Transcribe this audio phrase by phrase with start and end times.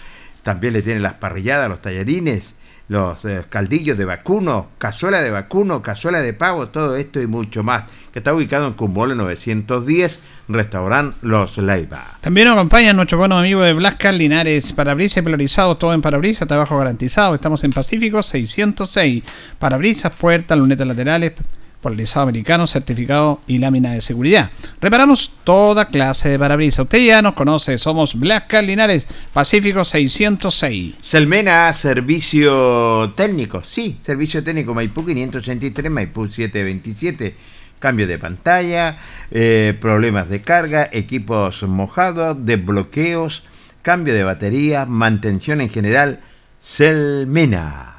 [0.44, 2.54] también le tiene las parrilladas, los tallarines,
[2.90, 7.64] los eh, caldillos de vacuno, cazuela de vacuno, cazuela de pavo, todo esto y mucho
[7.64, 7.84] más,
[8.14, 12.18] que está ubicado en Cumbole 910, restaurante Los Leiva.
[12.22, 16.78] También nos acompaña nuestro buen amigo de Blascar Linares, parabrisas polarizado, todo en parabrisas, trabajo
[16.78, 17.36] garantizado.
[17.36, 19.24] Estamos en Pacífico 606,
[19.60, 21.34] parabrisas, puertas, lunetas laterales,
[21.82, 24.50] polarizado americano, certificado y lámina de seguridad.
[24.82, 26.80] Reparamos toda clase de parabrisas.
[26.80, 30.96] Usted ya nos conoce, somos Blascar Linares, Pacífico 606.
[31.02, 38.98] Selmena, servicio técnico, sí, servicio técnico Maipú 583, Maipú 727 cambio de pantalla,
[39.32, 43.44] eh, problemas de carga, equipos mojados, desbloqueos,
[43.82, 46.22] cambio de batería, mantención en general,
[46.60, 47.97] Selmena.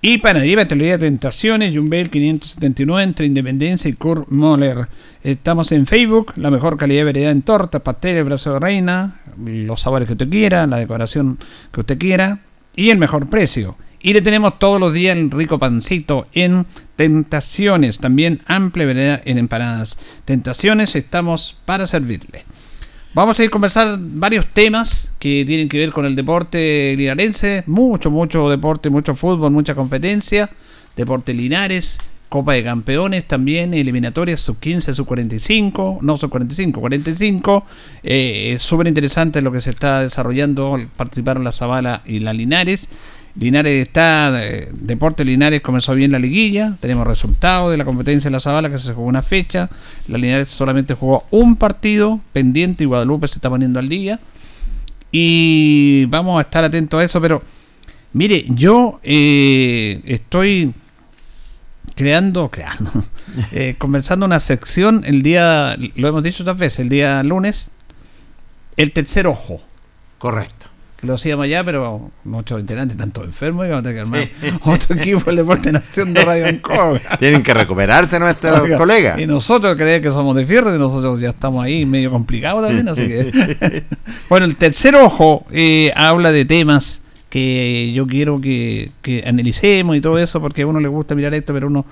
[0.00, 4.86] Y Panadería Pastelería Tentaciones, Jumbel 579 entre Independencia y Kurt Moller.
[5.24, 9.80] Estamos en Facebook, la mejor calidad de variedad en tortas, pasteles, brazo de reina, los
[9.80, 11.36] sabores que usted quiera, la decoración
[11.72, 12.42] que usted quiera
[12.76, 13.76] y el mejor precio.
[14.00, 19.38] Y le tenemos todos los días el rico pancito en Tentaciones, también amplia variedad en
[19.38, 19.98] empanadas.
[20.24, 22.44] Tentaciones, estamos para servirle.
[23.14, 27.64] Vamos a ir a conversar varios temas que tienen que ver con el deporte linarense.
[27.66, 30.50] Mucho, mucho deporte, mucho fútbol, mucha competencia.
[30.94, 31.98] Deporte Linares.
[32.28, 37.64] Copa de Campeones también, eliminatorias sub 15, sub 45, no sub 45, 45.
[38.02, 40.78] Eh, Súper interesante lo que se está desarrollando.
[40.96, 42.90] Participaron la Zavala y la Linares.
[43.36, 46.76] Linares está, eh, Deporte Linares comenzó bien la liguilla.
[46.80, 49.70] Tenemos resultados de la competencia de la Zavala que se jugó una fecha.
[50.08, 54.18] La Linares solamente jugó un partido pendiente y Guadalupe se está poniendo al día.
[55.12, 57.42] Y vamos a estar atentos a eso, pero
[58.12, 60.74] mire, yo eh, estoy
[61.94, 62.90] creando, creando,
[63.52, 67.70] eh, conversando una sección el día, lo hemos dicho otras veces, el día lunes,
[68.76, 69.60] el tercer ojo.
[70.18, 70.57] Correcto.
[71.00, 74.48] Que lo hacíamos allá, pero muchos integrantes están todos enfermos y vamos a tener que
[74.48, 77.00] armar otro equipo del Deporte Nación de Radio Ancoa.
[77.20, 79.20] Tienen que recuperarse nuestros Oiga, colegas.
[79.20, 82.88] Y nosotros creemos que somos de fierro y nosotros ya estamos ahí medio complicados también,
[82.88, 83.84] así que...
[84.28, 90.00] bueno, el tercer ojo eh, habla de temas que yo quiero que, que analicemos y
[90.00, 91.86] todo eso, porque a uno le gusta mirar esto, pero uno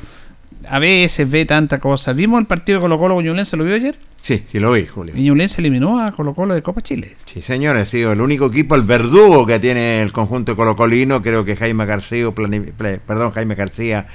[0.69, 2.13] a veces ve tanta cosa.
[2.13, 3.57] ¿Vimos el partido Colo Colo Ñublense?
[3.57, 3.97] ¿Lo vio ayer?
[4.17, 5.15] Sí, sí lo vi, Julio.
[5.17, 7.17] Y Ñublense eliminó a Colo Colo de Copa Chile.
[7.27, 11.23] Sí, señor, ha sido el único equipo, el verdugo que tiene el conjunto colocolino.
[11.23, 14.07] Creo que Jaime García, perdón, Jaime García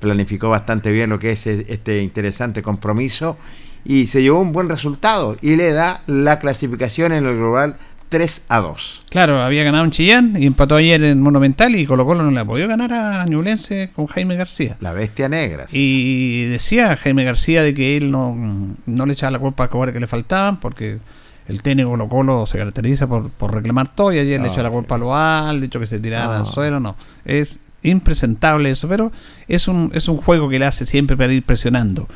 [0.00, 3.36] planificó bastante bien lo que es e- este interesante compromiso
[3.84, 7.76] y se llevó un buen resultado y le da la clasificación en el global
[8.10, 9.02] 3 a 2.
[9.08, 12.40] Claro, había ganado en Chillán y empató ayer en Monumental y Colo Colo no le
[12.40, 14.76] ha podido ganar a Ñublense con Jaime García.
[14.80, 15.66] La bestia negra.
[15.68, 15.78] sí.
[15.78, 18.36] Y decía Jaime García de que él no,
[18.84, 20.98] no le echaba la culpa a jugadores que le faltaban porque
[21.46, 24.70] el técnico Colo Colo se caracteriza por, por reclamar todo y ayer le echó la
[24.70, 26.38] culpa a los árbitros que se tiraban Ah.
[26.40, 26.96] al suelo, no.
[27.24, 29.10] Es impresentable eso, pero
[29.48, 32.08] es un, es un juego que le hace siempre para ir presionando.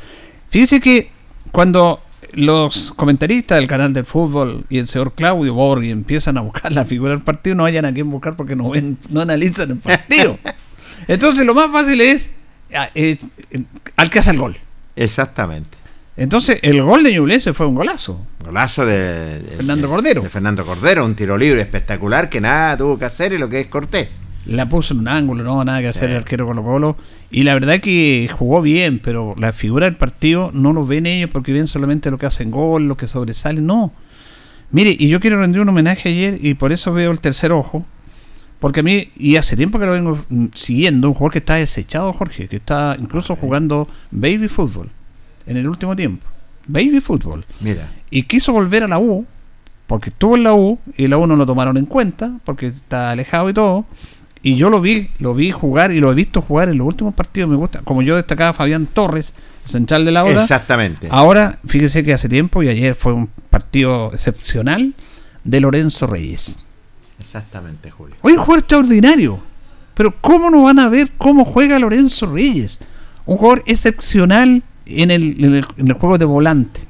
[0.50, 1.11] Fíjese que
[1.52, 2.00] cuando
[2.32, 6.85] los comentaristas del canal del fútbol y el señor Claudio Borghi empiezan a buscar la
[6.85, 10.38] figura del partido, no hayan a quién buscar porque no ven, no analizan el partido.
[11.09, 12.31] Entonces lo más fácil es
[12.75, 13.17] ah, eh,
[13.50, 13.62] eh,
[13.97, 14.56] al que hace el gol.
[14.97, 15.76] Exactamente.
[16.17, 18.25] Entonces el gol de Ñublense fue un golazo.
[18.44, 20.23] Golazo de, de- Fernando de- Cordero.
[20.23, 23.61] de Fernando Cordero, un tiro libre espectacular que nada tuvo que hacer y lo que
[23.61, 24.19] es Cortés.
[24.46, 26.96] La puso en un ángulo, no nada que hacer el arquero Colo Colo.
[27.31, 31.31] Y la verdad que jugó bien, pero la figura del partido no lo ven ellos
[31.31, 33.61] porque ven solamente lo que hacen gol, lo que sobresale.
[33.61, 33.93] No.
[34.70, 37.87] Mire, y yo quiero rendir un homenaje ayer y por eso veo el tercer ojo.
[38.58, 41.55] Porque a mí, y hace tiempo que lo vengo mm, siguiendo, un jugador que está
[41.55, 44.91] desechado, Jorge, que está incluso jugando baby fútbol
[45.46, 46.26] en el último tiempo.
[46.67, 47.44] Baby fútbol.
[47.61, 49.26] Mira, y quiso volver a la U
[49.87, 53.11] porque estuvo en la U y la U no lo tomaron en cuenta porque está
[53.11, 53.85] alejado y todo
[54.44, 57.14] y yo lo vi lo vi jugar y lo he visto jugar en los últimos
[57.14, 61.08] partidos me gusta como yo destacaba Fabián Torres central de la Oda exactamente.
[61.11, 64.94] ahora fíjese que hace tiempo y ayer fue un partido excepcional
[65.43, 66.64] de Lorenzo Reyes
[67.19, 68.17] Exactamente, Julio.
[68.23, 69.41] Hoy un jugador extraordinario.
[69.94, 72.81] Pero ¿cómo no van a ver cómo juega Lorenzo Reyes?
[73.26, 76.81] Un jugador excepcional en el, en el, en el juego de volante.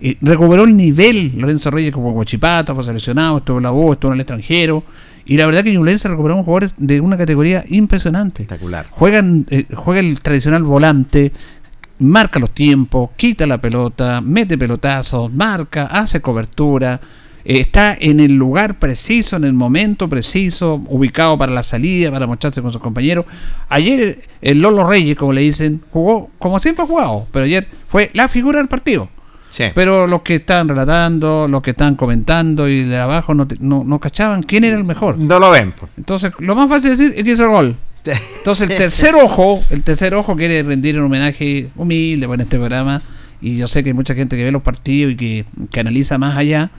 [0.00, 4.12] Eh, recuperó el nivel Lorenzo Reyes como Guachipata, fue seleccionado, estuvo en la U, estuvo
[4.12, 4.84] en el extranjero.
[5.24, 8.42] Y la verdad que Ñublense recuperó un jugador de una categoría impresionante.
[8.42, 8.86] Espectacular.
[8.90, 11.32] Juegan, eh, juega el tradicional volante,
[11.98, 17.00] marca los tiempos, quita la pelota, mete pelotazos, marca, hace cobertura,
[17.44, 22.26] eh, está en el lugar preciso, en el momento preciso, ubicado para la salida, para
[22.26, 23.26] mostrarse con sus compañeros.
[23.68, 27.66] Ayer el, el Lolo Reyes, como le dicen, jugó como siempre ha jugado, pero ayer
[27.88, 29.10] fue la figura del partido.
[29.50, 29.64] Sí.
[29.74, 33.82] Pero los que están relatando, los que están comentando y de abajo no, te- no,
[33.84, 35.16] no cachaban quién era el mejor.
[35.18, 35.72] no lo ven.
[35.72, 35.90] pues.
[35.96, 37.76] Entonces, lo más fácil de decir es que hizo el gol.
[38.38, 43.02] Entonces el tercer ojo, el tercer ojo quiere rendir un homenaje humilde en este programa
[43.40, 46.16] y yo sé que hay mucha gente que ve los partidos y que, que analiza
[46.18, 46.70] más allá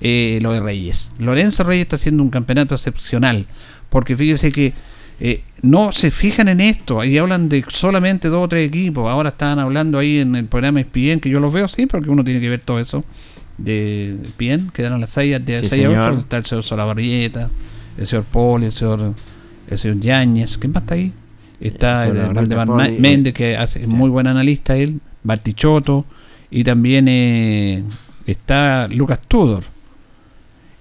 [0.00, 1.12] eh, lo de Reyes.
[1.18, 3.46] Lorenzo Reyes está haciendo un campeonato excepcional
[3.88, 4.72] porque fíjese que
[5.20, 9.30] eh, no se fijan en esto, ahí hablan de solamente dos o tres equipos, ahora
[9.30, 12.40] están hablando ahí en el programa ESPN, que yo los veo sí, porque uno tiene
[12.40, 13.04] que ver todo eso
[13.56, 16.18] de ESPN, quedaron las seis de Sí, 6 a 8, señor.
[16.20, 17.50] está el señor Solabarrieta,
[17.96, 19.14] el señor Poli, el señor,
[19.68, 21.12] el señor Yáñez, ¿quién más está ahí?
[21.60, 25.00] Está El el, señor Valdemar Poli, eh, Méndez, que hace, es muy buen analista él,
[25.22, 26.04] Bartichotto,
[26.50, 27.84] y también eh,
[28.26, 29.64] está Lucas Tudor.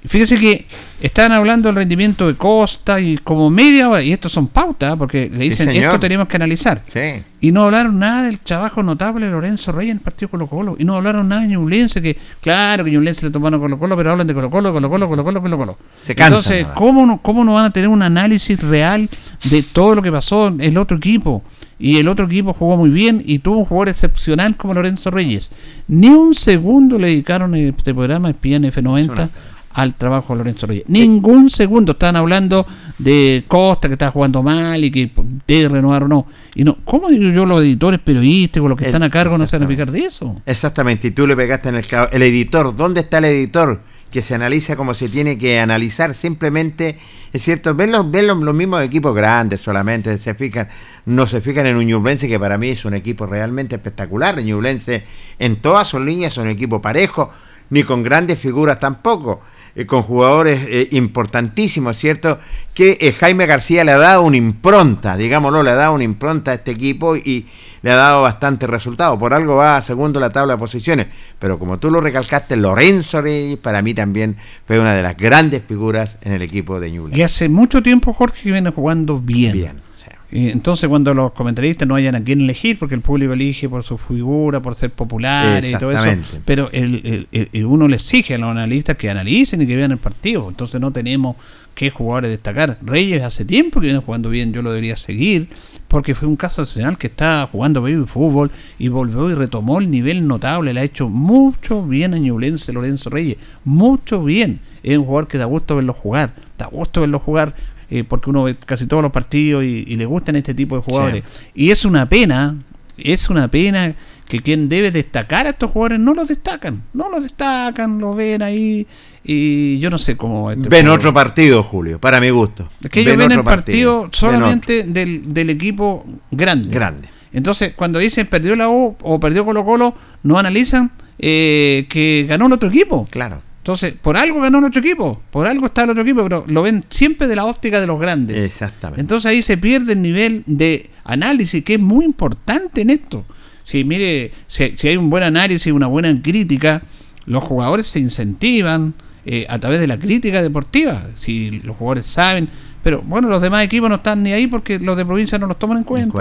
[0.05, 0.65] Fíjese que
[1.01, 5.29] están hablando del rendimiento de Costa y como media hora, y estos son pautas, porque
[5.31, 5.85] le Sí, dicen, señor.
[5.85, 6.81] esto tenemos que analizar.
[6.91, 7.23] Sí.
[7.39, 10.75] Y no hablaron nada del trabajo notable de Lorenzo Reyes en el partido Colo Colo.
[10.77, 14.11] Y no hablaron nada de Ñublense, que claro que Ñublense le tomaron Colo Colo, pero
[14.11, 15.77] hablan de Colo Colo, Colo Colo, Colo Colo, Colo Colo.
[15.99, 16.67] Se cansan, Entonces.
[16.75, 19.09] ¿cómo no, ¿cómo no van a tener un análisis real
[19.45, 21.43] de todo lo que pasó en el otro equipo?
[21.79, 25.51] Y el otro equipo jugó muy bien y tuvo un jugador excepcional como Lorenzo Reyes.
[25.87, 29.29] Ni un segundo le dedicaron en este programa Espían F90
[29.73, 30.85] al trabajo de Lorenzo Reyes.
[30.87, 31.93] Ningún segundo.
[31.93, 32.65] Estaban hablando
[32.97, 35.11] de Costa que estaba jugando mal y que
[35.47, 36.27] debe renovar o no.
[36.55, 39.57] Y no, ¿cómo digo yo los editores periodísticos, los que están a cargo, no se
[39.57, 40.41] van a picar de eso?
[40.45, 42.75] Exactamente, y tú le pegaste en el el editor.
[42.75, 43.81] ¿Dónde está el editor?
[44.13, 46.99] que se analiza como se tiene que analizar, simplemente,
[47.33, 50.69] es cierto, ven los, ven los, mismos equipos grandes solamente, se fijan,
[51.07, 55.03] no se fijan en un Ñublense que para mí es un equipo realmente espectacular, Ñublense
[55.39, 57.31] en todas sus líneas es un equipo parejo,
[57.71, 59.41] ni con grandes figuras tampoco.
[59.75, 62.39] Eh, con jugadores eh, importantísimos, ¿cierto?
[62.75, 66.51] Que eh, Jaime García le ha dado una impronta, digámoslo, le ha dado una impronta
[66.51, 67.47] a este equipo y
[67.81, 69.17] le ha dado bastante resultado.
[69.17, 71.07] Por algo va a segundo la tabla de posiciones.
[71.39, 74.37] Pero como tú lo recalcaste, Lorenzo Reyes para mí también
[74.67, 77.17] fue una de las grandes figuras en el equipo de Ñuble.
[77.17, 79.53] Y hace mucho tiempo Jorge viene jugando bien.
[79.53, 79.92] Bien
[80.35, 83.99] entonces cuando los comentaristas no hayan a quién elegir, porque el público elige por su
[83.99, 87.27] figura, por ser popular y todo eso, pero el,
[87.65, 90.49] uno le exige a los analistas que analicen y que vean el partido.
[90.49, 91.35] Entonces no tenemos
[91.75, 92.77] qué jugadores destacar.
[92.81, 95.49] Reyes hace tiempo que viene jugando bien, yo lo debería seguir,
[95.87, 99.91] porque fue un caso excepcional que está jugando baby fútbol y volvió y retomó el
[99.91, 104.59] nivel notable, le ha hecho mucho bien a Ñublense Lorenzo Reyes, mucho bien.
[104.81, 107.55] Es un jugador que da gusto verlo jugar, da gusto verlo jugar
[107.95, 111.23] eh, porque uno ve casi todos los partidos y, le gustan este tipo de jugadores.
[111.53, 112.55] Y es una pena,
[112.97, 113.93] es una pena
[114.27, 118.41] que quien debe destacar a estos jugadores no los destacan, no los destacan, lo ven
[118.41, 118.87] ahí
[119.23, 120.49] y yo no sé cómo...
[120.49, 122.67] Este ven otro partido, Julio, para mi gusto.
[122.83, 126.73] Es que ellos ven, el partido, solamente del, del, equipo grande.
[126.73, 127.07] Grande.
[127.31, 132.47] Entonces, cuando dicen perdió la U o perdió Colo Colo, no analizan eh, que ganó
[132.47, 133.07] el otro equipo.
[133.11, 133.43] Claro.
[133.63, 136.83] Entonces, por algo ganó nuestro equipo, por algo está el otro equipo, pero lo ven
[136.89, 138.43] siempre de la óptica de los grandes.
[138.43, 138.99] Exactamente.
[138.99, 143.23] Entonces ahí se pierde el nivel de análisis que es muy importante en esto.
[143.63, 146.81] Si mire, si, hay un buen análisis, una buena crítica,
[147.25, 151.07] los jugadores se incentivan eh, a través de la crítica deportiva.
[151.15, 152.49] Si los jugadores saben,
[152.83, 155.57] pero bueno, los demás equipos no están ni ahí porque los de provincia no los
[155.57, 156.11] toman en cuenta.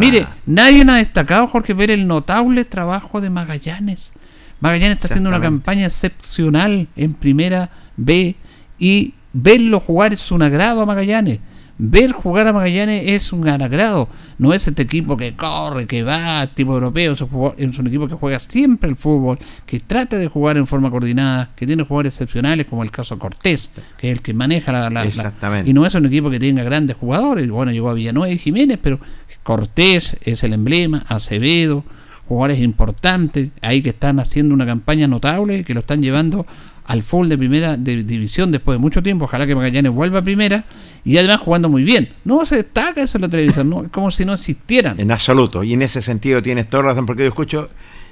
[0.00, 4.14] Mire, nadie ha destacado, Jorge, ver el notable trabajo de Magallanes.
[4.62, 8.36] Magallanes está haciendo una campaña excepcional en primera B
[8.78, 11.40] y verlo jugar es un agrado a Magallanes.
[11.78, 14.08] Ver jugar a Magallanes es un gran agrado.
[14.38, 17.14] No es este equipo que corre, que va, tipo europeo.
[17.56, 21.50] Es un equipo que juega siempre el fútbol, que trata de jugar en forma coordinada,
[21.56, 24.88] que tiene jugadores excepcionales, como el caso Cortés, que es el que maneja la.
[24.90, 25.68] la Exactamente.
[25.68, 27.50] y no es un equipo que tenga grandes jugadores.
[27.50, 29.00] Bueno, llegó a Villanueva y Jiménez, pero
[29.42, 31.82] Cortés es el emblema, Acevedo
[32.28, 36.46] jugadores importantes ahí que están haciendo una campaña notable, que lo están llevando
[36.84, 39.26] al full de primera de división después de mucho tiempo.
[39.26, 40.64] Ojalá que Magallanes vuelva a primera
[41.04, 42.08] y además jugando muy bien.
[42.24, 43.88] No se destaca eso en la televisión, ¿no?
[43.90, 44.98] como si no existieran.
[44.98, 47.68] En absoluto, y en ese sentido tienes toda razón, porque yo escucho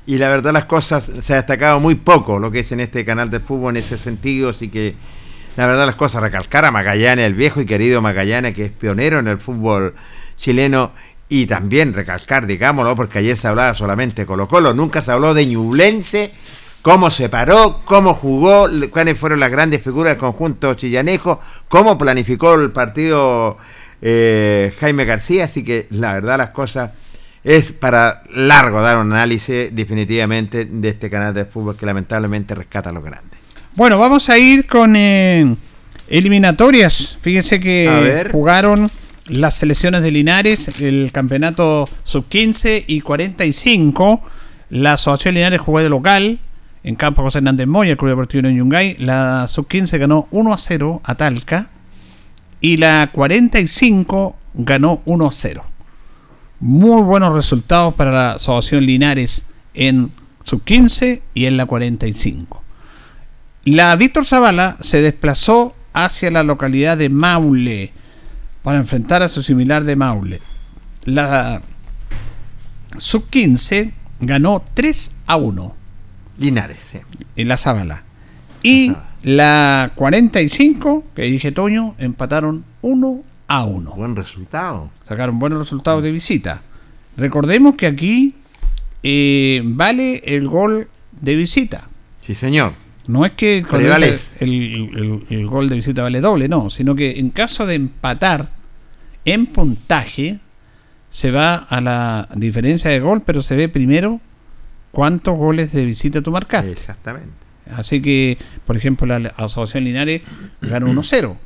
[0.06, 3.04] y la verdad las cosas se ha destacado muy poco lo que es en este
[3.04, 4.94] canal de fútbol en ese sentido, así que
[5.56, 9.18] la verdad las cosas recalcar a Magallanes, el viejo y querido Magallanes, que es pionero
[9.18, 9.94] en el fútbol
[10.36, 10.92] chileno
[11.32, 15.32] y también recalcar, digámoslo, porque ayer se hablaba solamente de Colo Colo, nunca se habló
[15.32, 16.32] de Ñublense,
[16.82, 22.54] cómo se paró, cómo jugó, cuáles fueron las grandes figuras del conjunto chillanejo, cómo planificó
[22.54, 23.58] el partido
[24.02, 26.90] eh, Jaime García, así que la verdad las cosas
[27.44, 32.90] es para largo dar un análisis definitivamente de este canal de fútbol que lamentablemente rescata
[32.90, 33.38] a los grandes.
[33.76, 35.54] Bueno, vamos a ir con eh,
[36.08, 37.18] eliminatorias.
[37.20, 38.90] Fíjense que jugaron
[39.26, 44.22] las selecciones de Linares, el campeonato sub-15 y 45.
[44.70, 46.38] La Asociación Linares jugó de local
[46.82, 48.96] en campo José Hernández Moya, el Club Deportivo de Yungay.
[48.98, 51.68] La sub-15 ganó 1 a 0 a Talca
[52.60, 55.64] y la 45 ganó 1 a 0.
[56.60, 60.10] Muy buenos resultados para la Asociación Linares en
[60.44, 62.62] sub-15 y en la 45.
[63.64, 67.92] La Víctor Zavala se desplazó hacia la localidad de Maule
[68.62, 70.40] para enfrentar a su similar de Maule.
[71.04, 71.62] La
[72.96, 75.74] sub-15 ganó 3 a 1.
[76.38, 76.98] Linares,
[77.36, 78.02] En la Zábala.
[78.62, 83.92] Y la 45, que dije Toño, empataron 1 a 1.
[83.92, 84.90] Buen resultado.
[85.08, 86.62] Sacaron buenos resultados de visita.
[87.16, 88.34] Recordemos que aquí
[89.02, 90.88] eh, vale el gol
[91.20, 91.86] de visita.
[92.20, 92.74] Sí, señor.
[93.10, 97.74] No es que el, gol de visita vale doble, no, sino que en caso de
[97.74, 98.50] empatar
[99.24, 100.38] en puntaje,
[101.10, 104.20] se va a la diferencia de gol, pero se ve primero
[104.92, 106.70] cuántos goles de visita tú marcaste.
[106.70, 107.30] Exactamente.
[107.74, 110.22] Así que, por ejemplo, la Asociación Linares
[110.60, 111.36] gana 1-0.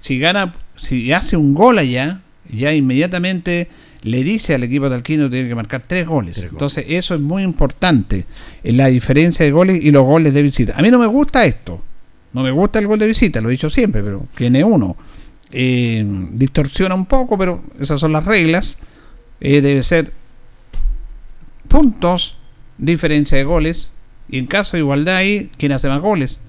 [0.00, 3.68] Si, gana, si hace un gol allá, ya inmediatamente
[4.02, 6.42] le dice al equipo de Alquino que tiene que marcar tres goles.
[6.42, 8.24] Entonces, eso es muy importante,
[8.62, 10.74] en la diferencia de goles y los goles de visita.
[10.76, 11.80] A mí no me gusta esto,
[12.32, 14.96] no me gusta el gol de visita, lo he dicho siempre, pero tiene uno.
[15.52, 18.78] Eh, distorsiona un poco, pero esas son las reglas.
[19.40, 20.12] Eh, debe ser
[21.68, 22.38] puntos,
[22.78, 23.90] diferencia de goles,
[24.28, 26.40] y en caso de igualdad ahí, ¿quién hace más goles?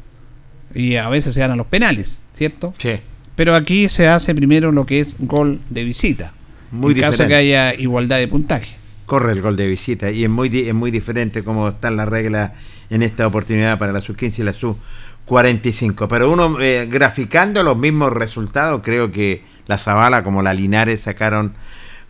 [0.73, 2.73] Y a veces se ganan los penales, ¿cierto?
[2.77, 2.99] Sí.
[3.35, 6.33] Pero aquí se hace primero lo que es gol de visita.
[6.71, 7.29] Muy en caso diferente.
[7.33, 8.75] que haya igualdad de puntaje.
[9.05, 12.51] Corre el gol de visita y es muy, es muy diferente cómo están las reglas
[12.89, 16.07] en esta oportunidad para la sub-15 y la sub-45.
[16.09, 21.53] Pero uno, eh, graficando los mismos resultados, creo que la Zavala como la Linares sacaron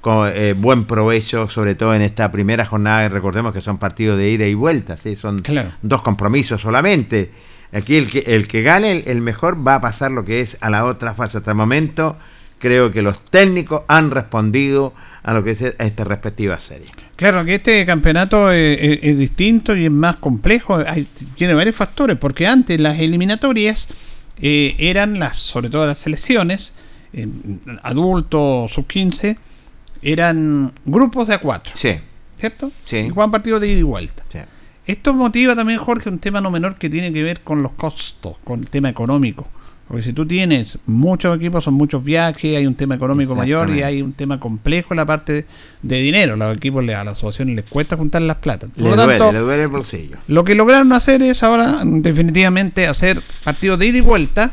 [0.01, 3.09] con eh, buen provecho, sobre todo en esta primera jornada.
[3.09, 5.15] Recordemos que son partidos de ida y vuelta, ¿sí?
[5.15, 5.71] son Claro.
[5.81, 7.31] dos compromisos solamente.
[7.73, 10.57] Aquí el que, el que gane, el, el mejor, va a pasar lo que es
[10.61, 11.39] a la otra fase.
[11.39, 12.17] Hasta el momento,
[12.59, 16.87] creo que los técnicos han respondido a lo que es esta respectiva serie.
[17.15, 20.77] Claro que este campeonato es, es- es distinto y es más complejo.
[20.85, 23.89] Hay- tiene varios factores, porque antes las eliminatorias
[24.41, 26.73] eh, eran las, sobre todo las selecciones,
[27.13, 27.27] eh,
[27.83, 29.37] adultos, sub 15,
[30.01, 31.95] eran grupos de a cuatro, Sí,
[32.39, 32.71] ¿cierto?
[32.85, 32.97] Sí.
[32.97, 34.23] Y jugaban partidos de ida y vuelta.
[34.31, 34.39] sí.
[34.85, 38.37] Esto motiva también, Jorge, un tema no menor que tiene que ver con los costos,
[38.45, 39.45] con el tema económico.
[39.87, 43.83] Porque si tú tienes muchos equipos, son muchos viajes, hay un tema económico mayor y
[43.83, 45.45] hay un tema complejo en la parte
[45.81, 46.35] de dinero.
[46.35, 48.67] Los equipos, a la asociación les cuesta juntar las plata.
[48.67, 50.17] Por Le lo duele, tanto, le duele el bolsillo.
[50.27, 54.51] lo que lograron hacer es ahora definitivamente hacer partidos de ida y vuelta,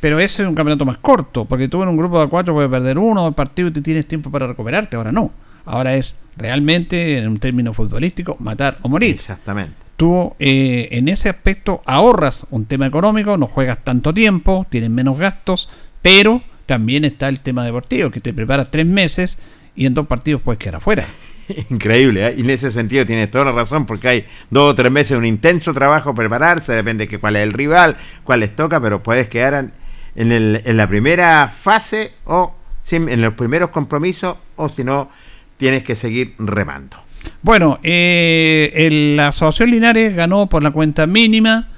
[0.00, 2.70] pero ese es un campeonato más corto, porque tú en un grupo de cuatro puedes
[2.70, 5.32] perder uno dos partidos y tú tienes tiempo para recuperarte, ahora no.
[5.64, 9.76] Ahora es realmente, en un término futbolístico, matar o morir Exactamente.
[10.00, 15.18] Tú eh, en ese aspecto ahorras un tema económico, no juegas tanto tiempo, tienes menos
[15.18, 15.68] gastos,
[16.00, 19.36] pero también está el tema deportivo, que te preparas tres meses
[19.76, 21.04] y en dos partidos puedes quedar afuera.
[21.68, 22.34] Increíble, ¿eh?
[22.38, 25.16] y en ese sentido tienes toda la razón, porque hay dos o tres meses de
[25.18, 29.28] un intenso trabajo prepararse, depende de cuál es el rival, cuál les toca, pero puedes
[29.28, 29.72] quedar en,
[30.14, 32.54] en el- en la primera fase o
[32.90, 35.10] en los primeros compromisos, o si no,
[35.58, 36.96] tienes que seguir remando.
[37.42, 41.68] Bueno, eh, el- la Asociación Linares ganó por la cuenta mínima.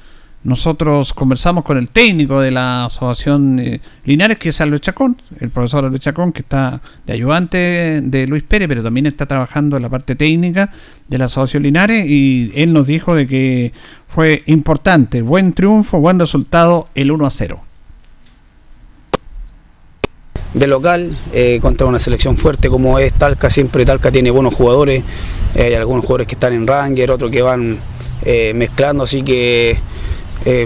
[0.44, 5.50] Nosotros conversamos con el técnico de la Asociación eh, Linares, que es Aldo Chacón, el
[5.50, 9.82] profesor Aldo Chacón, que está de ayudante de Luis Pérez, pero también está trabajando en
[9.84, 10.72] la parte técnica
[11.06, 13.72] de la Asociación Linares, y él nos dijo de que
[14.08, 17.60] fue importante, buen triunfo, buen resultado, el 1 a 0.
[20.54, 25.02] De local eh, contra una selección fuerte como es Talca, siempre Talca tiene buenos jugadores,
[25.54, 27.78] eh, hay algunos jugadores que están en Ranger, otros que van
[28.24, 29.78] eh, mezclando, así que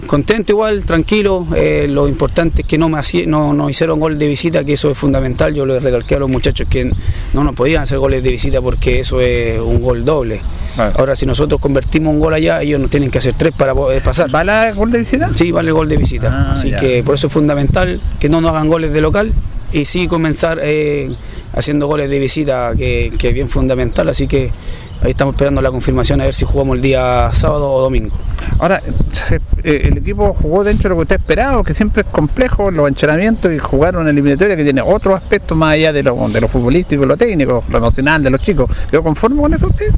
[0.06, 1.46] contento igual, tranquilo,
[1.88, 4.90] lo importante es que no me hacía- no, no hicieron gol de visita, que eso
[4.90, 6.90] es fundamental, yo les recalqué a los muchachos que
[7.34, 10.40] no nos podían hacer goles de visita porque eso es un gol doble.
[10.96, 14.02] Ahora si nosotros convertimos un gol allá, ellos nos tienen que hacer tres para poder
[14.02, 14.34] pasar.
[14.34, 15.30] ¿Va la gol de visita?
[15.34, 16.28] Sí, vale gol de visita.
[16.32, 16.78] Ah, Así ya.
[16.80, 19.30] que por eso es fundamental que no nos hagan goles de local
[19.72, 21.10] y sí comenzar eh,
[21.52, 24.08] haciendo goles de visita, que, que es bien fundamental.
[24.08, 24.50] Así que
[25.02, 28.14] ahí estamos esperando la confirmación a ver si jugamos el día sábado o domingo.
[28.58, 28.82] Ahora,
[29.64, 32.88] eh, el equipo jugó dentro de lo que usted esperaba, que siempre es complejo, los
[32.88, 36.48] entrenamientos y jugar una eliminatoria que tiene otros aspectos más allá de lo, de lo
[36.48, 38.70] futbolístico lo técnico, lo emocional de los chicos.
[38.90, 39.90] ¿Quedó conforme con eso usted?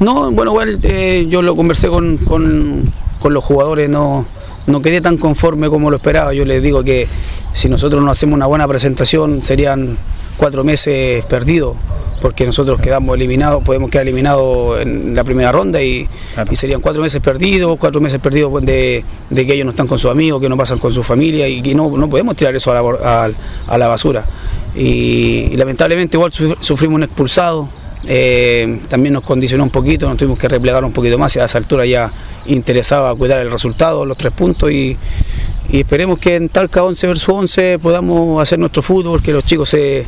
[0.00, 4.26] No, bueno, igual eh, yo lo conversé con, con- con los jugadores, no,
[4.66, 6.32] no quedé tan conforme como lo esperaba.
[6.34, 7.06] Yo les digo que
[7.52, 9.96] si nosotros no hacemos una buena presentación serían
[10.36, 11.76] cuatro meses perdidos,
[12.20, 16.50] porque nosotros quedamos eliminados, podemos quedar eliminados en la primera ronda y, Claro.
[16.52, 19.86] y serían cuatro meses perdidos, cuatro meses perdidos pues, de, de que ellos no están
[19.86, 22.54] con sus amigos, que no pasan con su familia y que no, no podemos tirar
[22.56, 23.30] eso a la, a-
[23.68, 24.24] a la basura.
[24.74, 27.68] Y, y lamentablemente igual suf- sufrimos un expulsado,
[28.04, 31.44] eh, también nos condicionó un poquito, nos tuvimos que replegar un poquito más y a
[31.44, 32.10] esa altura ya
[32.46, 34.96] interesaba cuidar el resultado, los tres puntos y,
[35.68, 39.68] y esperemos que en Talca 11 versus 11 podamos hacer nuestro fútbol, que los chicos
[39.70, 40.06] se,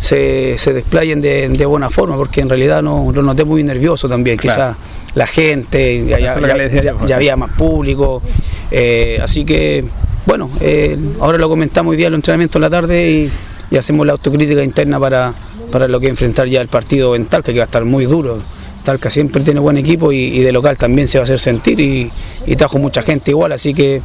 [0.00, 4.08] se, se desplayen de, de buena forma, porque en realidad no, lo noté muy nervioso
[4.08, 4.76] también, Claro.
[4.76, 4.76] quizás
[5.14, 8.22] la gente, ya, había más público,
[8.70, 9.84] eh, así que
[10.26, 13.30] bueno, eh, ahora lo comentamos hoy día en los entrenamientos en la tarde y,
[13.72, 15.34] y hacemos la autocrítica interna para,
[15.70, 18.38] para lo que enfrentar ya el partido en Talca, que va a estar muy duro.
[18.84, 21.78] Talca siempre tiene buen equipo y, y de local también se va a hacer sentir
[21.80, 22.10] y,
[22.46, 24.00] y trajo mucha gente igual, así que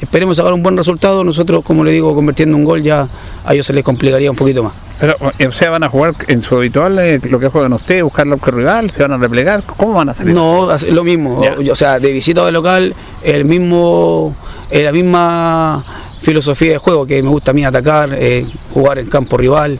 [0.00, 1.22] esperemos sacar un buen resultado.
[1.24, 3.06] Nosotros, como le digo, convirtiendo un gol ya
[3.44, 4.72] a ellos se les complicaría un poquito más.
[4.98, 8.26] Pero, o sea, van a jugar en su habitual, eh, lo que juegan ustedes, buscar
[8.26, 10.26] el rival, se van a replegar, ¿cómo van a hacer?
[10.26, 14.34] No, lo mismo, o sea, de visita o de local, el mismo,
[14.70, 15.84] eh, la misma
[16.20, 19.78] filosofía de juego que me gusta a mí atacar, eh, jugar en campo rival.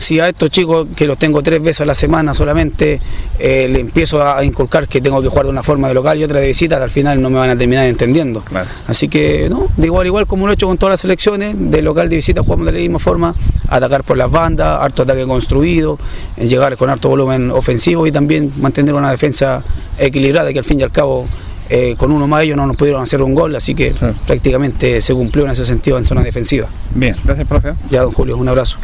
[0.00, 2.98] Si a estos chicos que los tengo tres veces a la semana solamente
[3.38, 6.24] eh, le empiezo a inculcar que tengo que jugar de una forma de local y
[6.24, 8.42] otra de visita, al final no me van a terminar entendiendo.
[8.86, 11.82] Así que, no, de igual igual como lo he hecho con todas las selecciones, de
[11.82, 13.34] local de visita jugamos de la misma forma,
[13.68, 15.98] atacar por las bandas, harto ataque construido,
[16.38, 19.62] llegar con harto volumen ofensivo y también mantener una defensa
[19.98, 21.26] equilibrada que al fin y al cabo
[21.68, 23.94] eh, con uno más ellos no nos pudieron hacer un gol, así que
[24.26, 26.68] prácticamente se cumplió en ese sentido en zona defensiva.
[26.94, 27.74] Bien, gracias, profe.
[27.90, 28.78] Ya, don Julio, un abrazo.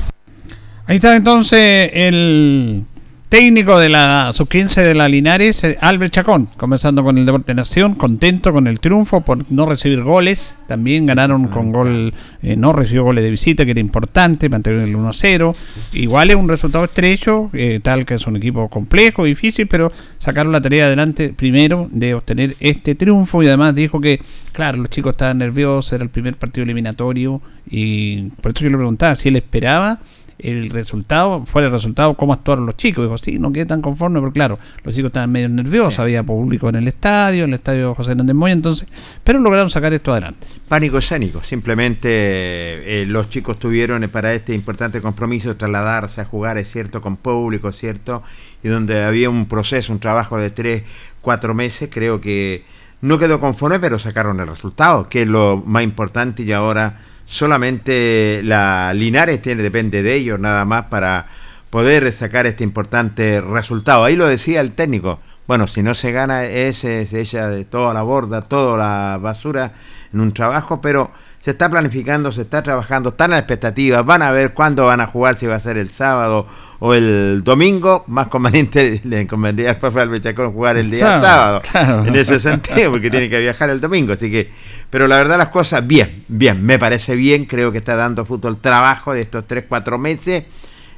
[0.89, 2.85] Ahí está entonces el
[3.29, 7.97] técnico de la sub-15 de la Linares, eh, Albert Chacón, comenzando con el Deporte Nación,
[7.97, 13.03] contento con el triunfo por no recibir goles, también ganaron con gol, eh, no recibió
[13.03, 15.57] goles de visita, que era importante, mantener el 1 0,
[15.95, 20.53] igual es un resultado estrecho, eh, tal que es un equipo complejo, difícil, pero sacaron
[20.53, 23.43] la tarea adelante primero de obtener este triunfo.
[23.43, 24.21] Y además dijo que,
[24.53, 28.77] claro, los chicos estaban nerviosos, era el primer partido eliminatorio y por eso yo le
[28.77, 29.99] preguntaba si él esperaba
[30.39, 33.05] el resultado, fuera el resultado, cómo actuaron los chicos.
[33.05, 36.69] Dijo, sí, no quedé tan conforme, pero claro, los chicos estaban medio nerviosos, había público
[36.69, 38.89] en el estadio, en el estadio José Hernández Moya, entonces,
[39.25, 40.47] pero lograron sacar esto adelante.
[40.69, 46.59] Pánico escénico, simplemente eh, los chicos tuvieron eh, para este importante compromiso trasladarse a jugar,
[46.59, 48.23] es cierto, con público, es cierto,
[48.63, 50.83] y donde había un proceso, un trabajo de tres,
[51.21, 52.65] cuatro meses, creo que
[53.01, 58.41] no quedó conforme, pero sacaron el resultado, que es lo más importante y ahora solamente
[58.43, 61.27] la Linares tiene, depende de ellos nada más para
[61.71, 64.05] poder sacar este importante resultado.
[64.05, 65.21] Ahí lo decía el técnico.
[65.47, 69.75] Bueno, si no se gana, ese se echa de toda la borda, toda la basura
[70.13, 71.11] en un trabajo, pero
[71.47, 75.07] se está planificando, se está trabajando, están las expectativas, van a ver cuándo van a
[75.07, 76.45] jugar, si va a ser el sábado
[76.81, 81.63] o el domingo, más conveniente le convendría al profe Albechacón jugar el día sábado,
[82.05, 84.51] en ese sentido, porque tiene que viajar el domingo, así que,
[84.91, 88.49] pero la verdad las cosas, bien, bien, me parece bien, creo que está dando fruto
[88.49, 90.43] el trabajo de estos 3, 4 meses,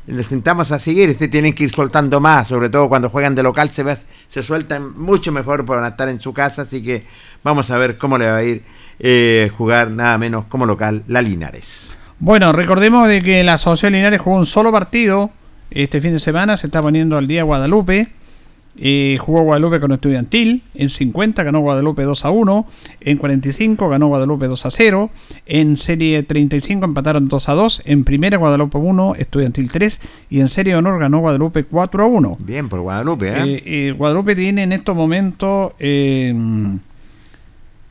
[0.07, 3.43] le sentamos a seguir, este tienen que ir soltando más, sobre todo cuando juegan de
[3.43, 3.85] local se,
[4.29, 7.05] se sueltan mucho mejor por estar en su casa, así que
[7.42, 8.62] vamos a ver cómo le va a ir
[8.98, 11.96] eh, jugar nada menos como local la Linares.
[12.18, 15.31] Bueno, recordemos de que la Asociación Linares jugó un solo partido
[15.70, 18.09] este fin de semana, se está poniendo al día Guadalupe.
[18.81, 20.62] Eh, jugó Guadalupe con Estudiantil.
[20.74, 22.66] En 50 ganó Guadalupe 2 a 1.
[23.01, 25.11] En 45 ganó Guadalupe 2 a 0.
[25.46, 27.83] En serie 35 empataron 2 a 2.
[27.87, 30.01] En primera Guadalupe 1, Estudiantil 3.
[30.31, 32.37] Y en serie de honor ganó Guadalupe 4 a 1.
[32.40, 33.29] Bien por Guadalupe.
[33.29, 33.62] ¿eh?
[33.66, 35.72] Eh, Guadalupe tiene en estos momentos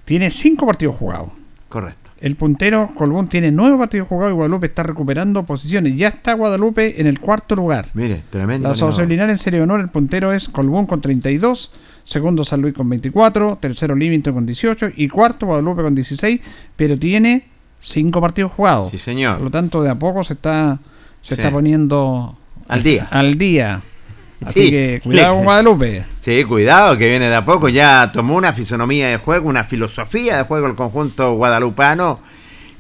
[0.08, 1.34] tiene cinco partidos jugados.
[1.68, 2.12] Correcto.
[2.22, 5.98] El puntero Colbún tiene nueve partidos jugados y Guadalupe está recuperando posiciones.
[5.98, 7.88] Ya está Guadalupe en el cuarto lugar.
[7.94, 8.70] Mire, tremendo.
[8.70, 11.74] La Asociación Linares en serie de honor, el puntero es Colbún con 32,
[12.06, 16.40] segundo San Luis con 24, tercero Livington con 18 y cuarto Guadalupe con 16,
[16.78, 17.46] pero tiene
[17.82, 18.90] cinco partidos jugados.
[18.90, 19.36] Sí, señor.
[19.36, 20.80] Por lo tanto, de a poco se está,
[21.22, 22.38] se está poniendo
[22.70, 23.10] al día.
[23.12, 23.82] Al día.
[24.46, 26.06] Así que cuidado con Guadalupe.
[26.28, 27.70] Sí, cuidado, que viene de a poco.
[27.70, 32.20] Ya tomó una fisonomía de juego, una filosofía de juego el conjunto guadalupano.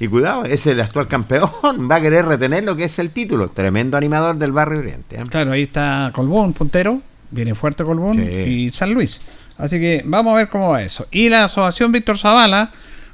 [0.02, 1.50] Y cuidado, es el actual campeón.
[1.90, 3.48] Va a querer retener lo que es el título.
[3.48, 5.16] Tremendo animador del barrio Oriente.
[5.16, 5.24] ¿eh?
[5.30, 7.02] Claro, ahí está Colbún, puntero.
[7.32, 9.22] Viene fuerte Colbún y San Luis.
[9.58, 11.08] Así que vamos a ver cómo va eso.
[11.10, 12.72] Y la asociación Víctor Zavala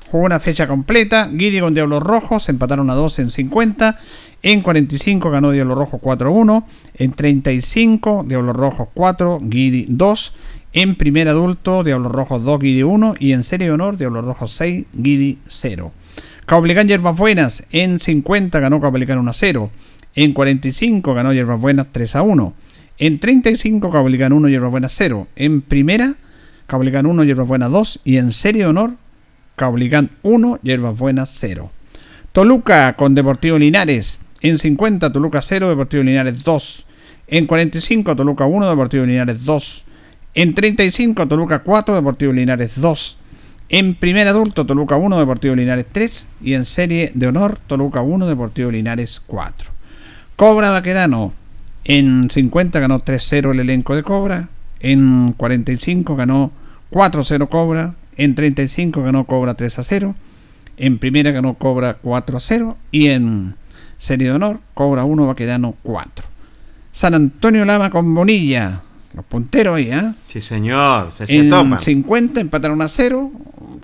[0.10, 1.30] jugó una fecha completa.
[1.32, 4.00] Guidi con Diablos Rojos empataron a 2 en 50.
[4.44, 6.66] En 45 ganó Diablo Rojo 4-1.
[6.96, 10.36] En 35 Diablo Rojo 4, Guidi 2.
[10.74, 13.16] En primer adulto Diablo Rojo 2, Guidi 1.
[13.20, 15.94] Y en serie de honor Diablo Rojo 6, Guidi 0.
[16.46, 19.70] Caupolicán Yerbas Buenas en 50 ganó Caupolicán 1-0.
[20.16, 22.52] En 45 ganó Yerbas Buenas 3-1.
[22.98, 25.28] En 35 Caupolicán 1, Yerbas Buenas 0.
[25.38, 26.16] En primera
[26.68, 28.02] Caupolicán 1, Yerbas Buenas 2.
[28.04, 28.92] Y en serie de honor
[29.56, 31.72] Caupolicán 1, Yerbas Buenas 0.
[32.34, 36.86] Toluca con Deportivo Linares en 50, Toluca 0, Deportivo Linares 2.
[37.28, 39.86] En 45, Toluca 1, Deportivo Linares 2.
[40.36, 43.18] En 35, Toluca 4, Deportivo Linares 2.
[43.70, 46.28] En primer adulto, Toluca 1, Deportivo Linares 3.
[46.44, 49.72] Y en serie de honor, Toluca 1, Deportivo Linares 4.
[50.36, 51.32] Cobra Baquedano.
[51.86, 54.50] En 50 ganó 3-0 el elenco de Cobra.
[54.82, 56.52] En 45 ganó
[56.92, 57.96] 4-0 Cobra.
[58.18, 60.16] En 35 ganó Cobra 3-0.
[60.76, 62.76] En primera ganó Cobra 4-0.
[62.92, 63.56] Y en
[64.04, 66.26] Serie de honor, Cobra 1, Baquedano 4.
[66.92, 68.82] San Antonio Lama con Bonilla.
[69.14, 70.12] Los punteros ahí, ¿eh?
[70.28, 71.14] Sí, señor.
[71.18, 73.32] Se, en 50 empataron a 0.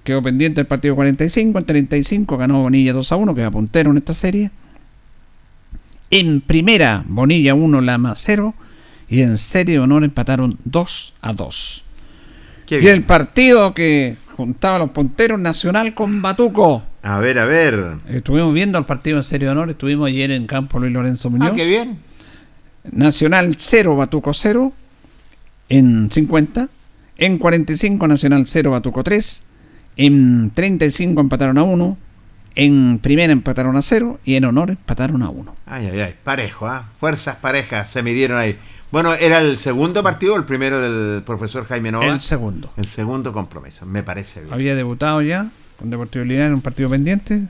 [0.04, 1.60] Quedó pendiente el partido 45.
[1.60, 4.52] En 35 ganó Bonilla 2 a 1, que va puntero en esta serie.
[6.12, 8.54] En primera, Bonilla 1, Lama 0.
[9.08, 11.84] Y en serie de honor empataron 2 a 2.
[12.72, 16.84] y el partido que juntaba a los punteros Nacional con Batuco.
[17.02, 17.98] A ver, a ver.
[18.10, 21.52] Estuvimos viendo el partido en serio honor, estuvimos ayer en campo Luis Lorenzo Muñoz.
[21.54, 22.00] Ah, qué bien.
[22.92, 24.74] Nacional 0, Batuco 0
[25.70, 26.70] en 50.
[27.18, 29.44] En 45 Nacional 0, Batuco 3.
[29.98, 31.98] En 35 empataron a 1.
[32.56, 35.56] En primera empataron a 0 y en honor empataron a 1.
[35.66, 36.90] Ay, ay, ay, parejo, ¿ah?
[37.00, 38.58] Fuerzas parejas se midieron ahí.
[38.92, 42.08] Bueno, ¿era el segundo partido o el primero del profesor Jaime Nova?
[42.08, 42.72] El segundo.
[42.76, 44.54] El segundo compromiso, me parece bien.
[44.54, 45.50] Había debutado ya
[45.80, 47.44] con Deportivo Linares en un partido pendiente.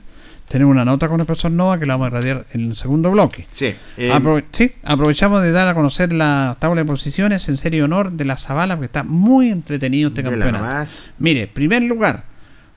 [0.48, 3.10] Tenemos una nota con el profesor Nova que la vamos a radiar en el segundo
[3.12, 3.46] bloque.
[3.52, 3.72] Sí.
[3.96, 8.10] eh, Aprove- sí, aprovechamos de dar a conocer la tabla de posiciones en serie honor
[8.12, 10.64] de la Zabala, porque está muy entretenido este campeonato.
[11.20, 12.24] Mire, primer lugar,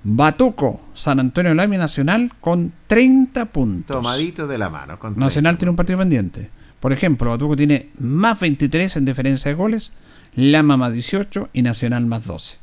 [0.03, 3.95] Batuco, San Antonio Lami Nacional con 30 puntos.
[3.97, 4.99] Tomadito de la mano.
[4.99, 5.57] con Nacional 30.
[5.59, 6.49] tiene un partido pendiente.
[6.79, 9.93] Por ejemplo, Batuco tiene más 23 en diferencia de goles,
[10.35, 12.57] Lama más 18 y Nacional más 12.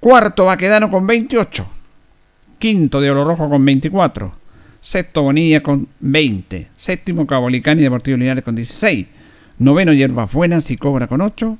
[0.00, 1.68] Cuarto, Baquedano con 28.
[2.58, 4.32] Quinto, de Oro Rojo con 24.
[4.80, 6.68] Sexto, Bonilla con 20.
[6.76, 9.06] Séptimo, Cabolicán y Deportivo Linares con 16.
[9.58, 11.58] Noveno, Hierbas Buenas y Cobra con 8.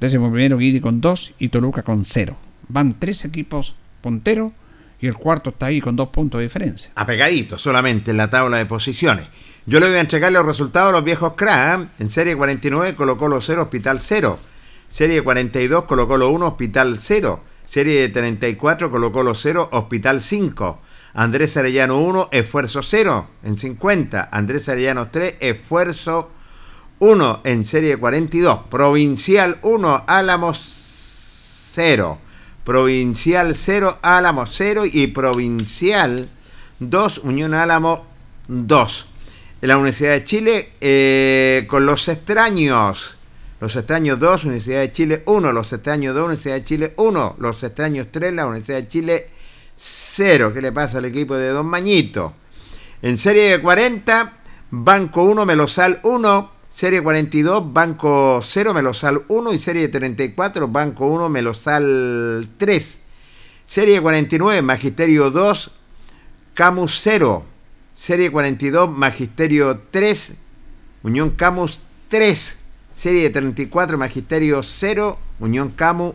[0.00, 2.36] Décimo primero, Guidi con 2 y Toluca con 0.
[2.68, 4.52] Van tres equipos punteros
[5.00, 6.90] y el cuarto está ahí con dos puntos de diferencia.
[6.94, 9.26] apegadito solamente en la tabla de posiciones.
[9.66, 11.88] Yo le voy a entregar los resultados a los viejos crack.
[11.98, 14.38] En serie 49 colocó los 0, Hospital 0.
[14.88, 17.40] Serie 42 colocó los 1, Hospital 0.
[17.66, 20.80] Serie 34 colocó los 0, Hospital 5.
[21.14, 23.28] Andrés Arellano 1, Esfuerzo 0.
[23.42, 24.28] En 50.
[24.32, 26.30] Andrés Arellano 3, Esfuerzo
[27.00, 27.40] 1.
[27.44, 28.60] En serie 42.
[28.70, 30.58] Provincial 1, Álamos
[31.72, 32.18] 0.
[32.64, 36.28] Provincial 0, Álamo 0 y Provincial
[36.78, 38.06] 2, Unión Álamo
[38.48, 39.06] 2.
[39.62, 43.15] En la Universidad de Chile, eh, con los extraños.
[43.58, 45.52] Los extraños 2, Universidad de Chile 1.
[45.52, 47.36] Los extraños 2, Universidad de Chile 1.
[47.38, 49.30] Los extraños 3, la Universidad de Chile
[49.76, 50.52] 0.
[50.52, 52.34] ¿Qué le pasa al equipo de Don Mañito?
[53.00, 54.32] En serie de 40,
[54.70, 56.50] Banco 1, Melosal 1.
[56.68, 59.52] Serie 42, Banco 0, Melosal 1.
[59.54, 63.00] Y serie 34, Banco 1, Melosal 3.
[63.64, 65.70] Serie 49, Magisterio 2,
[66.52, 67.44] Camus 0.
[67.94, 70.34] Serie 42, Magisterio 3,
[71.02, 72.58] Unión Camus 3.
[72.96, 76.14] Serie 34, Magisterio 0, Unión Camus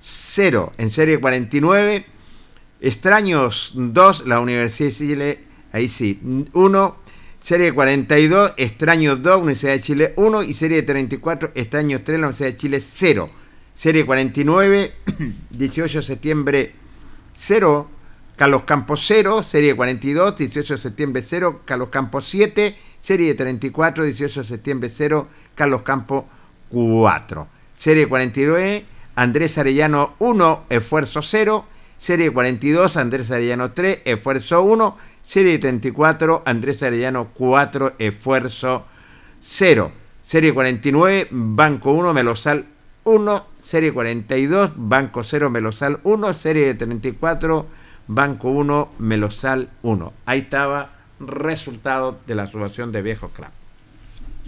[0.00, 0.72] 0.
[0.78, 2.06] En serie 49,
[2.80, 6.20] Extraños 2, la Universidad de Chile, ahí sí,
[6.52, 6.96] 1.
[7.40, 10.44] Serie 42, Extraños 2, Universidad de Chile 1.
[10.44, 13.30] Y serie 34, Extraños 3, la Universidad de Chile 0.
[13.74, 14.92] Serie 49,
[15.50, 16.74] 18 de septiembre
[17.34, 17.90] 0,
[18.36, 24.40] Carlos Campos 0, serie 42, 18 de septiembre 0, Carlos Campos 7, serie 34, 18
[24.40, 26.24] de septiembre 0, Carlos Campos
[26.68, 27.48] 4.
[27.74, 28.84] Serie 49,
[29.16, 31.64] Andrés Arellano 1, esfuerzo 0,
[31.96, 38.84] serie 42, Andrés Arellano 3, esfuerzo 1, serie 34, Andrés Arellano 4, esfuerzo
[39.40, 39.92] 0.
[40.22, 42.66] Serie 49, Banco 1, Melosal
[43.04, 47.66] 1, serie 42, Banco 0, Melosal 1, serie 34,
[48.06, 50.12] Banco 1, Melosal 1.
[50.26, 53.48] Ahí estaba resultado de la asociación de viejos club.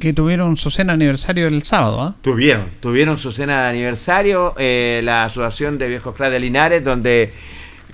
[0.01, 2.17] Que tuvieron su cena aniversario el sábado, ¿ah?
[2.23, 7.33] Tuvieron, tuvieron su cena de aniversario, eh, la asociación de viejos club de Linares, donde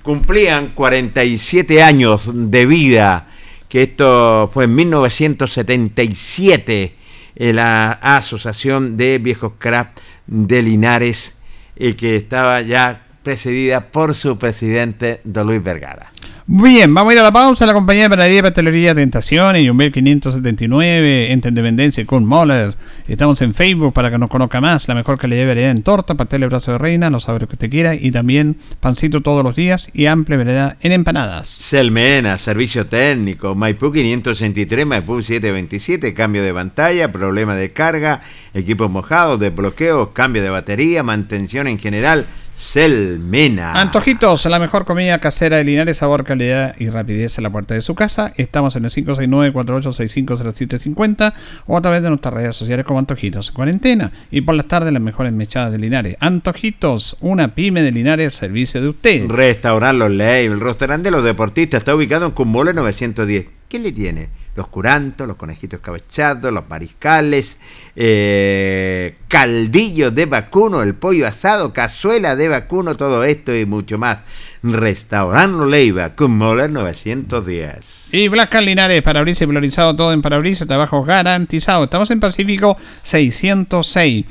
[0.02, 3.26] cumplían 47 años de vida,
[3.68, 6.94] que esto fue en 1977,
[7.36, 9.88] eh, la asociación de viejos club
[10.26, 11.36] de Linares,
[11.76, 16.10] eh, que estaba ya precedida por su presidente, don Luis Vergara.
[16.50, 17.66] Bien, vamos a ir a la pausa.
[17.66, 22.74] La compañía de panadería pastelería Tentaciones, Yumbel 579, entre Independencia y Kurt Moller.
[23.06, 24.88] Estamos en Facebook para que nos conozca más.
[24.88, 27.56] La mejor calidad de variedad en torta, pastel de brazo de reina, los sabores que
[27.56, 27.94] usted quiera.
[27.94, 31.48] Y también pancito todos los días y amplia variedad en empanadas.
[31.48, 38.22] Selmena, servicio técnico, Maipú 583, Maipú 727, cambio de pantalla, problema de carga,
[38.54, 42.24] equipos mojados, desbloqueos, cambio de batería, mantención en general.
[42.58, 43.80] Selmena.
[43.80, 47.82] Antojitos, la mejor comida casera de Linares, sabor, calidad y rapidez en la puerta de
[47.82, 48.32] su casa.
[48.36, 51.34] Estamos en el 569-4865-0750
[51.68, 54.10] o a través de nuestras redes sociales como Antojitos en Cuarentena.
[54.32, 56.16] Y por las tardes, las mejores mechadas de Linares.
[56.18, 59.28] Antojitos, una pyme de Linares, servicio de usted.
[59.28, 63.46] Restaurar los Ley, el restaurante de los deportistas está ubicado en Cumbole 910.
[63.68, 64.30] ¿Qué le tiene?
[64.58, 67.60] Los curantos, los conejitos cabechados, los mariscales,
[67.94, 74.18] eh, caldillo de vacuno, el pollo asado, cazuela de vacuno, todo esto y mucho más.
[74.64, 78.08] Restaurante Leiva, Cumbole 910.
[78.10, 81.84] Y Black Car Linares, parabrisas y polarizado todo en parabrisas, trabajo garantizado.
[81.84, 84.26] Estamos en Pacífico 606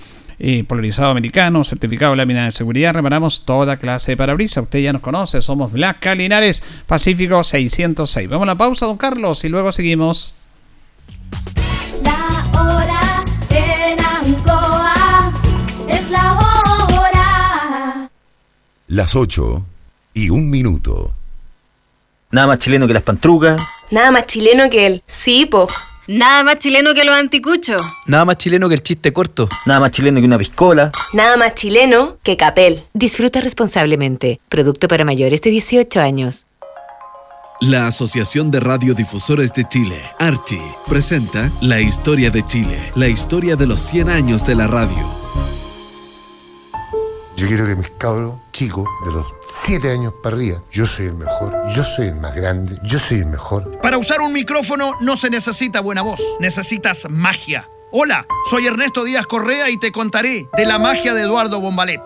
[0.67, 4.63] polarizado americano, certificado de lámina de seguridad, reparamos toda clase de parabrisas.
[4.63, 8.29] Usted ya nos conoce, somos Black Calinares, Pacífico 606.
[8.29, 10.35] Vamos a la pausa, don Carlos, y luego seguimos.
[12.03, 15.33] La hora en Ancoa
[15.87, 18.09] es la hora.
[18.87, 19.65] Las 8
[20.13, 21.13] y un minuto.
[22.29, 23.61] Nada más chileno que las pantrugas.
[23.89, 25.03] Nada más chileno que él.
[25.07, 25.49] Sí.
[26.07, 27.81] Nada más chileno que los anticuchos.
[28.05, 29.49] Nada más chileno que el chiste corto.
[29.65, 30.89] Nada más chileno que una piscola.
[31.11, 32.81] Nada más chileno que Capel.
[32.93, 34.39] Disfruta responsablemente.
[34.47, 36.45] Producto para mayores de 18 años.
[37.59, 43.65] La Asociación de Radiodifusores de Chile, Archi, presenta La Historia de Chile, la historia de
[43.65, 45.26] los 100 años de la radio.
[47.47, 49.25] Yo quiero que mis cabros chicos, de los
[49.63, 50.35] 7 años para
[50.69, 53.79] yo soy el mejor, yo soy el más grande, yo soy el mejor.
[53.79, 57.69] Para usar un micrófono no se necesita buena voz, necesitas magia.
[57.93, 62.01] Hola, soy Ernesto Díaz Correa y te contaré de la magia de Eduardo Bombalet.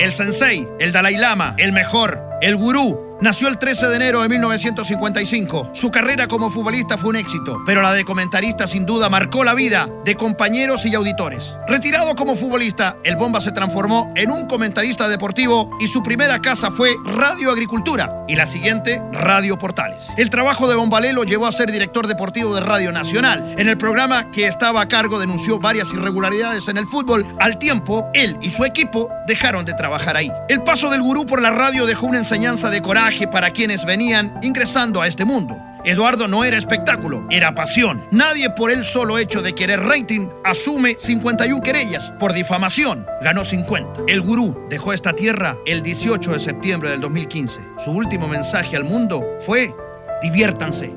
[0.00, 4.30] El sensei, el Dalai Lama, el mejor, el gurú, Nació el 13 de enero de
[4.30, 5.72] 1955.
[5.74, 9.52] Su carrera como futbolista fue un éxito, pero la de comentarista sin duda marcó la
[9.52, 11.54] vida de compañeros y auditores.
[11.68, 16.70] Retirado como futbolista, el Bomba se transformó en un comentarista deportivo y su primera casa
[16.70, 20.08] fue Radio Agricultura y la siguiente Radio Portales.
[20.16, 23.54] El trabajo de Bombalé lo llevó a ser director deportivo de Radio Nacional.
[23.58, 27.26] En el programa que estaba a cargo denunció varias irregularidades en el fútbol.
[27.38, 30.32] Al tiempo, él y su equipo dejaron de trabajar ahí.
[30.48, 34.38] El paso del gurú por la radio dejó una enseñanza de coraje para quienes venían
[34.42, 35.58] ingresando a este mundo.
[35.84, 38.06] Eduardo no era espectáculo, era pasión.
[38.10, 43.06] Nadie por el solo hecho de querer rating asume 51 querellas por difamación.
[43.22, 44.02] Ganó 50.
[44.06, 47.60] El gurú dejó esta tierra el 18 de septiembre del 2015.
[47.78, 49.74] Su último mensaje al mundo fue,
[50.22, 50.94] diviértanse.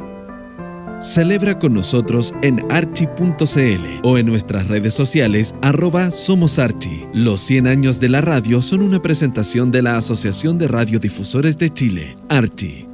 [1.03, 7.05] Celebra con nosotros en archi.cl o en nuestras redes sociales arroba Somos Archi.
[7.13, 11.73] Los 100 años de la radio son una presentación de la Asociación de Radiodifusores de
[11.73, 12.87] Chile, Archi.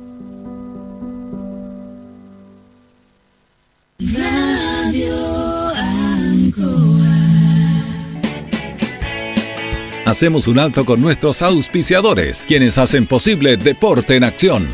[10.07, 14.67] Hacemos un alto con nuestros auspiciadores, quienes hacen posible Deporte en Acción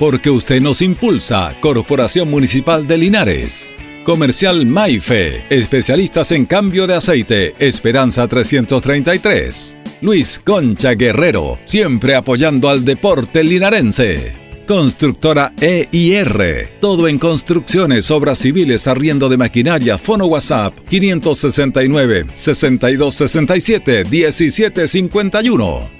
[0.00, 1.54] porque usted nos impulsa.
[1.60, 3.74] Corporación Municipal de Linares.
[4.02, 9.76] Comercial Maife, especialistas en cambio de aceite, Esperanza 333.
[10.00, 14.32] Luis Concha Guerrero, siempre apoyando al deporte linarense.
[14.66, 25.99] Constructora EIR, todo en construcciones, obras civiles, arriendo de maquinaria, fono WhatsApp 569 6267 1751.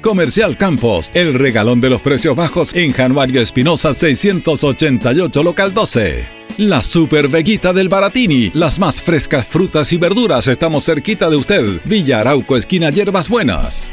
[0.00, 6.24] Comercial Campos, el regalón de los precios bajos en Januario Espinosa 688, local 12.
[6.58, 11.80] La Super Veguita del Baratini, las más frescas frutas y verduras, estamos cerquita de usted.
[11.84, 13.92] Villa Arauco, esquina Hierbas Buenas.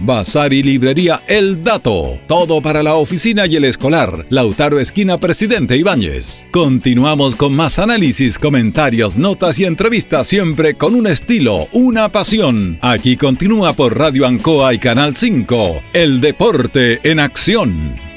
[0.00, 2.18] Bazar y Librería El Dato.
[2.26, 4.26] Todo para la oficina y el escolar.
[4.30, 6.46] Lautaro Esquina Presidente Ibáñez.
[6.50, 12.78] Continuamos con más análisis, comentarios, notas y entrevistas, siempre con un estilo, una pasión.
[12.82, 15.82] Aquí continúa por Radio Ancoa y Canal 5.
[15.92, 18.12] El deporte en acción.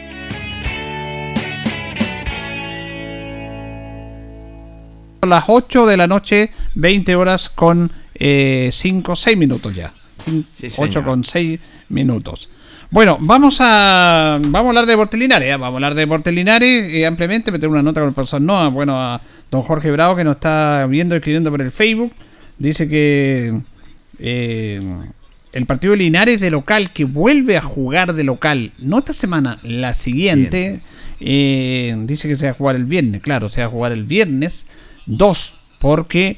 [5.25, 9.93] las 8 de la noche, 20 horas con 5, eh, 6 minutos ya.
[10.25, 11.03] Sí, 8 señor.
[11.03, 11.59] con 6
[11.89, 12.49] minutos.
[12.91, 15.51] Bueno, vamos a vamos a hablar de Deportes Linares, ¿eh?
[15.51, 18.69] vamos a hablar de Deportes Linares eh, ampliamente, meter una nota con el profesor Noah,
[18.69, 19.21] bueno, a
[19.51, 22.13] don Jorge Bravo que nos está viendo, escribiendo por el Facebook,
[22.57, 23.59] dice que
[24.19, 24.81] eh,
[25.51, 29.57] el partido de Linares de local, que vuelve a jugar de local, no esta semana,
[29.63, 30.81] la siguiente,
[31.21, 34.03] eh, dice que se va a jugar el viernes, claro, se va a jugar el
[34.03, 34.67] viernes
[35.05, 36.37] 2, porque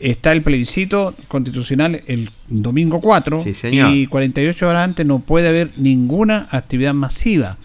[0.00, 3.92] está el plebiscito constitucional el domingo 4 Sí, señor.
[3.94, 7.56] y 48 horas antes no puede haber ninguna actividad masiva.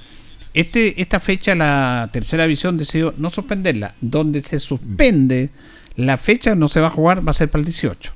[0.54, 3.94] Este, esta fecha la tercera división decidió no suspenderla.
[4.02, 5.50] Donde se suspende
[5.96, 8.14] la fecha no se va a jugar, va a ser para el 18.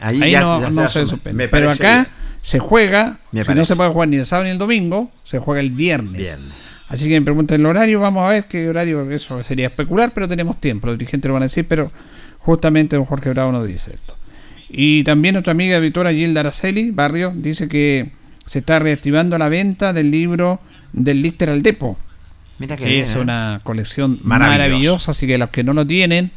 [0.00, 1.48] Ahí Ahí ya- no, ya no se suspende.
[1.48, 2.08] Pero acá
[2.42, 5.60] se juega, si no se puede jugar ni el sábado ni el domingo, se juega
[5.60, 6.12] el viernes.
[6.20, 6.52] Viernes.
[6.88, 10.28] Así que me preguntan el horario, vamos a ver qué horario, eso sería especular, pero
[10.28, 11.90] tenemos tiempo, los dirigentes lo van a decir, pero
[12.44, 14.16] justamente don Jorge Bravo nos dice esto.
[14.68, 18.10] Y también nuestra amiga editora Gilda Araceli Barrio dice que
[18.46, 20.60] se está reactivando la venta del libro
[20.92, 21.98] del Lister al Depo.
[22.58, 23.18] Mira que bien, es ¿eh?
[23.20, 26.30] una colección maravillosa, así que los que no lo tienen,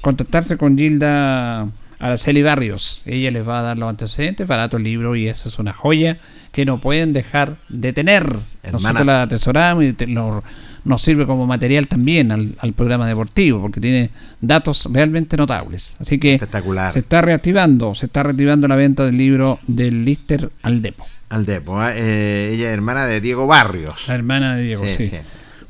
[0.00, 3.02] contactarse con Gilda Araceli Barrios.
[3.06, 6.18] Ella les va a dar los antecedentes, barato el libro y eso es una joya
[6.52, 8.26] que no pueden dejar de tener.
[8.70, 10.44] Nosotros la atesoramos y te- lo-
[10.84, 14.10] nos sirve como material también al, al programa deportivo porque tiene
[14.40, 15.96] datos realmente notables.
[16.00, 16.92] Así que Espectacular.
[16.92, 21.06] se está reactivando, se está reactivando la venta del libro del Lister al Depo.
[21.28, 21.92] Al Depo, ¿eh?
[21.96, 24.06] Eh, ella es hermana de Diego Barrios.
[24.08, 25.08] La hermana de Diego, Sí, sí.
[25.08, 25.16] sí.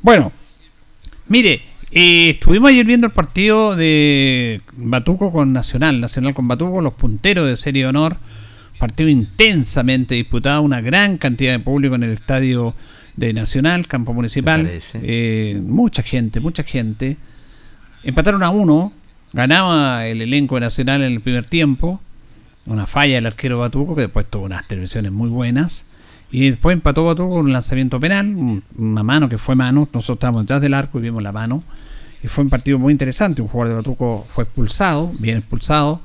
[0.01, 0.31] Bueno,
[1.27, 1.61] mire,
[1.91, 7.47] eh, estuvimos ayer viendo el partido de Batuco con Nacional, Nacional con Batuco, los punteros
[7.47, 8.17] de Serie de Honor.
[8.79, 12.73] Partido intensamente disputado, una gran cantidad de público en el estadio
[13.15, 14.61] de Nacional, campo municipal.
[15.03, 17.17] Eh, mucha gente, mucha gente.
[18.03, 18.91] Empataron a uno,
[19.33, 22.01] ganaba el elenco de Nacional en el primer tiempo.
[22.65, 25.85] Una falla del arquero Batuco, que después tuvo unas televisiones muy buenas.
[26.31, 29.87] Y después empató Batuco con un lanzamiento penal, un- una mano que fue mano.
[29.93, 31.63] Nosotros estábamos detrás del arco y vimos la mano.
[32.23, 33.41] Y fue un partido muy interesante.
[33.41, 36.01] Un jugador de Batuco fue expulsado, bien expulsado.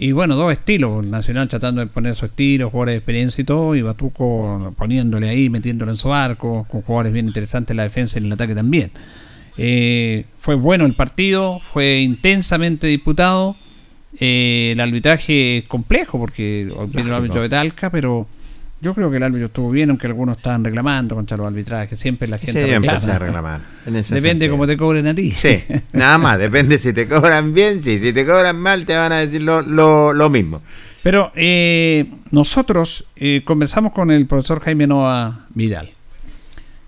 [0.00, 1.04] Y bueno, dos estilos.
[1.04, 3.74] Nacional tratando de poner su estilo, jugadores de experiencia y todo.
[3.74, 8.16] Y Batuco poniéndole ahí, metiéndolo en su arco, con jugadores bien interesantes en la defensa
[8.16, 8.92] y en el ataque también.
[9.56, 13.56] Eh, fue bueno el partido, fue intensamente disputado.
[14.20, 18.28] Eh, el arbitraje es complejo porque vino el árbitro de Talca, pero
[18.80, 21.98] yo creo que el árbitro estuvo bien, aunque algunos estaban reclamando contra los arbitrajes.
[21.98, 23.14] Siempre la gente empecé reclama.
[23.14, 24.52] a reclamar, en ese Depende sentido.
[24.52, 25.32] cómo te cobren a ti.
[25.32, 25.60] Sí,
[25.92, 29.16] nada más, depende si te cobran bien, sí, si te cobran mal te van a
[29.18, 30.62] decir lo, lo, lo mismo.
[31.02, 35.90] Pero eh, nosotros eh, conversamos con el profesor Jaime Noa Vidal.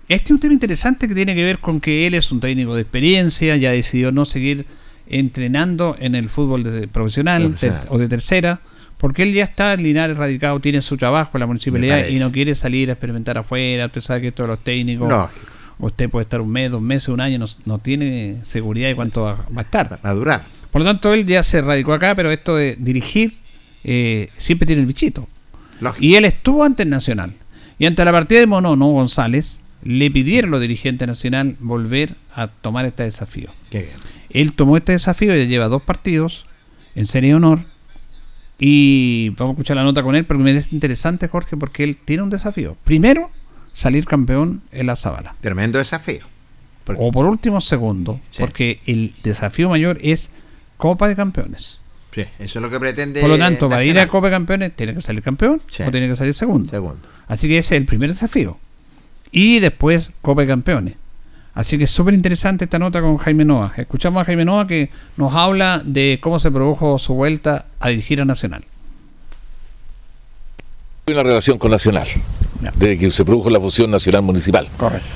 [0.09, 2.75] Este es un tema interesante que tiene que ver con que él es un técnico
[2.75, 4.65] de experiencia, ya decidió no seguir
[5.07, 7.81] entrenando en el fútbol de- profesional, Profesional.
[7.81, 8.59] ter- o de tercera,
[9.01, 12.31] porque él ya está en Linares radicado, tiene su trabajo en la municipalidad y no
[12.31, 13.87] quiere salir a experimentar afuera.
[13.87, 15.47] Usted sabe que de los técnicos, Lógico.
[15.79, 19.23] usted puede estar un mes, dos meses, un año, no, no tiene seguridad de cuánto
[19.23, 19.99] va, va a estar.
[20.05, 20.45] Va a durar.
[20.69, 23.33] Por lo tanto, él ya se radicó acá, pero esto de dirigir
[23.83, 25.27] eh, siempre tiene el bichito.
[25.79, 26.05] Lógico.
[26.05, 27.33] Y él estuvo ante el Nacional.
[27.79, 32.85] Y ante la partida de Monono González, le pidieron los dirigentes nacional volver a tomar
[32.85, 33.49] este desafío.
[33.71, 33.95] Qué bien.
[34.29, 36.45] Él tomó este desafío, ya lleva dos partidos
[36.93, 37.70] en Serie de Honor.
[38.63, 41.97] Y vamos a escuchar la nota con él, porque me es interesante, Jorge, porque él
[41.97, 42.77] tiene un desafío.
[42.83, 43.31] Primero,
[43.73, 45.33] salir campeón en la Zabala.
[45.41, 46.27] Tremendo desafío.
[46.97, 48.37] O por último, segundo, Sí.
[48.39, 50.31] porque el desafío mayor es
[50.77, 51.79] Copa de Campeones.
[52.13, 53.21] Sí, eso es lo que pretende.
[53.21, 54.07] Por lo tanto, para ir a.
[54.07, 55.81] Copa de Campeones, tiene que salir campeón Sí.
[55.81, 56.69] o tiene que salir segundo.
[56.69, 56.99] Segundo.
[57.27, 58.59] Así que ese es el primer desafío.
[59.31, 60.95] Y después Copa de Campeones.
[61.53, 63.73] Así que es súper interesante esta nota con Jaime Noa.
[63.75, 68.21] Escuchamos a Jaime Noa que nos habla de cómo se produjo su vuelta a dirigir
[68.21, 68.63] a Nacional.
[71.07, 72.07] Hay una relación con Nacional,
[72.75, 74.69] desde que se produjo la fusión nacional municipal.
[74.77, 75.07] Correcto.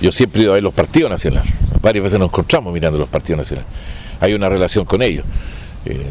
[0.00, 1.52] Yo siempre he ido a ver los partidos nacionales.
[1.82, 3.70] Varias veces nos encontramos mirando los partidos nacionales.
[4.20, 5.24] Hay una relación con ellos.
[5.84, 6.10] Eh,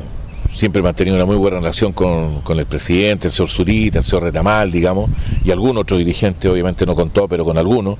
[0.53, 4.03] siempre he mantenido una muy buena relación con, con el presidente, el señor Zurita, el
[4.03, 5.09] señor Retamal, digamos,
[5.43, 7.97] y algún otro dirigente, obviamente no con todo, pero con algunos.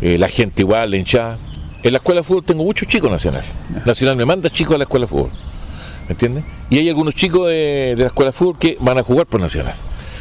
[0.00, 1.38] Eh, la gente igual, la hinchada.
[1.82, 3.44] En la escuela de fútbol tengo muchos chicos nacional.
[3.84, 5.30] Nacional me manda chicos a la escuela de fútbol.
[6.08, 6.44] ¿Me entiendes?
[6.68, 9.40] Y hay algunos chicos de, de la escuela de fútbol que van a jugar por
[9.40, 9.74] Nacional.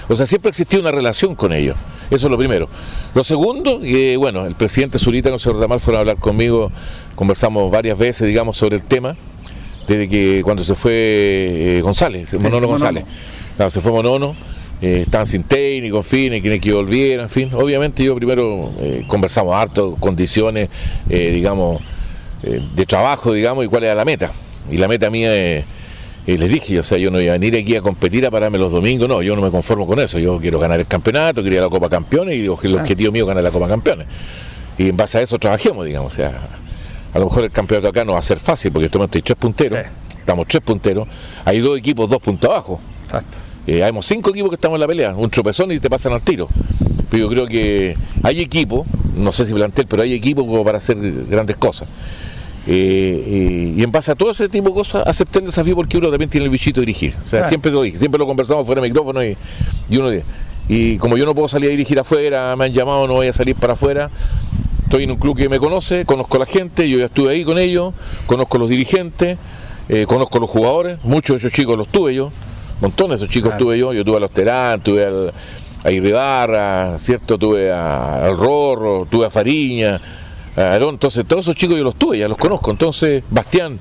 [0.08, 1.78] O sea, siempre existió una relación con ellos.
[2.10, 2.68] Eso es lo primero.
[3.14, 6.72] Lo segundo, que bueno, el presidente Zurita con el señor Damal fueron a hablar conmigo,
[7.16, 9.16] conversamos varias veces, digamos, sobre el tema,
[9.88, 12.68] desde que cuando se fue eh, González, Monono Monono.
[12.70, 13.06] González.
[13.56, 14.36] Claro, se fue Monono,
[14.82, 17.50] eh, estaban sin técnico, en fin, y quieren que volviera, en fin.
[17.54, 20.70] Obviamente yo primero eh, conversamos harto, condiciones,
[21.10, 21.82] eh, digamos,
[22.44, 24.32] eh, de trabajo, digamos, y cuál era la meta.
[24.70, 25.66] Y la meta mía es,
[26.28, 28.58] Y les dije, o sea, yo no iba a venir aquí a competir a pararme
[28.58, 31.56] los domingos, no, yo no me conformo con eso, yo quiero ganar el campeonato, quiero
[31.56, 34.06] ir a la Copa Campeones y el objetivo mío es ganar la Copa Campeones.
[34.78, 36.50] Y en base a eso trabajemos, digamos, o sea,
[37.14, 39.80] a lo mejor el campeonato acá no va a ser fácil porque estamos tres punteros,
[40.20, 41.08] estamos tres punteros,
[41.44, 42.80] hay dos equipos, dos puntos abajo.
[43.06, 43.49] Exacto.
[43.70, 46.24] Eh, hay cinco equipos que estamos en la pelea, un tropezón y te pasan al
[46.24, 46.48] tiro.
[47.12, 50.80] Pero yo creo que hay equipos, no sé si plantel, pero hay equipos como para
[50.80, 50.98] hacer
[51.30, 51.88] grandes cosas.
[52.66, 56.00] Eh, eh, y en base a todo ese tipo de cosas, acepté el desafío porque
[56.00, 57.14] uno también tiene el bichito de dirigir.
[57.24, 59.38] O sea, siempre lo dije, siempre lo conversamos fuera de micrófono y,
[59.88, 60.10] y uno
[60.68, 63.34] y como yo no puedo salir a dirigir afuera, me han llamado, no voy a
[63.34, 64.10] salir para afuera.
[64.84, 67.44] Estoy en un club que me conoce, conozco a la gente, yo ya estuve ahí
[67.44, 67.94] con ellos,
[68.26, 69.38] conozco a los dirigentes,
[69.90, 72.32] eh, conozco a los jugadores, muchos de esos chicos los tuve yo,
[72.82, 75.34] montones de esos chicos tuve yo, yo tuve a los Terán, tuve al,
[75.84, 77.38] a Irribarra, ¿cierto?
[77.38, 80.00] Tuve a, al Rorro, tuve a Fariña,
[80.56, 82.72] entonces todos esos chicos yo los tuve, ya los conozco.
[82.72, 83.80] Entonces, Bastián,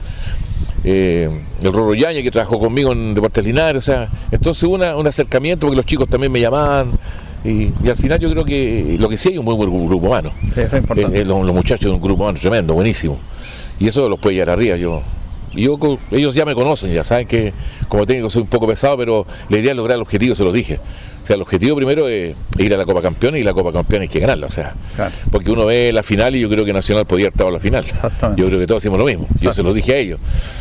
[0.85, 5.07] eh, el Rorro Yaña que trabajó conmigo en Deportes Linares, o sea, entonces una, un
[5.07, 6.93] acercamiento porque los chicos también me llamaban.
[7.45, 10.33] Y, al final yo creo que lo que sí hay un muy buen grupo humano.
[10.55, 11.25] Sí, es importante.
[11.25, 13.19] los, muchachos de un grupo humano tremendo, buenísimo.
[13.79, 14.77] Y eso los puede llevar arriba.
[14.77, 15.03] Yo,
[15.55, 15.79] yo
[16.11, 17.53] ellos ya me conocen, ya saben que
[17.89, 20.55] como técnico soy un poco pesado, pero la idea es lograr el objetivo, se los
[20.55, 20.81] dije
[21.29, 24.13] sea, el objetivo primero es ir a la Copa Campeones y la Copa Campeones hay
[24.13, 24.75] que ganarla, o sea,
[25.31, 27.61] porque uno ve la final y yo creo que Nacional podía haber estado en la
[27.61, 27.85] final.
[28.37, 29.29] Yo creo que todos hacemos lo mismo.
[29.41, 30.21] Yo se lo dije a ellos.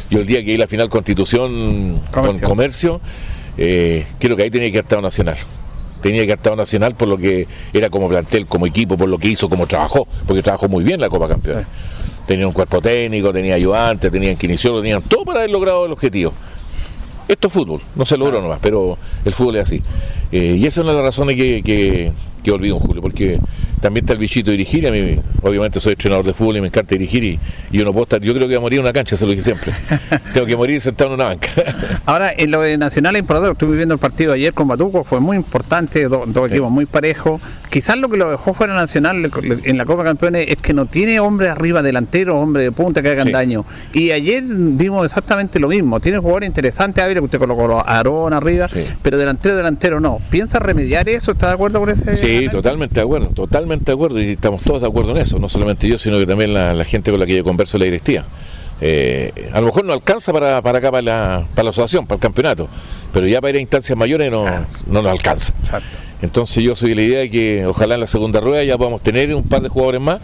[0.09, 2.99] Yo el día que hay la final Constitución con Comercio,
[3.57, 5.37] eh, creo que ahí tenía que haber estado Nacional
[6.01, 9.29] tenía que estado Nacional por lo que era como plantel, como equipo, por lo que
[9.29, 11.65] hizo, como trabajó, porque trabajó muy bien la Copa Campeones.
[12.27, 16.33] Tenía un cuerpo técnico, tenía ayudantes, tenían kinesiólogos, tenían todo para haber logrado el objetivo.
[17.27, 19.81] Esto es fútbol, no se logró nomás, pero el fútbol es así.
[20.31, 22.11] Eh, y esa es una de las razones que, que,
[22.43, 23.39] que olvido, Julio, porque
[23.79, 24.87] también está el bichito de dirigir.
[24.87, 27.23] A mí, obviamente, soy entrenador de fútbol y me encanta dirigir.
[27.23, 27.39] Y,
[27.71, 29.31] yo no puedo estar, yo creo que voy a morir en una cancha, se lo
[29.31, 29.73] dije siempre.
[30.33, 31.49] Tengo que morir sentado en una banca.
[32.05, 35.19] Ahora, en lo de Nacional e Importador, estuve viendo el partido ayer con Batuco, fue
[35.19, 37.41] muy importante, dos equipos muy parejos.
[37.69, 39.29] Quizás lo que lo dejó fuera Nacional
[39.63, 43.09] en la Copa Campeones es que no tiene hombre arriba delantero, hombre de punta que
[43.09, 43.65] hagan daño.
[43.93, 45.99] Y ayer vimos exactamente lo mismo.
[45.99, 48.67] Tiene jugadores interesantes, a ver, usted colocó a Aarón arriba,
[49.01, 50.19] pero delantero, delantero no.
[50.29, 51.31] ¿Piensa remediar eso?
[51.31, 52.17] ¿Está de acuerdo con ese?
[52.17, 55.49] Sí, totalmente de acuerdo, totalmente de acuerdo y estamos todos de acuerdo en eso, no
[55.49, 58.25] solamente yo, sino que también la, gente con la que yo converso en la directiva.
[58.79, 62.17] Eh, a lo mejor no alcanza para, para acá, para la, para la asociación, para
[62.17, 62.67] el campeonato,
[63.11, 64.45] pero ya para ir a instancias mayores no,
[64.85, 65.53] no nos alcanza.
[66.21, 69.01] Entonces yo soy de la idea de que ojalá en la segunda rueda ya podamos
[69.01, 70.21] tener un par de jugadores más,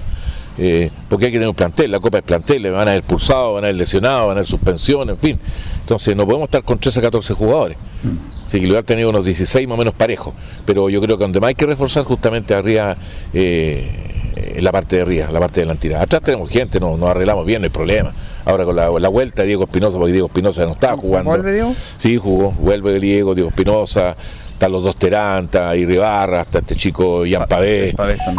[0.58, 3.54] eh, porque hay que tener un plantel, la Copa es plantel, van a haber pulsado,
[3.54, 5.40] van a haber lesionado, van a haber suspensión, en fin.
[5.84, 7.78] Entonces no podemos estar con 13 a 14 jugadores.
[8.04, 8.46] Mm.
[8.46, 10.34] Así que lugar tener unos 16 más o menos parejos.
[10.66, 12.96] Pero yo creo que donde más hay que reforzar justamente arriba,
[13.34, 16.02] eh, la parte de arriba, la parte delantera.
[16.02, 18.14] Atrás tenemos gente, nos, arreglamos bien, no hay problema.
[18.46, 21.30] Ahora con la, vuelta de Diego Espinosa, porque Diego Espinosa no estaba jugando.
[21.30, 21.76] ¿Vuelve Diego?
[21.98, 22.52] Sí, jugó.
[22.52, 24.16] Vuelve Diego, Diego Espinosa,
[24.54, 27.94] están los dos Teranta, Irribarra, hasta este chico Ian Pavé,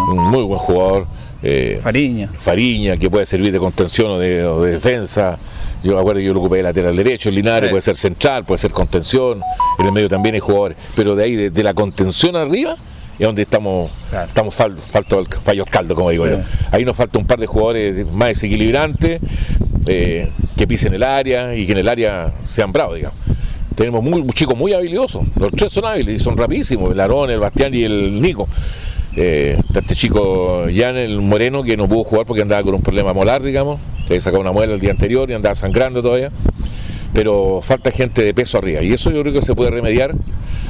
[0.08, 1.06] un muy buen jugador.
[1.46, 2.30] Eh, Fariña.
[2.38, 5.38] Fariña, que puede servir de contención o de, defensa.
[5.82, 8.56] Yo acuerdo que yo lo ocupé de lateral derecho, el Linares puede ser central, puede
[8.56, 9.42] ser contención,
[9.78, 12.76] en el medio también hay jugadores, pero de ahí, de, la contención arriba,
[13.18, 13.90] es donde estamos,
[14.26, 16.38] estamos fal, falto, fallos caldo, como digo yo.
[16.70, 19.20] Ahí nos falta un par de jugadores más desequilibrantes,
[19.86, 23.18] eh, que pisen el área y que en el área sean bravos, digamos.
[23.74, 27.40] Tenemos muy, chicos muy habilidosos, los tres son hábiles y son rapidísimos, el Arón, el
[27.40, 28.48] Bastián y el Nico.
[29.16, 33.12] Eh, este chico Jan, el moreno, que no pudo jugar porque andaba con un problema
[33.12, 33.80] molar, digamos.
[34.08, 36.30] Le sacado una muela el día anterior y andaba sangrando todavía.
[37.12, 38.82] Pero falta gente de peso arriba.
[38.82, 40.14] Y eso yo creo que se puede remediar.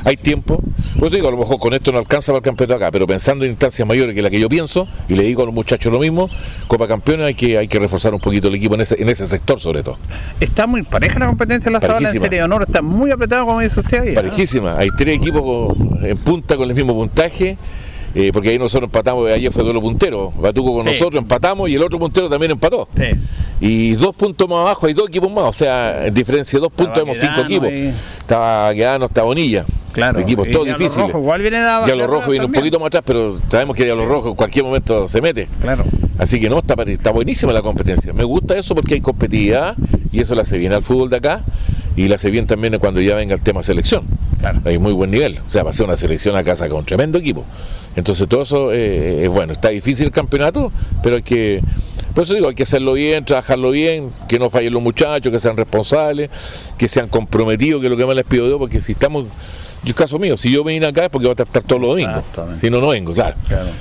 [0.04, 0.60] Hay tiempo.
[0.98, 3.46] Pues digo, a lo mejor con esto no alcanza para el campeonato acá, pero pensando
[3.46, 5.98] en instancias mayores que la que yo pienso, y le digo a los muchachos lo
[5.98, 6.28] mismo,
[6.68, 9.26] Copa Campeones hay que, hay que reforzar un poquito el equipo en ese, en ese
[9.26, 9.98] sector sobre todo.
[10.38, 13.60] Está muy pareja la competencia en la sala en Serie Honor, está muy apretado como
[13.60, 14.14] dice usted ahí.
[14.14, 17.56] Parejísima, hay tres equipos en punta con el mismo puntaje
[18.14, 21.82] eh, porque ahí nosotros empatamos, ayer fue duelo puntero, Batuco con nosotros, empatamos y el
[21.82, 22.88] otro puntero también empató.
[23.60, 26.72] Y dos puntos más abajo hay dos equipos más, o sea, en diferencia de dos
[26.72, 27.68] puntos vemos cinco equipos.
[28.20, 29.64] Estaba Quedano, está Bonilla.
[29.92, 30.18] Claro.
[30.18, 31.08] Equipos todos difíciles.
[31.08, 34.34] igual viene Diablo Rojo viene un poquito más atrás, pero sabemos que Diablo Rojo en
[34.34, 35.48] cualquier momento se mete.
[35.60, 35.84] Claro.
[36.18, 38.12] Así que no, está, está buenísima la competencia.
[38.12, 39.76] Me gusta eso porque hay competitividad
[40.10, 41.44] y eso la hace bien al fútbol de acá
[41.96, 44.04] y la hace bien también cuando ya venga el tema selección.
[44.40, 44.60] Claro.
[44.64, 45.40] Hay muy buen nivel.
[45.46, 47.44] O sea, va a ser una selección a casa con un tremendo equipo.
[47.96, 49.52] Entonces todo eso eh, es bueno.
[49.52, 50.72] Está difícil el campeonato,
[51.02, 51.62] pero hay que...
[52.14, 55.40] Por eso digo, hay que hacerlo bien, trabajarlo bien, que no fallen los muchachos, que
[55.40, 56.30] sean responsables,
[56.78, 59.26] que sean comprometidos, que es lo que más les pido yo, porque si estamos
[59.84, 62.22] yo caso mío, si yo vengo acá es porque voy a estar todos los domingos.
[62.58, 63.36] Si no, no vengo, claro.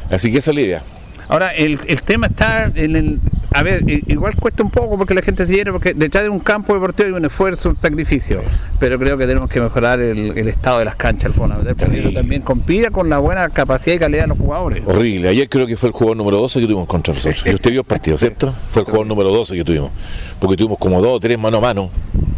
[0.10, 0.84] Así que esa es la idea.
[1.28, 3.20] Ahora, el, el tema está en el,
[3.54, 6.40] a ver, igual cuesta un poco porque la gente se llena, porque detrás de un
[6.40, 8.42] campo deportivo hay un esfuerzo, un sacrificio.
[8.80, 12.90] Pero creo que tenemos que mejorar el, estado de las canchas, el porque también compida
[12.90, 14.84] con la buena capacidad y calidad de los jugadores.
[14.86, 15.30] Horrible.
[15.30, 17.44] Ayer creo que fue el jugador número 12 que tuvimos contra nosotros.
[17.46, 18.52] y usted vio el partido, ¿cierto?
[18.70, 19.92] Fue el jugador número 12 que tuvimos.
[20.40, 21.90] Porque tuvimos como dos o tres mano a mano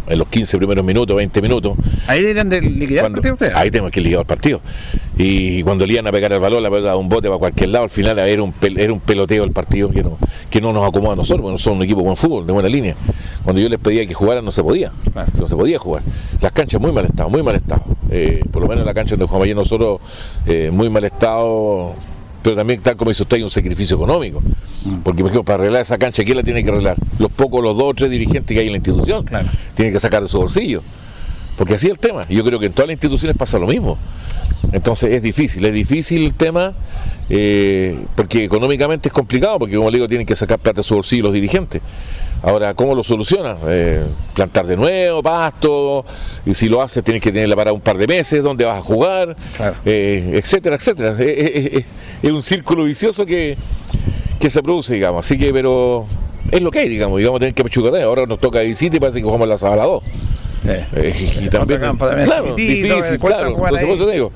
[0.08, 1.78] en los 15 primeros minutos, 20 minutos.
[2.08, 3.56] Ahí eran de liquidar el partido ustedes.
[3.56, 4.62] Ahí tenemos que liquidar el partido.
[5.18, 7.86] Y cuando le iban a pegar el balón, la verdad, un bote para cualquier lado,
[7.86, 10.18] al final era un, era un peloteo el partido que no,
[10.50, 12.54] que no nos acomoda a nosotros, porque no somos un equipo de buen fútbol, de
[12.54, 12.96] buena línea.
[13.44, 14.92] Cuando yo les pedía que jugaran, no se podía.
[15.40, 16.04] No se podía jugar.
[16.42, 17.84] Las canchas muy mal estado, muy mal estado.
[18.10, 20.00] Eh, por lo menos la cancha donde jugamos ayer nosotros,
[20.46, 21.96] eh, muy mal estado
[22.46, 24.40] pero también tal como dice usted hay un sacrificio económico
[24.86, 24.98] mm.
[24.98, 27.94] porque para arreglar esa cancha quién la tiene que arreglar los pocos los dos o
[27.96, 29.50] tres dirigentes que hay en la institución claro.
[29.74, 30.84] tienen que sacar de su bolsillo
[31.58, 33.98] porque así es el tema yo creo que en todas las instituciones pasa lo mismo
[34.72, 36.74] entonces es difícil es difícil el tema
[37.30, 40.96] eh, porque económicamente es complicado porque como le digo tienen que sacar plata de su
[40.96, 41.82] bolsillo los dirigentes
[42.46, 43.58] Ahora, ¿cómo lo soluciona?
[43.68, 44.04] Eh,
[44.36, 46.06] plantar de nuevo, pasto,
[46.46, 48.82] y si lo haces tienes que tenerla para un par de meses, dónde vas a
[48.84, 49.36] jugar,
[49.84, 51.16] eh, etcétera, etcétera.
[51.20, 51.86] Es,
[52.22, 53.58] un círculo vicioso que,
[54.48, 55.26] se produce, digamos.
[55.26, 56.06] Así que, pero
[56.52, 58.00] es lo que hay, digamos, y vamos a tener que pechugar.
[58.04, 60.04] Ahora nos toca visita y parece que jugamos la sábado 2.
[60.68, 64.32] Eh, y también, claro, difícil, claro, por supuesto digo.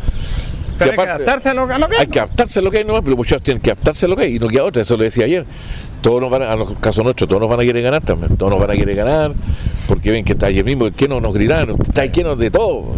[0.79, 1.83] hay que adaptarse a lo, que hay.
[1.99, 4.15] Hay que adaptarse a lo que hay nomás, pero muchachos tienen que adaptarse a lo
[4.15, 5.45] que hay y no queda otra, eso lo decía ayer
[6.01, 8.51] todos nos van a, los casos nuestros, todos nos van a querer ganar también, todos
[8.51, 9.33] nos van a querer ganar,
[9.87, 12.95] porque ven que está ayer mismo, que no nos gritaron, está lleno de todo.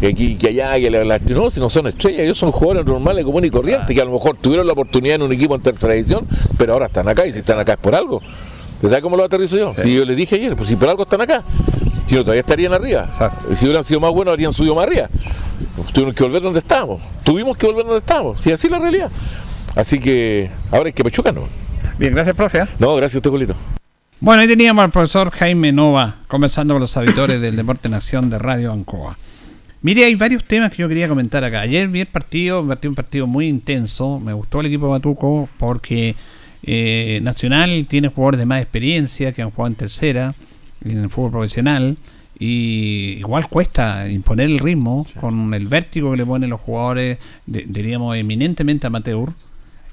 [0.00, 3.24] Que aquí, que allá, que la, no, si no son estrellas, ellos son jugadores normales,
[3.24, 5.94] comunes y corrientes, que a lo mejor tuvieron la oportunidad en un equipo en tercera
[5.94, 6.26] edición,
[6.58, 8.20] pero ahora están acá, y si están acá es por algo.
[8.88, 9.74] ¿Sabes cómo lo aterrizo yo?
[9.76, 11.42] Si yo les dije ayer, pues si por algo están acá,
[12.06, 13.08] si no todavía estarían arriba.
[13.54, 15.08] Si hubieran sido más buenos, habrían subido más arriba.
[15.92, 17.02] Tuvieron que volver donde estábamos.
[17.22, 18.40] Tuvimos que volver donde estábamos.
[18.40, 19.10] Si así es la realidad.
[19.74, 21.48] Así que ahora hay que pechucarnos.
[21.98, 22.58] Bien, gracias, profe.
[22.58, 22.66] ¿eh?
[22.78, 23.54] No, gracias a usted, Julito.
[24.20, 28.38] Bueno, ahí teníamos al profesor Jaime Nova conversando con los auditores del Deporte Nación de
[28.38, 29.18] Radio Ancoa.
[29.82, 31.60] Mire, hay varios temas que yo quería comentar acá.
[31.60, 34.18] Ayer vi el partido, un partido muy intenso.
[34.18, 36.16] Me gustó el equipo de Batuco porque
[36.66, 40.34] eh, Nacional tiene jugadores de más experiencia que han jugado en tercera,
[40.84, 41.96] en el fútbol profesional.
[42.38, 48.16] Y igual cuesta imponer el ritmo con el vértigo que le ponen los jugadores, diríamos,
[48.16, 49.30] eminentemente amateur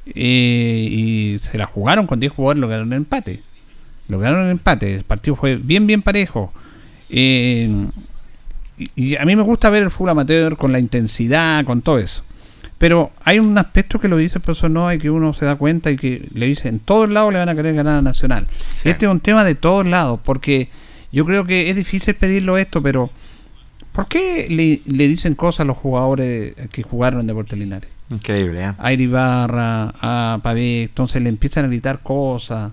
[0.07, 3.41] eh, y se la jugaron con 10 jugadores, lo ganaron en empate.
[4.07, 4.95] Lo ganaron en empate.
[4.95, 6.51] El partido fue bien, bien parejo.
[7.09, 7.69] Eh,
[8.95, 12.23] y, a mí me gusta ver el fútbol amateur con la intensidad, con todo eso.
[12.81, 15.55] Pero hay un aspecto que lo dice el profesor Noa y que uno se da
[15.55, 18.47] cuenta y que le dice en todos lados le van a querer ganar a Nacional.
[18.83, 20.67] Este es un tema de todos lados, porque
[21.11, 23.11] yo creo que es difícil pedirlo esto, pero
[23.91, 27.91] ¿por qué le, le dicen cosas a los jugadores que jugaron en Deportes Linares?
[28.09, 28.73] Increíble, ¿eh?
[28.79, 32.71] A Iribarra, a Pavé, entonces le empiezan a gritar cosas.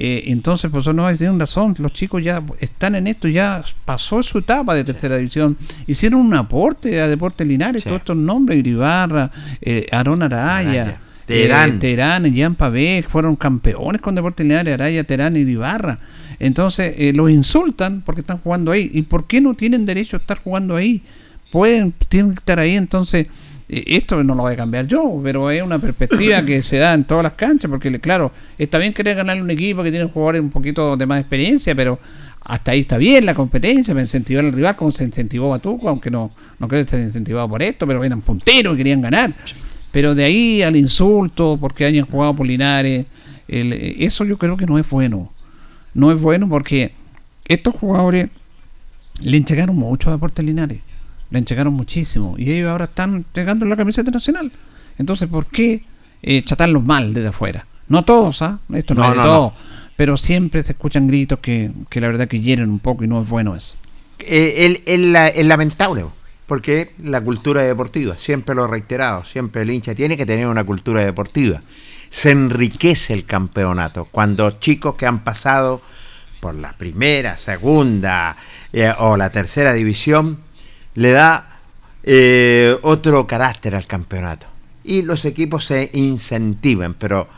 [0.00, 4.38] Eh, entonces, pues no, tienen razón, los chicos ya están en esto, ya pasó su
[4.38, 5.56] etapa de tercera división,
[5.88, 9.28] hicieron un aporte a Deportes Linares, todos estos nombres, Iribarra,
[9.60, 15.36] eh, Arón Araya, Terán, eh, Terán, Jean Pavé, fueron campeones con Deportes Linares, Araya, Terán
[15.36, 15.98] y Iribarra.
[16.38, 18.88] Entonces, eh, los insultan porque están jugando ahí.
[18.94, 21.02] ¿Y por qué no tienen derecho a estar jugando ahí?
[21.50, 23.26] Pueden, tienen que estar ahí, entonces
[23.68, 27.04] esto no lo voy a cambiar yo, pero es una perspectiva que se da en
[27.04, 30.48] todas las canchas, porque claro, está bien querer ganar un equipo que tiene jugadores un
[30.48, 31.98] poquito de más experiencia, pero
[32.40, 35.88] hasta ahí está bien la competencia, me incentivar al rival como se incentivó a Tuco,
[35.88, 39.34] aunque no, no creo que esté incentivado por esto, pero eran punteros y querían ganar.
[39.92, 43.04] Pero de ahí al insulto, porque hayan jugado por Linares,
[43.48, 45.30] eso yo creo que no es bueno.
[45.92, 46.92] No es bueno porque
[47.46, 48.28] estos jugadores
[49.20, 50.80] le entregaron mucho a Deportes Linares
[51.30, 54.50] le enchegaron muchísimo y ellos ahora están llegando en la camiseta nacional.
[54.98, 55.84] Entonces, ¿por qué
[56.22, 57.66] eh, chatarlos mal desde afuera?
[57.88, 58.60] No todos, ¿ah?
[58.72, 59.52] Esto no, es de todo.
[59.96, 63.22] Pero siempre se escuchan gritos que, que, la verdad que hieren un poco y no
[63.22, 63.76] es bueno eso.
[64.20, 66.04] Eh, es lamentable,
[66.46, 70.64] porque la cultura deportiva, siempre lo he reiterado, siempre el hincha tiene que tener una
[70.64, 71.62] cultura deportiva.
[72.10, 75.82] Se enriquece el campeonato cuando chicos que han pasado
[76.40, 78.36] por la primera, segunda
[78.72, 80.38] eh, o la tercera división
[80.98, 81.60] le da
[82.02, 84.48] eh, otro carácter al campeonato.
[84.82, 87.28] Y los equipos se incentivan, pero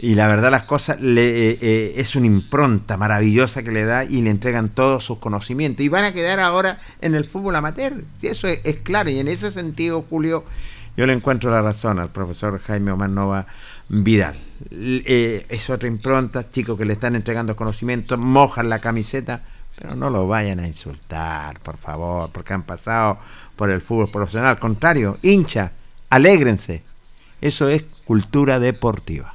[0.00, 4.04] y la verdad las cosas le, eh, eh, es una impronta maravillosa que le da
[4.04, 5.84] y le entregan todos sus conocimientos.
[5.84, 9.10] Y van a quedar ahora en el fútbol amateur si eso es, claro.
[9.10, 10.44] Y en ese sentido Julio
[10.96, 13.46] yo le encuentro la razón al profesor Jaime Omar Nova
[13.88, 14.38] Vidal.
[14.70, 19.42] Es otra impronta chicos que le están entregando conocimientos mojan la camiseta
[19.80, 23.18] pero no lo vayan a insultar, por favor, porque han pasado
[23.56, 24.50] por el fútbol profesional.
[24.50, 25.72] Al contrario, hincha,
[26.10, 26.82] alégrense.
[27.40, 29.34] Eso es cultura deportiva.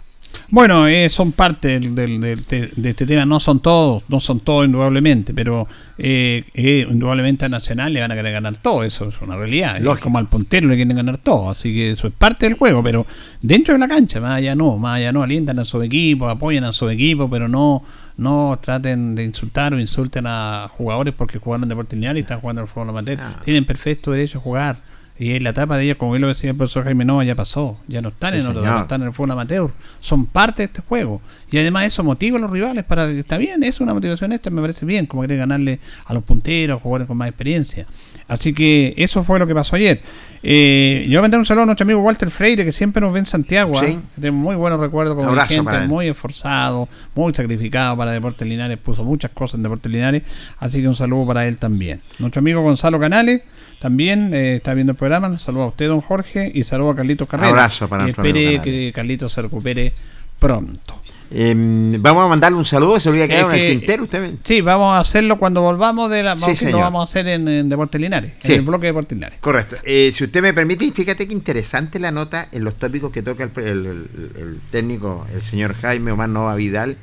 [0.49, 4.39] Bueno, eh, son parte del, del- del- de, este tema, no son todos, no son
[4.39, 5.67] todos indudablemente, pero
[5.99, 9.77] eh, eh, indudablemente a Nacional le van a querer ganar todo, eso es una realidad.
[9.77, 10.05] Es Lógico.
[10.05, 13.05] como al puntero le quieren ganar todo, así que eso es parte del juego, pero
[13.41, 16.63] dentro de la cancha, más allá no, más allá no, alientan a su equipo, apoyan
[16.63, 17.83] a su equipo, pero no
[18.17, 22.39] no traten de insultar o insulten a jugadores porque jugaron en deporte lineal y están
[22.39, 23.19] jugando al fútbol amateur.
[23.19, 23.41] Ah.
[23.43, 24.77] Tienen perfecto derecho a jugar.
[25.17, 27.35] Y en la etapa de ellos, como bien lo decía el profesor Jaime Nova, ya
[27.35, 27.79] pasó.
[27.87, 29.71] Ya no están Sí, en otro, no están en el fútbol amateur.
[29.99, 31.21] Son parte de este juego.
[31.51, 34.49] Y además eso motiva a los rivales para que está bien, es una motivación esta,
[34.49, 37.85] me parece bien, como querer ganarle a los punteros, jugadores con más experiencia.
[38.33, 40.01] Así que eso fue lo que pasó ayer.
[40.41, 43.13] Eh, yo voy a mandar un saludo a nuestro amigo Walter Freire, que siempre nos
[43.13, 43.79] ve en Santiago.
[43.79, 43.95] Sí.
[43.95, 44.01] ¿ah?
[44.15, 49.03] Tenemos muy buenos recuerdos como Abrazo gente muy esforzado, muy sacrificado para Deportes Linares, puso
[49.03, 50.23] muchas cosas en Deportes Linares,
[50.57, 52.01] así que un saludo para él también.
[52.17, 53.43] Nuestro amigo Gonzalo Canales
[53.79, 56.95] también eh, está viendo el programa, un saludo a usted, don Jorge, y saludo a
[56.95, 57.49] Carlitos Carrera.
[57.49, 59.93] Abrazo para y amigo espere que Carlitos se recupere
[60.39, 61.02] pronto.
[61.35, 64.03] Em, vamos a mandarle un saludo, se olvida que Es en el que- tintero.
[64.03, 64.33] Usted...
[64.43, 66.35] Sí, vamos a hacerlo cuando volvamos de la.
[66.35, 68.53] Vamos, Sí, lo vamos a hacer en, en Deportes Linares, Sí.
[68.53, 69.39] en el bloque de Deportes Linares.
[69.41, 69.77] Correcto.
[69.83, 73.43] Eh, si usted me permite, fíjate que interesante la nota en los tópicos que toca
[73.45, 76.97] el, el- el- el técnico, el señor Jaime Omar Nova Vidal.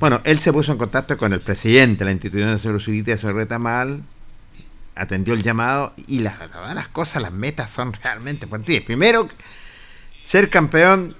[0.00, 3.58] Bueno, él se puso en contacto con el presidente de la institución de de Sorreta
[3.58, 4.02] Mal,
[4.96, 8.80] atendió el llamado y la verdad, las cosas, las metas son realmente fuertes.
[8.82, 9.28] Primero,
[10.24, 11.14] ser campeón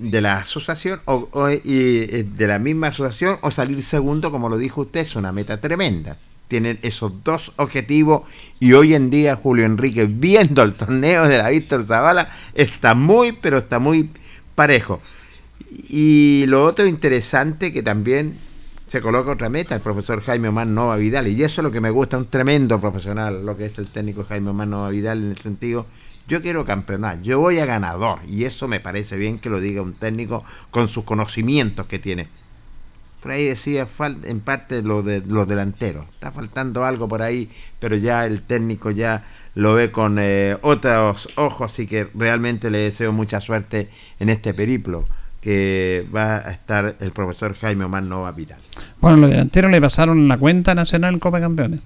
[0.00, 4.56] de la asociación o, y, eh, de la misma asociación o salir segundo, como lo
[4.56, 6.16] dijo usted, es una meta tremenda.
[6.48, 8.22] Tienen esos dos objetivos
[8.58, 13.32] y hoy en día Julio Enrique, viendo el torneo de la Víctor Zavala, está muy,
[13.32, 14.10] pero está muy
[14.54, 15.00] parejo.
[15.88, 18.34] Y lo otro interesante que también
[18.86, 21.80] se coloca otra meta, el profesor Jaime Omar Nova Vidal, y eso es lo que
[21.80, 25.30] me gusta, un tremendo profesional, lo que es el técnico Jaime Omar Nova Vidal en
[25.30, 25.86] el sentido,
[26.28, 29.82] yo quiero campeonar, yo voy a ganador, y eso me parece bien que lo diga
[29.82, 32.28] un técnico con sus conocimientos que tiene.
[33.22, 33.86] Por ahí decía
[34.24, 38.90] en parte lo de los delanteros, está faltando algo por ahí, pero ya el técnico
[38.90, 43.90] ya lo ve con eh, otros ojos, así que realmente le deseo mucha suerte
[44.20, 45.04] en este periplo
[45.42, 48.58] que va a estar el profesor Jaime Omar Nova Vidal.
[49.00, 51.80] Bueno, los delanteros le pasaron la cuenta nacional Copa Campeones.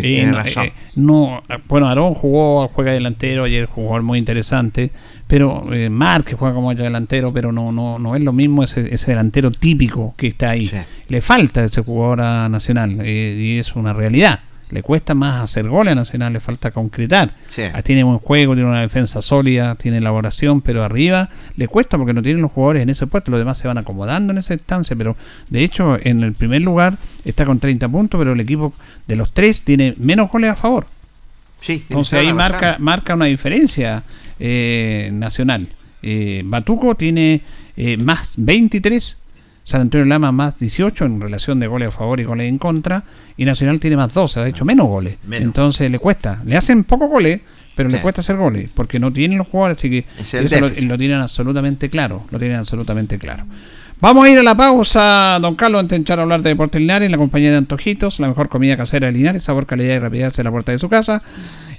[0.00, 0.66] Sí, tiene no, razón.
[0.66, 4.90] eh, no, bueno, Aarón jugó, juega delantero, ayer jugó muy interesante,
[5.26, 9.12] pero eh, Márquez juega como delantero, pero no, no, no es lo mismo ese, ese
[9.12, 10.68] delantero típico que está ahí.
[10.68, 10.76] Sí.
[11.08, 14.40] Le falta ese jugador a Nacional eh, y es una realidad.
[14.70, 17.34] Le cuesta más hacer goles a Nacional, le falta concretar.
[17.48, 17.62] Sí.
[17.72, 22.12] Ah, Tiene buen juego, tiene una defensa sólida, tiene elaboración, pero arriba le cuesta porque
[22.12, 23.30] no tienen los jugadores en ese puesto.
[23.30, 25.16] Los demás se van acomodando en esa instancia, pero
[25.48, 28.72] de hecho en el primer lugar está con 30 puntos, pero el equipo
[29.06, 30.86] de los tres tiene menos goles a favor.
[31.60, 34.02] Sí, Entonces ahí marca, marca una diferencia
[34.38, 35.68] eh, nacional.
[36.02, 37.40] Eh, Batuco tiene
[37.76, 39.16] eh, más 23,
[39.64, 43.04] San Antonio Lama más 18 en relación de goles a favor y goles en contra,
[43.36, 45.16] y Nacional tiene más 12, ha hecho menos goles.
[45.26, 45.46] Menos.
[45.46, 47.40] Entonces le cuesta, le hacen pocos goles,
[47.74, 50.68] pero le cuesta hacer goles, porque no tienen los jugadores, así que Es eso lo,
[50.68, 53.44] lo tienen absolutamente claro, lo tienen absolutamente claro.
[54.00, 56.80] Vamos a ir a la pausa, don Carlos, antes de echar a hablar de Deportes
[56.80, 59.98] Linares, en la compañía de Antojitos, la mejor comida casera de Linares, sabor, calidad y
[59.98, 61.22] rapidez en la puerta de su casa.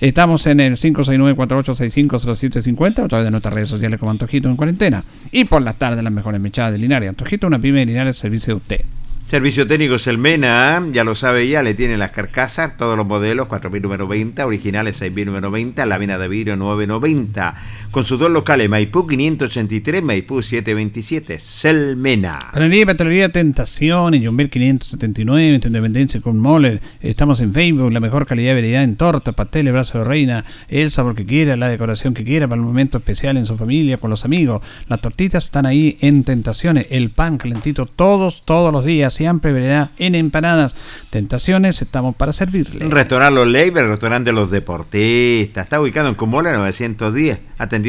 [0.01, 5.03] Estamos en el 569-4865-0750, a través de nuestras redes sociales como Antojitos en cuarentena.
[5.31, 7.09] Y por las tardes, las mejores mechadas de Linares.
[7.09, 8.81] Antojito, una pyme de Linares, servicio de usted.
[9.25, 10.91] Servicio técnico Selmena, ¿eh?
[10.93, 14.97] ya lo sabe ya, le tiene las carcasas, todos los modelos, 4000 número 20, originales
[14.97, 17.55] 6000 número 20, lámina de vidrio 990,
[17.95, 22.49] con sus dos locales, Maipú 583, Maipú 727, Selmena.
[22.51, 26.81] Panadería y Pastelería Tentaciones, Jumbel 579, entre Independencia con Moller.
[26.99, 30.91] Estamos en Facebook, la mejor calidad y variedad en tortas, pasteles, brazo de reina, el
[30.91, 34.09] sabor que quiera, la decoración que quiera para el momento especial en su familia, con
[34.09, 34.61] los amigos.
[34.89, 39.91] Las tortitas están ahí en Tentaciones, el pan calentito todos, todos los días, siempre variedad
[39.99, 40.75] en empanadas.
[41.11, 42.89] Tentaciones, estamos para servirle.
[42.89, 45.63] Restaurante Los Leiber, restaurante de los deportistas.
[45.63, 47.39] Está ubicado en Comola 910,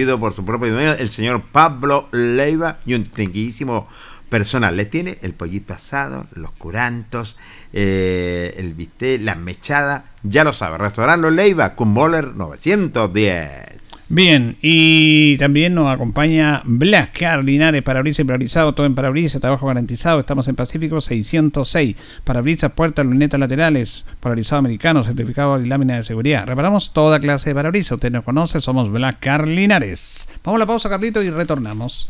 [0.04, 3.88] por su propio dueño, el señor Pablo Leiva, y un distinguidísimo
[4.28, 4.76] personal.
[4.76, 7.38] Les tiene el pollito asado, los curantos,
[7.72, 10.02] eh, el bistec, las mechadas.
[10.22, 13.95] Ya lo sabe, restaurante Leiva, Cumboler 910.
[14.08, 19.66] Bien, y también nos acompaña Black Car Linares, parabrisas y parabrisado, todo en parabrisas, trabajo
[19.66, 20.20] garantizado.
[20.20, 21.96] Estamos en Pacífico 606.
[22.22, 26.46] Parabrisas, puertas, lunetas laterales, polarizado americano, certificado y lámina de seguridad.
[26.46, 27.92] Reparamos toda clase de parabrisas.
[27.92, 30.28] Usted nos conoce, somos Black Car Linares.
[30.44, 32.08] Vamos a la pausa, Carlito, y retornamos.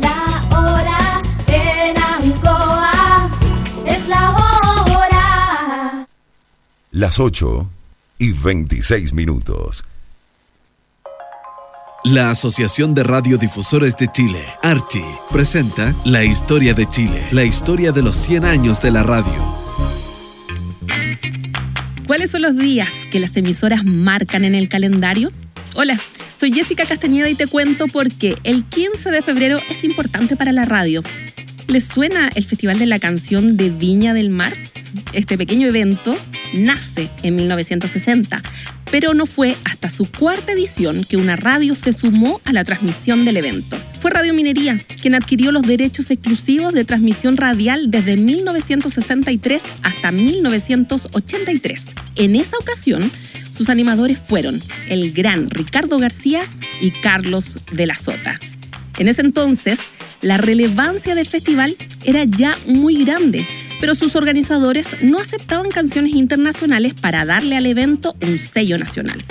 [0.00, 3.30] La hora en Ancoa
[3.84, 6.06] es la hora.
[6.92, 7.68] Las 8
[8.18, 9.82] y 26 minutos.
[12.04, 18.00] La Asociación de Radiodifusores de Chile, Archi, presenta La Historia de Chile, la historia de
[18.00, 19.54] los 100 años de la radio.
[22.06, 25.30] ¿Cuáles son los días que las emisoras marcan en el calendario?
[25.74, 26.00] Hola,
[26.32, 30.52] soy Jessica Castañeda y te cuento por qué el 15 de febrero es importante para
[30.52, 31.02] la radio.
[31.66, 34.54] ¿Les suena el Festival de la Canción de Viña del Mar?
[35.12, 36.16] Este pequeño evento
[36.54, 38.42] nace en 1960,
[38.90, 43.24] pero no fue hasta su cuarta edición que una radio se sumó a la transmisión
[43.24, 43.76] del evento.
[44.00, 51.86] Fue Radio Minería quien adquirió los derechos exclusivos de transmisión radial desde 1963 hasta 1983.
[52.16, 53.10] En esa ocasión,
[53.56, 56.42] sus animadores fueron el gran Ricardo García
[56.80, 58.40] y Carlos de la Sota.
[58.98, 59.78] En ese entonces,
[60.22, 63.46] la relevancia del festival era ya muy grande,
[63.80, 69.24] pero sus organizadores no aceptaban canciones internacionales para darle al evento un sello nacional.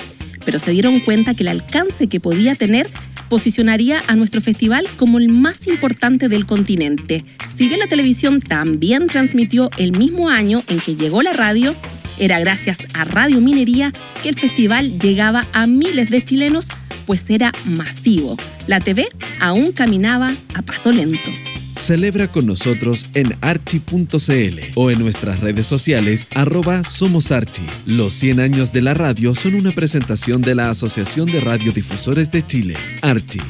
[0.44, 2.90] Pero se dieron cuenta que el alcance que podía tener
[3.28, 7.24] posicionaría a nuestro festival como el más importante del continente.
[7.54, 11.76] Si bien la televisión también transmitió el mismo año en que llegó la radio,
[12.18, 13.92] era gracias a Radio Minería
[14.22, 16.66] que el festival llegaba a miles de chilenos,
[17.06, 18.36] pues era masivo.
[18.66, 21.30] La TV aún caminaba a paso lento.
[21.74, 27.62] Celebra con nosotros en archi.cl o en nuestras redes sociales arroba Somos Archi.
[27.86, 32.46] Los 100 años de la radio son una presentación de la Asociación de Radiodifusores de
[32.46, 33.40] Chile, Archi.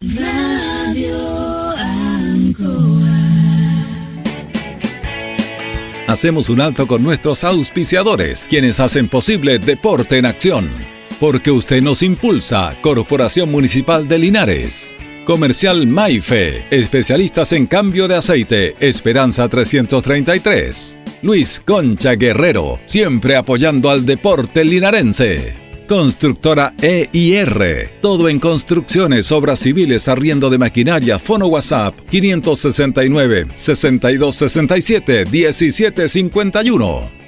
[0.00, 3.06] Radio Ancoa.
[6.06, 10.70] Hacemos un alto con nuestros auspiciadores, quienes hacen posible Deporte en Acción.
[11.18, 14.94] Porque usted nos impulsa, Corporación Municipal de Linares.
[15.26, 20.98] Comercial Maife, especialistas en cambio de aceite, Esperanza 333.
[21.22, 25.52] Luis Concha Guerrero, siempre apoyando al deporte linarense.
[25.88, 37.15] Constructora EIR, todo en construcciones, obras civiles, arriendo de maquinaria, fono WhatsApp 569 6267 1751.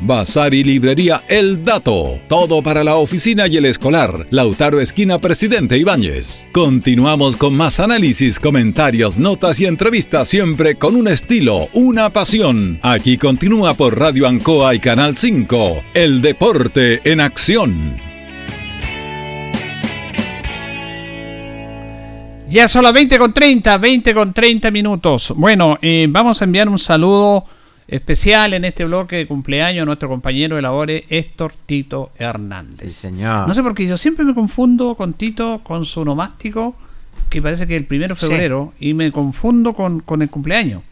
[0.00, 2.18] Bazar y Librería El Dato.
[2.28, 4.26] Todo para la oficina y el escolar.
[4.30, 6.46] Lautaro Esquina Presidente Ibáñez.
[6.52, 12.78] Continuamos con más análisis, comentarios, notas y entrevistas, siempre con un estilo, una pasión.
[12.82, 15.82] Aquí continúa por Radio Ancoa y Canal 5.
[15.94, 18.08] El deporte en acción.
[22.48, 25.34] Ya son las 20 con 30, 20 con 30 minutos.
[25.36, 27.44] Bueno, eh, vamos a enviar un saludo
[27.88, 32.92] especial en este bloque de cumpleaños nuestro compañero de labores, Héctor Tito Hernández.
[32.92, 33.48] señor.
[33.48, 36.76] No sé por qué yo siempre me confundo con Tito, con su nomástico,
[37.30, 40.82] que parece que es el primero de febrero, y me confundo con, con el cumpleaños.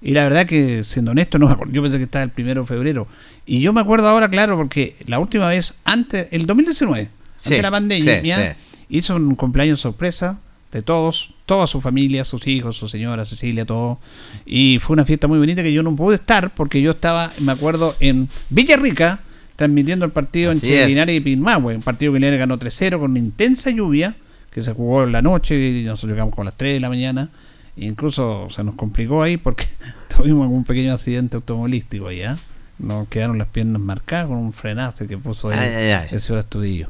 [0.00, 1.72] Y la verdad que, siendo honesto, no me acuerdo.
[1.72, 3.08] Yo pensé que estaba el primero de febrero.
[3.44, 7.54] Y yo me acuerdo ahora, claro, porque la última vez, antes, el 2019, antes Sí,
[7.54, 8.86] de la pandemia, sí, sí.
[8.90, 10.38] hizo un cumpleaños sorpresa
[10.76, 13.98] de todos, toda su familia, sus hijos, su señora, Cecilia, todo.
[14.44, 17.52] Y fue una fiesta muy bonita que yo no pude estar porque yo estaba, me
[17.52, 19.20] acuerdo, en Villarrica,
[19.56, 20.88] transmitiendo el partido Así entre es.
[20.88, 21.76] Linares y Pilmahue.
[21.76, 24.16] Un partido que Linares ganó 3-0 con una intensa lluvia
[24.50, 27.30] que se jugó en la noche y nosotros llegamos con las 3 de la mañana.
[27.74, 29.64] E incluso se nos complicó ahí porque
[30.14, 32.36] tuvimos un pequeño accidente automovilístico ahí, ¿ah?
[32.78, 36.08] Nos quedaron las piernas marcadas con un frenazo que puso ahí Ay, ay, ay.
[36.10, 36.88] el señor Astudillo.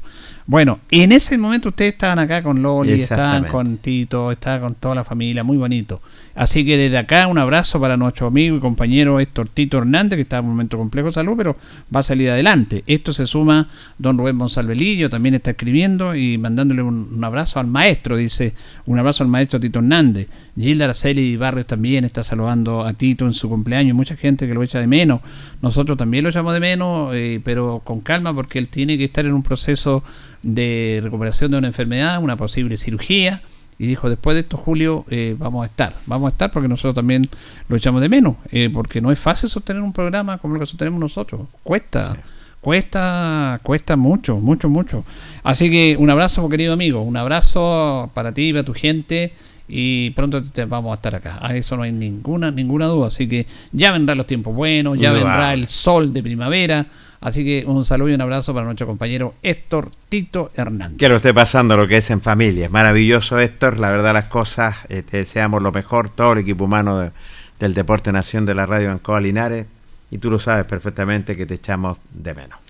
[0.49, 4.95] Bueno, en ese momento ustedes estaban acá con Loli, estaban con Tito, estaban con toda
[4.95, 6.01] la familia, muy bonito.
[6.37, 10.23] Así que desde acá un abrazo para nuestro amigo y compañero Héctor Tito Hernández, que
[10.23, 11.57] está en un momento complejo de salud, pero
[11.95, 12.85] va a salir adelante.
[12.87, 13.69] Esto se suma
[13.99, 18.99] don Rubén Monsalvelillo, también está escribiendo y mandándole un, un abrazo al maestro, dice, un
[18.99, 20.29] abrazo al maestro Tito Hernández.
[20.59, 24.63] Gilda Araceli Barrios también está saludando a Tito en su cumpleaños, mucha gente que lo
[24.63, 25.21] echa de menos.
[25.61, 29.27] Nosotros también lo echamos de menos, eh, pero con calma porque él tiene que estar
[29.27, 30.03] en un proceso
[30.47, 33.43] de recuperación de una enfermedad, una posible cirugía.
[33.79, 35.95] Y dijo, después de esto, Julio, eh, vamos a estar.
[36.07, 37.29] Vamos a estar porque nosotros también
[37.69, 38.37] lo echamos de menos.
[38.51, 41.43] eh, porque no es fácil sostener un programa como lo que sostenemos nosotros.
[41.63, 42.17] Cuesta.
[42.61, 45.05] Cuesta, cuesta mucho, mucho, mucho.
[45.43, 47.03] Así que un abrazo, querido amigo.
[47.03, 49.33] Un abrazo para ti y para tu gente.
[49.69, 51.39] Y pronto te vamos a estar acá.
[51.43, 53.09] A eso no hay ninguna, ninguna duda.
[53.09, 56.87] Así que ya vendrán los tiempos buenos, ya vendrá el sol de primavera.
[57.27, 60.97] Así que un saludo y un abrazo para nuestro compañero Héctor Tito Hernández.
[60.97, 62.69] Que lo esté pasando lo que es en familia.
[62.69, 63.81] Maravilloso, Héctor.
[63.81, 67.11] La verdad, las cosas, eh, te deseamos lo mejor, todo el equipo humano de-
[67.59, 69.67] del Deporte Nación de la Radio Ancoa Linares.
[70.13, 72.61] Y tú lo sabes perfectamente que te echamos de menos.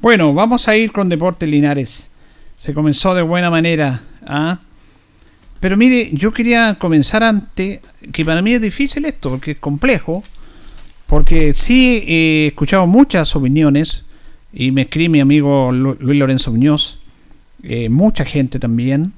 [0.00, 2.08] Bueno, vamos a ir con Deportes Linares.
[2.58, 4.00] Se comenzó de buena manera.
[4.26, 4.60] ¿ah?
[5.60, 7.80] Pero mire, yo quería comenzar antes,
[8.14, 10.22] que para mí es difícil esto, porque es complejo.
[11.06, 14.05] Porque sí he escuchado muchas opiniones,
[14.58, 16.98] y me escribe mi amigo Lu- Luis Lorenzo Muñoz,
[17.62, 19.12] eh, mucha gente también,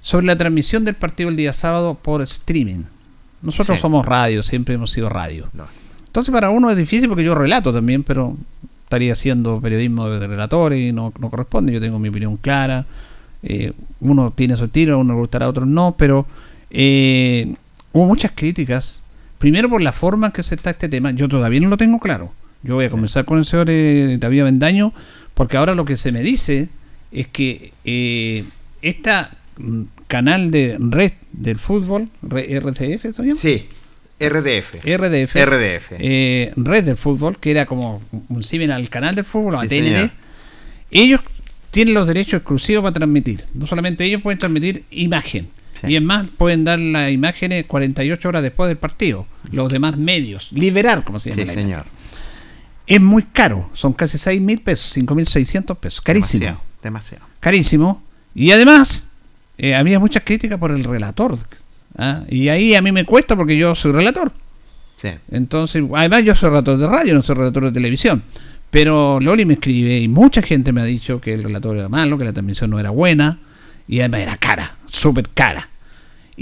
[0.00, 2.84] sobre la transmisión del partido el día sábado por streaming.
[3.42, 3.82] Nosotros Sí.
[3.82, 5.48] somos radio, siempre hemos sido radio.
[6.06, 8.36] Entonces para uno es difícil porque yo relato también, pero
[8.84, 11.72] estaría haciendo periodismo de relator y no, no corresponde.
[11.72, 12.86] Yo tengo mi opinión clara.
[13.42, 16.26] eh, uno tiene su estilo, a uno le gustará, a otros no, pero
[16.70, 17.54] eh,
[17.92, 19.00] hubo muchas críticas.
[19.38, 21.10] Primero por la forma en que se está este tema.
[21.12, 22.32] Yo todavía no lo tengo claro.
[22.62, 24.92] Yo voy a comenzar con el señor eh, David Bendaño,
[25.34, 26.68] porque ahora lo que se me dice
[27.12, 28.44] es que eh,
[28.82, 33.34] esta mm, canal de red del fútbol, RCF, ¿se llama?
[33.34, 33.66] Sí,
[34.20, 34.74] RDF.
[34.84, 35.34] RDF.
[35.34, 35.92] RDF.
[35.98, 39.68] eh, Red del Fútbol, que era como un símil al canal del fútbol, a Sí,
[39.68, 39.84] TNT.
[39.84, 40.10] señor.
[40.90, 41.20] Ellos
[41.70, 43.44] tienen los derechos exclusivos para transmitir.
[43.54, 45.48] No solamente ellos pueden transmitir imagen.
[45.88, 49.26] Y es más, pueden dar las imágenes 48 horas después del partido.
[49.50, 50.52] Los demás medios.
[50.52, 51.42] Liberar, como se llama.
[51.42, 51.68] Sí, señor.
[51.86, 51.99] imagen.
[52.90, 53.70] Es muy caro.
[53.72, 56.00] Son casi 6 mil pesos, 5 mil 600 pesos.
[56.00, 56.40] Carísimo.
[56.40, 57.24] Demasiado, demasiado.
[57.38, 58.02] Carísimo.
[58.34, 59.06] Y además,
[59.58, 61.38] eh, había muchas críticas por el relator.
[61.96, 62.24] ¿ah?
[62.28, 64.32] Y ahí a mí me cuesta porque yo soy relator.
[64.96, 65.10] Sí.
[65.30, 68.24] Entonces, además yo soy relator de radio, no soy relator de televisión.
[68.72, 72.18] Pero Loli me escribe y mucha gente me ha dicho que el relator era malo,
[72.18, 73.38] que la transmisión no era buena
[73.86, 75.69] y además era cara, súper cara.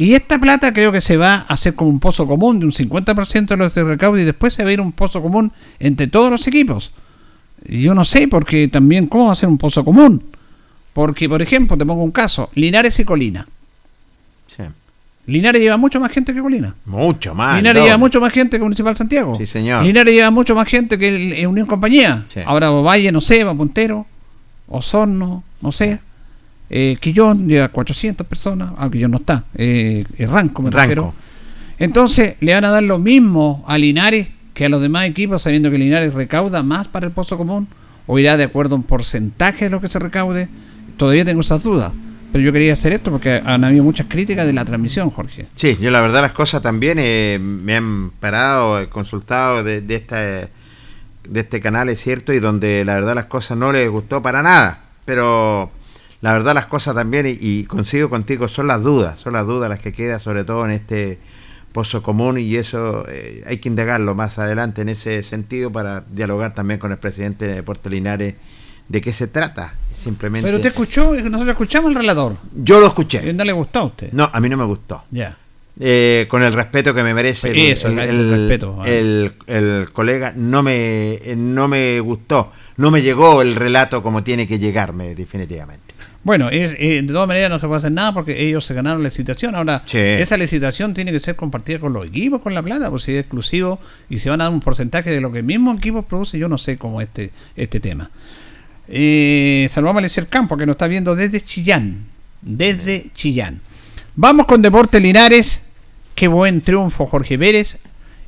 [0.01, 2.71] Y esta plata creo que se va a hacer como un pozo común de un
[2.71, 6.07] 50% de los de recaudo y después se va a ir un pozo común entre
[6.07, 6.93] todos los equipos.
[7.65, 10.23] Yo no sé, porque también, ¿cómo va a ser un pozo común?
[10.93, 13.49] Porque, por ejemplo, te pongo un caso, Linares y Colina.
[14.47, 14.63] Sí.
[15.27, 16.77] Linares lleva mucho más gente que Colina.
[16.85, 17.57] Mucho más.
[17.57, 19.37] Linares lleva mucho más gente que Municipal Santiago.
[19.37, 19.83] Sí, señor.
[19.83, 22.25] Linares lleva mucho más gente que el, el Unión Compañía.
[22.33, 22.39] Sí.
[22.47, 24.07] Ahora Valle, no sé, va Puntero,
[24.69, 25.99] Osorno, no sé.
[26.71, 29.45] Eh, Quillón lleva 400 personas, ah, Quillón no está.
[29.55, 30.81] Eh, Ranco, me Ranco.
[30.81, 31.15] refiero.
[31.79, 35.71] Entonces, le van a dar lo mismo a Linares que a los demás equipos, sabiendo
[35.71, 37.69] que Linares recauda más para el pozo común,
[38.07, 40.49] o irá de acuerdo a un porcentaje de lo que se recaude.
[40.97, 41.93] Todavía tengo esas dudas.
[42.33, 45.47] Pero yo quería hacer esto porque han habido muchas críticas de la transmisión, Jorge.
[45.55, 50.19] Sí, yo la verdad las cosas también eh, me han parado, consultado de, de esta
[50.19, 54.43] de este canal, es cierto, y donde la verdad las cosas no les gustó para
[54.43, 54.81] nada.
[55.05, 55.71] Pero
[56.21, 59.69] la verdad las cosas también, y, y consigo contigo, son las dudas, son las dudas
[59.71, 61.19] las que quedan, sobre todo en este
[61.73, 66.55] pozo común, y eso eh, hay que indagarlo más adelante en ese sentido para dialogar
[66.55, 68.35] también con el presidente de Deportes Linares
[68.89, 69.75] de qué se trata.
[69.93, 70.47] Simplemente.
[70.47, 72.37] Pero usted escuchó, nosotros escuchamos el relator.
[72.55, 73.33] Yo lo escuché.
[73.33, 74.13] ¿No le gustó a usted?
[74.13, 75.05] No, a mí no me gustó.
[75.11, 75.37] Ya.
[75.79, 78.89] eh, con el respeto que me merece el, Eso, el, el el- respeto, ah.
[78.89, 84.47] el- el colega, no me, no me gustó, no me llegó el relato como tiene
[84.49, 85.95] que llegarme definitivamente.
[86.29, 89.03] Bueno, es- eh, de todas maneras no se puede hacer nada porque ellos se ganaron
[89.03, 89.55] la licitación.
[89.55, 89.97] Ahora, Sí.
[89.97, 93.21] esa licitación tiene que ser compartida con los equipos, con la plata, pues si es
[93.21, 96.39] exclusivo y se van a dar un porcentaje de lo que el mismo equipo produce,
[96.39, 98.11] yo no sé cómo este, este tema.
[98.89, 102.05] Eh, saludamos a Eliezer Campo que nos está viendo desde Chillán.
[102.43, 103.61] Desde Chillán.
[104.15, 105.63] Vamos con Deporte Linares.
[106.15, 107.79] Qué buen triunfo, Jorge Pérez.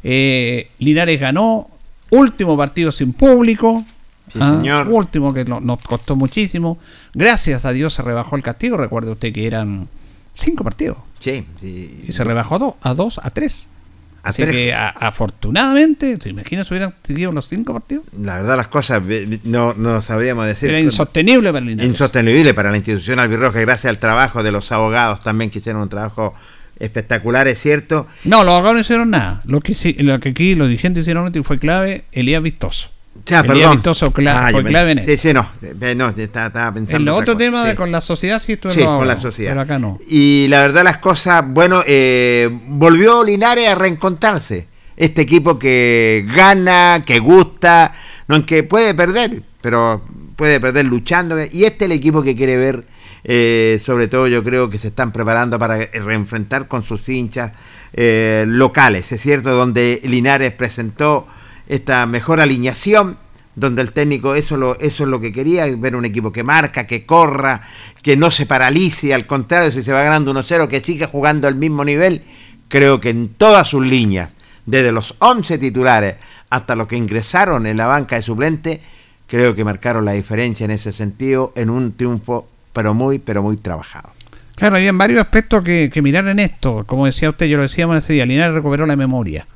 [0.02, 1.68] Eh, Linares ganó.
[2.10, 3.84] Último partido sin público.
[4.32, 4.88] Sí, Ah, señor.
[4.88, 6.78] Último que no- nos costó muchísimo.
[7.14, 8.76] Gracias a Dios se rebajó el castigo.
[8.76, 9.88] Recuerde usted que eran
[10.34, 10.98] cinco partidos.
[11.18, 12.04] Sí, sí.
[12.08, 13.70] Y se rebajó a dos, a dos, a tres.
[14.22, 14.54] A Así tres.
[14.54, 18.04] que a- afortunadamente, ¿te imaginas si hubieran seguido los cinco partidos?
[18.20, 19.02] La verdad las cosas
[19.44, 20.68] no, no sabríamos decir.
[20.68, 21.90] Era insostenible para Linares.
[21.90, 25.88] Insostenible para la institución albirroja, gracias al trabajo de los abogados también que hicieron un
[25.88, 26.34] trabajo
[26.78, 28.06] espectacular, es cierto.
[28.24, 29.40] No, los abogados no hicieron nada.
[29.44, 32.90] Lo que, lo que aquí los dirigentes hicieron fue clave, Elías Vistoso.
[33.24, 33.72] Perdón.
[33.76, 35.22] Vistoso cla- Ah, fue yo clave en pensé- eso.
[35.22, 35.48] Sí, sí, no.
[35.62, 36.96] eh, no, estaba, estaba pensando.
[36.98, 39.52] En lo otro cosa, tema de con la sociedad sí estuvo Sí, con la sociedad.
[39.52, 39.98] Pero acá no.
[40.08, 44.68] Y la verdad las cosas, bueno, eh, volvió Linares a reencontrarse.
[44.96, 47.94] Este equipo que gana, que gusta,
[48.28, 50.04] no en que puede perder, pero
[50.36, 51.36] puede perder luchando.
[51.40, 52.84] Y este es el equipo que quiere ver,
[53.24, 57.52] eh, sobre todo yo creo que se están preparando para reenfrentar con sus hinchas
[57.94, 61.26] eh, locales, es cierto, donde Linares presentó
[61.70, 63.16] esta mejor alineación
[63.54, 67.06] donde el técnico eso lo es lo que quería ver un equipo que marca que
[67.06, 67.62] corra
[68.02, 71.54] que no se paralice al contrario si se va ganando 1-0 que siga jugando al
[71.54, 72.22] mismo nivel
[72.66, 74.30] creo que en todas sus líneas
[74.66, 76.16] desde los 11 titulares
[76.50, 78.80] hasta los que ingresaron en la banca de suplente
[79.28, 83.56] creo que marcaron la diferencia en ese sentido en un triunfo pero muy pero muy
[83.56, 84.10] trabajado
[84.56, 86.84] Claro, había varios aspectos que, que mirar en esto.
[86.86, 89.46] Como decía usted, yo lo decíamos ese día, Linares recuperó la memoria.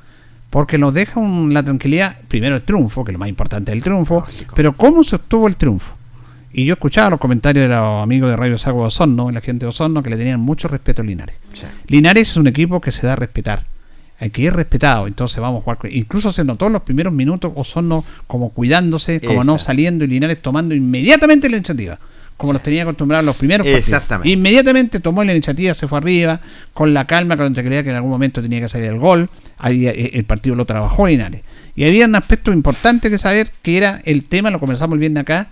[0.55, 3.83] Porque nos deja un- la tranquilidad, primero el triunfo, que lo más importante es el
[3.83, 4.23] triunfo,
[4.55, 5.95] pero cómo se obtuvo el triunfo.
[6.53, 9.65] Y yo escuchaba los comentarios de los amigos de Radio Sago de Osorno, la gente
[9.65, 11.35] de Osorno, que le tenían mucho respeto a Linares.
[11.87, 13.63] Linares es un equipo que se da a respetar.
[14.17, 15.77] Hay que ir respetado, entonces vamos a jugar.
[15.77, 20.07] con- Incluso se notó en los primeros minutos Osorno como cuidándose, como no saliendo y
[20.07, 21.99] Linares tomando inmediatamente la iniciativa.
[22.37, 23.87] Como los tenía acostumbrados los primeros partidos.
[23.87, 24.29] Exactamente.
[24.29, 26.41] Inmediatamente tomó la iniciativa, se fue arriba,
[26.73, 29.29] con la calma, con la tranquilidad que en algún momento tenía que salir el gol.
[29.57, 31.41] Había- eh, el partido lo trabajó Linares.
[31.77, 35.47] Y había un aspecto importante que saber, que era el tema, lo comenzamos viendo acá,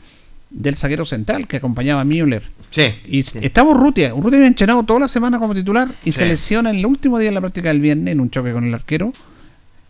[0.50, 2.44] del zaguero central que acompañaba a Müller.
[2.70, 2.94] Sí.
[3.08, 4.14] Y estaba Urrutia.
[4.14, 7.30] Urrutia había entrenado toda la semana como titular y se lesiona en el último día
[7.30, 9.14] de la práctica del viernes en un choque con el arquero.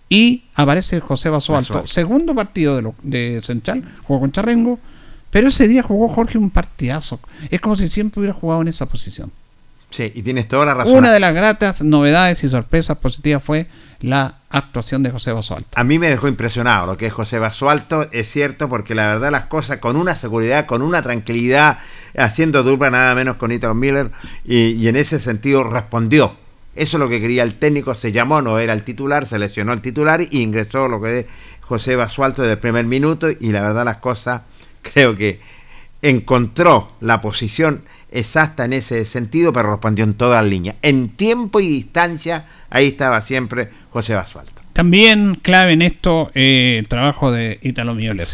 [0.09, 1.73] Y aparece José Basualto.
[1.73, 1.87] Basualto.
[1.91, 4.79] Segundo partido de, lo- de Central, jugó con Charrengo.
[5.33, 7.19] Pero ese día jugó Jorge un partidazo.
[7.49, 9.31] Es como si siempre hubiera jugado en esa posición.
[9.89, 13.67] sí y tienes toda la razón Una de las gratas novedades y sorpresas positivas fue
[13.99, 15.69] la actuación de José Basualto.
[15.73, 19.31] A mí me dejó impresionado lo que es José Basualto, es cierto, porque la verdad
[19.31, 21.79] las cosas con una seguridad, con una tranquilidad,
[22.15, 24.11] haciendo dupla nada menos con Ethan Miller,
[24.45, 26.35] y, y en ese sentido respondió.
[26.75, 29.73] Eso es lo que quería el técnico, se llamó, no era el titular, se lesionó
[29.73, 31.25] el titular y ingresó lo que es
[31.61, 34.41] José Basualto desde el primer minuto y la verdad las cosas
[34.83, 35.39] creo que
[36.03, 37.81] encontró la posición
[38.11, 40.75] exacta en ese sentido, pero respondió en todas las líneas.
[40.81, 44.61] En tiempo y distancia, ahí estaba siempre José Basualto.
[44.73, 48.27] También clave en esto eh, el trabajo de Italo Müller.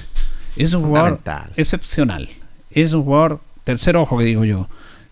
[0.55, 1.19] Es un jugador
[1.55, 2.29] excepcional.
[2.71, 4.67] Es un jugador tercer ojo que digo yo.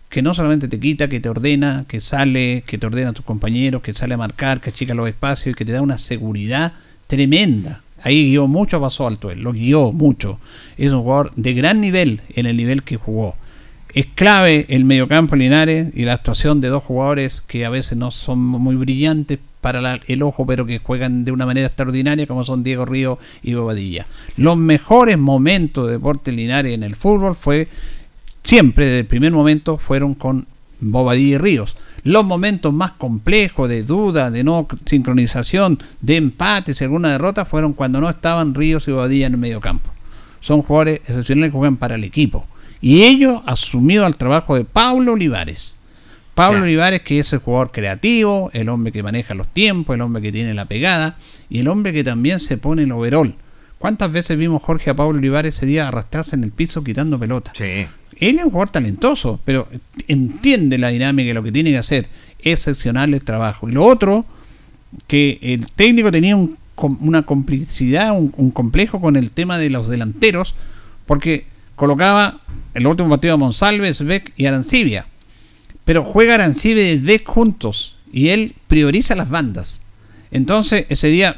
[0.10, 3.26] Que no solamente te quita, que te ordena, que sale, que te ordena a tus
[3.26, 6.74] compañeros, que sale a marcar, que achica los espacios y que te da una seguridad
[7.08, 7.82] tremenda.
[8.04, 10.40] Ahí guió mucho a Paso Alto él, lo guió mucho.
[10.78, 13.36] Es un jugador de gran nivel en el nivel que jugó.
[13.94, 18.12] Es clave el mediocampo Linares y la actuación de dos jugadores que a veces no
[18.12, 22.44] son muy brillantes para la- el ojo, pero que juegan de una manera extraordinaria, como
[22.44, 24.06] son Diego Río y Bobadilla.
[24.38, 27.68] Los mejores momentos de Deportes Linares en el fútbol fue
[28.44, 30.46] siempre, desde el primer momento, fueron con
[30.80, 31.76] Bobadilla y Ríos.
[32.04, 37.74] Los momentos más complejos, de duda, de no sincronización, de empates y alguna derrota, fueron
[37.74, 39.92] cuando no estaban Ríos y Bobadilla en el medio campo.
[40.40, 42.48] Son jugadores excepcionales que juegan para el equipo.
[42.80, 45.76] Y ello asumido al trabajo de Pablo Olivares.
[46.36, 46.62] Pablo.
[46.62, 50.32] Olivares, que es el jugador creativo, el hombre que maneja los tiempos, el hombre que
[50.32, 51.18] tiene la pegada
[51.50, 53.34] y el hombre que también se pone el overall.
[53.80, 57.54] ¿Cuántas veces vimos Jorge a Pablo Olivares ese día arrastrarse en el piso quitando pelota?
[57.56, 57.88] Sí.
[58.20, 59.68] Él es un jugador talentoso, pero
[60.08, 62.08] entiende la dinámica y lo que tiene que hacer.
[62.40, 63.70] Excepcional el trabajo.
[63.70, 64.26] Y lo otro,
[65.08, 70.54] que el técnico tenía un una complicidad, un, complejo con el tema de los delanteros,
[71.06, 71.46] porque
[71.76, 72.42] colocaba
[72.74, 75.08] el último partido a Monsalves, Beck y Arancibia.
[75.86, 77.96] Pero juega Arancibia y Beck juntos.
[78.12, 79.82] Y él prioriza las bandas.
[80.32, 81.38] Entonces, ese día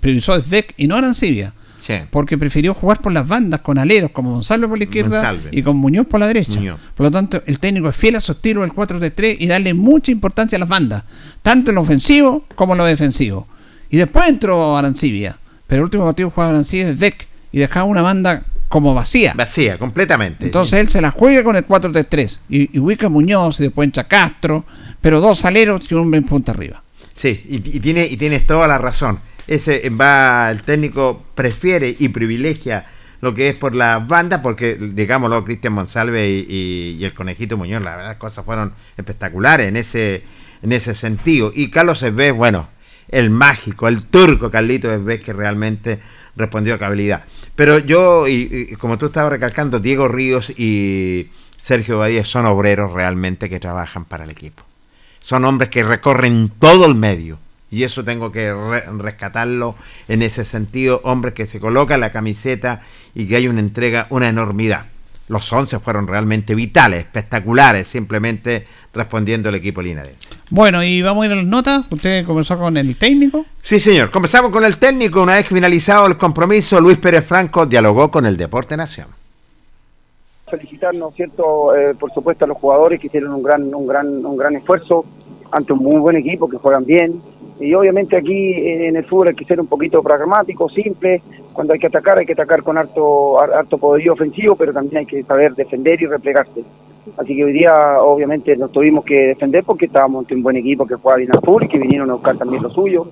[0.00, 1.52] priorizó Svek y no Arancibia.
[1.88, 1.94] Sí.
[2.10, 5.48] Porque prefirió jugar por las bandas con aleros como Gonzalo por la izquierda Monsalve.
[5.52, 6.52] y con Muñoz por la derecha.
[6.56, 6.78] Muñoz.
[6.94, 10.12] Por lo tanto, el técnico es fiel a su estilo del 4-3-3 y darle mucha
[10.12, 11.04] importancia a las bandas,
[11.42, 13.48] tanto en lo ofensivo como en lo defensivo.
[13.88, 18.02] Y después entró Arancibia, pero el último partido jugaba Arancibia es Beck y dejaba una
[18.02, 19.32] banda como vacía.
[19.34, 20.44] Vacía, completamente.
[20.44, 24.06] Entonces él se la juega con el 4-3-3 y, y ubica Muñoz y después entra
[24.06, 24.66] Castro,
[25.00, 26.82] pero dos aleros y un en punta arriba.
[27.14, 29.20] Sí, y, y tiene, y tienes toda la razón.
[29.48, 32.86] Ese va, el técnico prefiere y privilegia
[33.20, 37.96] lo que es por la banda, porque digámoslo, Cristian Monsalve y, el conejito Muñoz, la
[37.96, 40.22] verdad, las cosas fueron espectaculares en ese,
[40.62, 41.50] en ese sentido.
[41.52, 42.68] Y Carlos Esbés, bueno,
[43.08, 45.98] el mágico, el turco Carlito Esbés, que realmente
[46.36, 47.24] respondió a habilidad.
[47.56, 48.26] Pero yo,
[48.78, 54.22] como tú estabas recalcando, Diego Ríos y Sergio Badía son obreros realmente que trabajan para
[54.22, 54.68] el equipo
[55.28, 57.38] son hombres que recorren todo el medio.
[57.70, 59.74] Y eso tengo que re- rescatarlo
[60.08, 61.00] en ese sentido.
[61.04, 62.80] Hombres que se colocan la camiseta
[63.14, 64.86] y que hay una entrega, una enormidad.
[65.28, 70.30] Los 11 fueron realmente vitales, espectaculares, simplemente respondiendo el equipo linarense.
[70.48, 71.84] Bueno, y vamos a ir a las notas.
[71.90, 73.44] Usted comenzó con el técnico.
[73.60, 74.10] Sí, señor.
[74.10, 75.22] Comenzamos con el técnico.
[75.22, 79.08] Una vez finalizado el compromiso, Luis Pérez Franco dialogó con el Deporte Nación.
[80.50, 81.76] felicitar, ¿no es cierto?
[81.76, 85.04] Eh, por supuesto a los jugadores que hicieron un gran, un gran, un gran esfuerzo
[85.52, 87.20] ante un muy buen equipo que juegan bien.
[87.60, 91.20] Y obviamente aquí eh, en el fútbol hay que ser un poquito pragmático, simple.
[91.52, 94.98] Cuando hay que atacar, hay que atacar con harto, har- harto poderío ofensivo, pero también
[94.98, 96.62] hay que saber defender y replegarse.
[97.16, 97.72] Así que hoy día,
[98.02, 101.40] obviamente, nos tuvimos que defender porque estábamos ante un buen equipo que juega bien al
[101.40, 103.08] fútbol y que vinieron a buscar también lo suyo.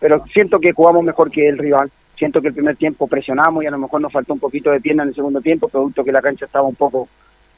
[0.00, 1.90] Pero siento que jugamos mejor que el rival.
[2.16, 4.80] Siento que el primer tiempo presionamos y a lo mejor nos faltó un poquito de
[4.80, 7.06] pierna en el segundo tiempo, producto que la cancha estaba un poco,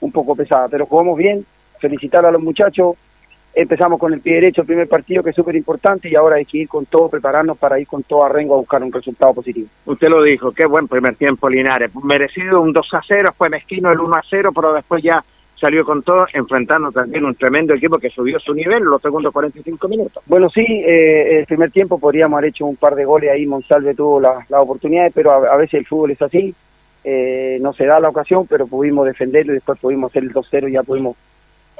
[0.00, 0.66] un poco pesada.
[0.68, 1.44] Pero jugamos bien,
[1.78, 2.96] felicitar a los muchachos.
[3.58, 6.44] Empezamos con el pie derecho el primer partido, que es súper importante, y ahora hay
[6.44, 9.32] que ir con todo, prepararnos para ir con todo a Rengo a buscar un resultado
[9.32, 9.66] positivo.
[9.86, 11.90] Usted lo dijo, qué buen primer tiempo Linares.
[12.04, 15.24] Merecido un 2 a 0, fue mezquino el 1 a 0, pero después ya
[15.58, 19.32] salió con todo, enfrentando también un tremendo equipo que subió su nivel en los segundos
[19.32, 20.22] 45 minutos.
[20.26, 23.94] Bueno, sí, eh, el primer tiempo podríamos haber hecho un par de goles ahí, Monsalve
[23.94, 26.54] tuvo la- las oportunidades, pero a, a veces el fútbol es así,
[27.04, 30.68] eh, no se da la ocasión, pero pudimos defenderlo y después pudimos hacer el 2-0
[30.68, 31.16] y ya pudimos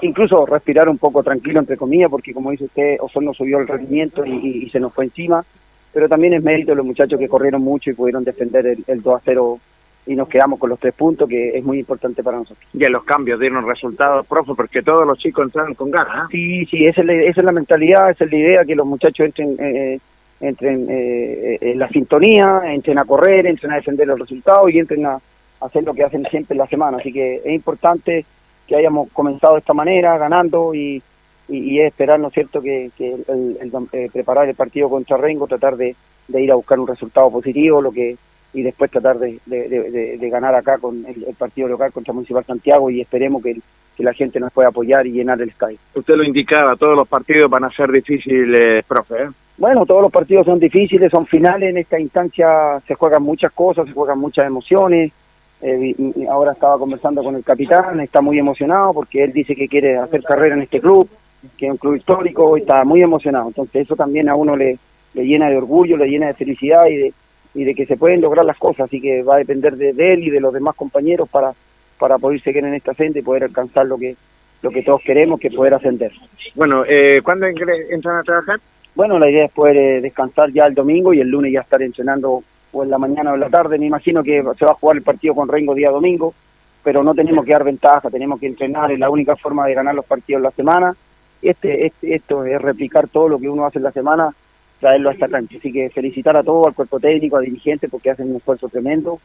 [0.02, 4.24] incluso respirar un poco tranquilo, entre comillas, porque como dice usted, Osorno subió el rendimiento
[4.24, 5.44] y, se nos fue encima,
[5.92, 9.02] pero también es mérito de los muchachos que corrieron mucho y pudieron defender el, el
[9.02, 9.58] 2-0
[10.06, 12.64] y nos quedamos con los tres puntos, que es muy importante para nosotros.
[12.72, 16.24] Y en los cambios dieron resultados, profe, porque todos los chicos entraron con ganas.
[16.24, 16.28] ¿eh?
[16.30, 18.86] Sí, sí, esa es, la, esa es la mentalidad, esa es la idea, que los
[18.86, 19.98] muchachos entren, eh,
[20.40, 25.04] entren eh, en la sintonía, entren a correr, entren a defender los resultados y entren
[25.06, 25.20] a, a
[25.66, 26.98] hacer lo que hacen siempre en la semana.
[26.98, 28.24] Así que es importante
[28.66, 31.02] que hayamos comenzado de esta manera, ganando y,
[31.48, 34.88] y, y es esperar, ¿no es cierto?, que, que el, el- eh, preparar el partido
[34.88, 35.94] contra Rengo, tratar de,
[36.28, 38.16] de ir a buscar un resultado positivo, lo que
[38.52, 41.92] y después tratar de, de- de- de- de ganar acá con el, el partido local
[41.92, 43.56] contra Municipal Santiago y esperemos que,
[43.96, 45.76] que la gente nos pueda apoyar y llenar el estadio.
[45.94, 49.14] Usted lo indicaba, todos los partidos van a ser difíciles, profe.
[49.24, 49.28] ¿eh?
[49.58, 53.86] Bueno, todos los partidos son difíciles, son finales, en esta instancia se juegan muchas cosas,
[53.86, 55.12] se juegan muchas emociones.
[55.62, 59.56] Eh, y- y ahora estaba conversando con el capitán, está muy emocionado porque él dice
[59.56, 61.08] que quiere hacer carrera en este club,
[61.56, 63.48] que es un club histórico, y está muy emocionado.
[63.48, 64.78] Entonces eso también a uno le,
[65.14, 67.12] le llena de orgullo, le llena de felicidad y de,
[67.54, 70.12] y de que se pueden lograr las cosas, así que va a depender de, de
[70.12, 71.52] él y de los demás compañeros para,
[71.98, 74.14] para poder seguir en esta senda y poder alcanzar lo que,
[74.60, 76.12] lo que todos queremos, que poder ascender.
[76.54, 78.60] Bueno, eh, ¿cuándo entran a trabajar?
[78.94, 81.80] Bueno, la idea es poder eh, descansar ya el domingo y el lunes ya estar
[81.82, 82.42] entrenando
[82.76, 83.78] o en la mañana o en la tarde.
[83.78, 86.34] Me imagino que se va a jugar el partido con Rengo día domingo,
[86.82, 89.94] pero no tenemos que dar ventaja, tenemos que entrenar, es la única forma de ganar
[89.94, 90.96] los partidos en la semana.
[91.42, 94.34] Este, este, esto es replicar todo lo que uno hace en la semana,
[94.80, 95.56] traerlo a esta cancha.
[95.58, 99.18] Así que felicitar a todo, al cuerpo técnico, a dirigentes, porque hacen un esfuerzo tremendo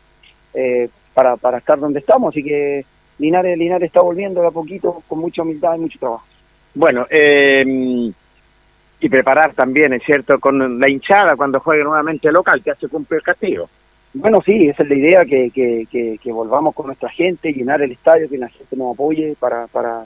[0.53, 2.33] eh, para, para estar donde estamos.
[2.33, 2.85] Así que
[3.19, 6.25] Linares, Linares está volviendo a poquito con mucha humildad y mucho trabajo.
[6.73, 8.11] Bueno, eh,
[9.01, 13.17] y preparar también, es cierto, con la hinchada cuando juegue nuevamente local, que hace cumplir
[13.17, 13.67] el castigo.
[14.13, 17.81] Bueno, sí, esa es la idea, que, que, que, que volvamos con nuestra gente, llenar
[17.81, 20.05] el estadio, que la gente nos apoye para, para,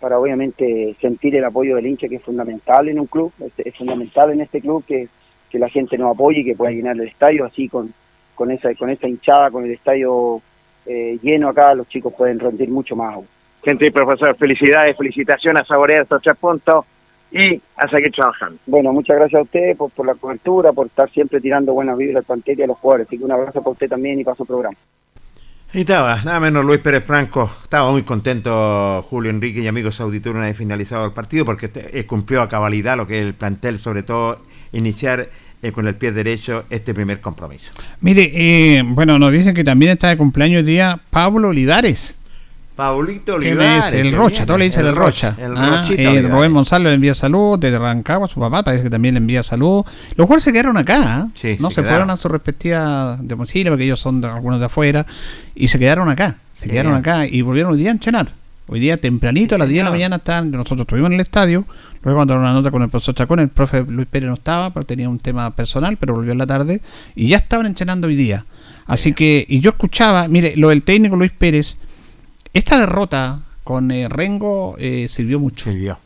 [0.00, 3.76] para obviamente sentir el apoyo del hincha, que es fundamental en un club, es, es
[3.76, 5.06] fundamental en este club que,
[5.48, 7.94] que la gente nos apoye y que pueda llenar el estadio, así con,
[8.34, 10.40] con, esa, con esa hinchada, con el estadio
[10.86, 13.18] eh, lleno acá, los chicos pueden rendir mucho más.
[13.62, 16.84] Gente y profesor, felicidades, felicitaciones a saborear estos tres puntos
[17.34, 18.56] y a seguir trabajando.
[18.64, 22.18] Bueno, muchas gracias a usted por, por la cobertura, por estar siempre tirando buenas vibras
[22.18, 24.36] al plantel y a los jugadores, así que un abrazo para usted también y para
[24.36, 24.76] su programa.
[25.72, 30.36] Y estaba, nada menos Luis Pérez Franco, estaba muy contento Julio Enrique y amigos auditores
[30.36, 33.34] una vez finalizado el partido porque te- eh, cumplió a cabalidad lo que es el
[33.34, 34.38] plantel, sobre todo
[34.72, 35.28] iniciar
[35.62, 37.72] eh, con el pie derecho este primer compromiso.
[38.00, 42.20] Mire, eh, bueno, nos dicen que también está de cumpleaños día Pablo Olivares.
[42.76, 43.92] Paulito ¿Qué me Olivares.
[43.92, 44.00] dice?
[44.00, 45.36] El Rocha, todo le dice el, Rocha.
[45.38, 46.22] El Ah, Rochita eh.
[46.22, 49.84] Rubén Gonzalo le envía salud, desde Rancagua, su papá parece que también le envía salud.
[50.16, 51.28] Los jugadores se quedaron acá, ¿ah?
[51.34, 54.66] Sí, no se se, fueron a su respectiva domicilio, porque ellos son de- algunos de
[54.66, 55.06] afuera,
[55.54, 56.70] y se quedaron acá, se Sí.
[56.70, 58.28] quedaron acá y volvieron hoy día a entrenar.
[58.66, 61.66] Hoy día tempranito, a las 10 de la mañana estaban, nosotros estuvimos en el estadio,
[62.02, 64.84] luego mandaron una nota con el profesor Chacón, el profe Luis Pérez no estaba, pero
[64.86, 66.80] tenía un tema personal, pero volvió en la tarde,
[67.14, 68.46] y ya estaban entrenando hoy día.
[68.86, 71.76] Así que, y yo escuchaba, mire, lo del técnico Luis Pérez,
[72.54, 75.70] esta derrota con eh, Rengo eh, sirvió mucho.
[75.70, 75.98] Sirvió.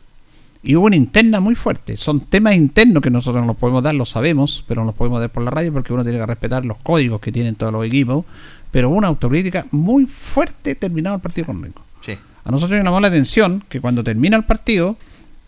[0.61, 1.95] Y hubo una interna muy fuerte.
[1.95, 5.21] Son temas internos que nosotros no los podemos dar, lo sabemos, pero no los podemos
[5.21, 7.85] dar por la radio porque uno tiene que respetar los códigos que tienen todos los
[7.85, 8.25] equipos.
[8.71, 11.81] Pero hubo una autocrítica muy fuerte terminado el partido con Rengo.
[12.01, 12.17] Sí.
[12.43, 14.97] A nosotros nos llamó la atención que cuando termina el partido,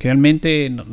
[0.01, 0.83] que realmente no-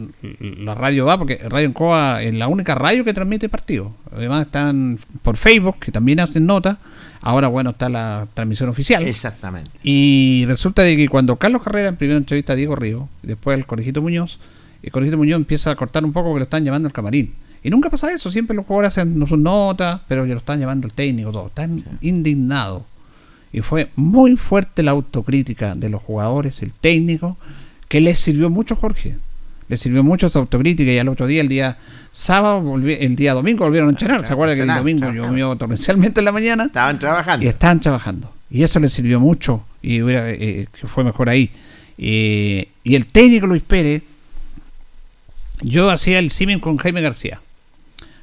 [0.62, 3.89] la radio va, porque Radio Encoa es la única radio que transmite partidos.
[4.12, 6.76] Además están por Facebook, que también hacen notas.
[7.22, 9.09] Ahora, bueno, está la transmisión oficial.
[9.09, 9.70] Exactamente.
[9.82, 13.56] Y resulta de que cuando Carlos Carrera en primera entrevista a Diego Río, y después
[13.56, 14.39] el Corejito Muñoz,
[14.82, 17.32] el Corejito Muñoz empieza a cortar un poco que lo están llamando al camarín.
[17.64, 20.86] Y nunca pasa eso, siempre los jugadores hacen sus notas, pero ya lo están llamando
[20.86, 21.47] al técnico, todo.
[21.47, 22.82] Están indignados.
[23.55, 27.39] Y fue muy fuerte la autocrítica de los jugadores, el técnico,
[27.89, 29.16] que les sirvió mucho, Jorge.
[29.69, 31.77] Les sirvió mucho esa autocrítica y al otro día, el día
[32.12, 34.27] sábado, volvi- el día domingo volvieron a entrenar.
[34.27, 36.65] ¿Se acuerda que el domingo llovió torrencialmente en la mañana?
[36.65, 37.44] Estaban trabajando.
[37.44, 38.32] Y estaban trabajando.
[38.51, 41.51] Y eso les sirvió mucho y hubiera, eh, que fue mejor ahí.
[41.98, 44.02] Eh, y el técnico Luis Pérez,
[45.60, 47.40] yo hacía el símil con Jaime García.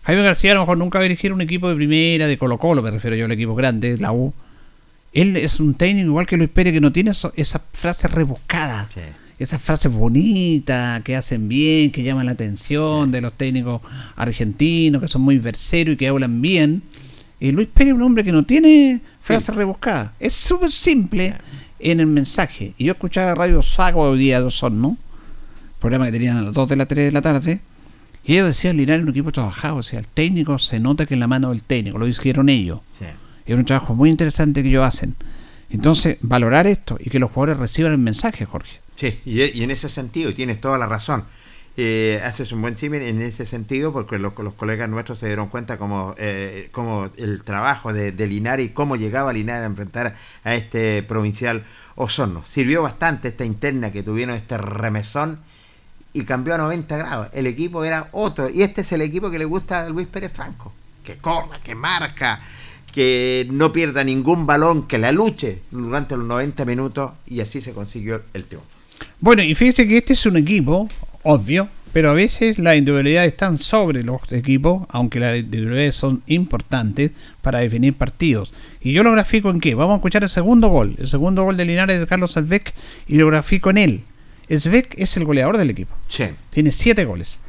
[0.04, 2.58] Jaime García a lo mejor nunca va a dirigir un equipo de primera, de Colo
[2.58, 4.34] Colo, me refiero yo al equipo grande, la U.
[5.14, 8.88] Él es un técnico igual que Luis Pérez que no tiene eso- esa frase rebuscada.
[9.38, 13.82] Esas frases bonitas que hacen bien, que llaman la atención de los técnicos
[14.16, 16.84] argentinos, que son muy verseros y que hablan bien.
[17.40, 20.12] Y Luis Pérez es un hombre que no tiene frases rebuscadas.
[20.20, 21.36] Es súper simple
[21.80, 22.74] en el mensaje.
[22.78, 24.98] Y yo escuchaba Radio Sago hoy día, dos son, ¿no?
[25.80, 27.62] Programa que tenían a las 2 de la 3 de la tarde.
[28.24, 29.76] Y ellos decían, Linares es un equipo trabajado.
[29.78, 32.80] O sea, el técnico se nota que en la mano del técnico, lo dijeron ellos.
[32.98, 33.06] Sí.
[33.46, 35.16] Es un trabajo muy interesante que ellos hacen.
[35.70, 38.80] Entonces, valorar esto y que los jugadores reciban el mensaje, Jorge.
[38.96, 41.26] Sí, y, y en ese sentido, tienes toda la razón.
[41.78, 45.50] Eh, haces un buen símil en ese sentido porque los, los colegas nuestros se dieron
[45.50, 50.16] cuenta como, eh, como el trabajo de, de Linares y cómo llegaba Linares a enfrentar
[50.46, 51.66] a este provincial
[51.96, 52.46] Osorno.
[52.46, 55.40] Sirvió bastante esta interna que tuvieron este remesón
[56.14, 57.28] y cambió a 90 grados.
[57.34, 60.32] El equipo era otro y este es el equipo que le gusta a Luis Pérez
[60.32, 60.72] Franco.
[61.04, 62.40] Que corra, que marca,
[62.94, 67.74] que no pierda ningún balón, que la luche durante los 90 minutos y así se
[67.74, 68.75] consiguió el triunfo.
[69.20, 70.90] Bueno, y fíjese que este es un equipo,
[71.24, 77.12] obvio, pero a veces las individualidades están sobre los equipos, aunque las individualidades son importantes
[77.42, 78.54] para definir partidos.
[78.82, 79.76] Y yo lo grafico en qué?
[79.76, 82.74] Vamos a escuchar el segundo gol, el segundo gol de Linares de Carlos Albeck,
[83.08, 84.02] y lo grafico en él.
[84.50, 85.96] Albeck es el goleador del equipo.
[86.10, 86.26] Sí.
[86.50, 87.40] Tiene siete goles.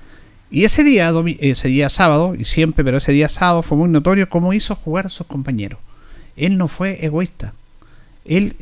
[0.50, 4.28] Y ese día, ese día sábado, y siempre, pero ese día sábado fue muy notorio
[4.28, 5.80] cómo hizo jugar a sus compañeros.
[6.36, 7.52] Él no fue egoísta.
[8.24, 8.54] Él,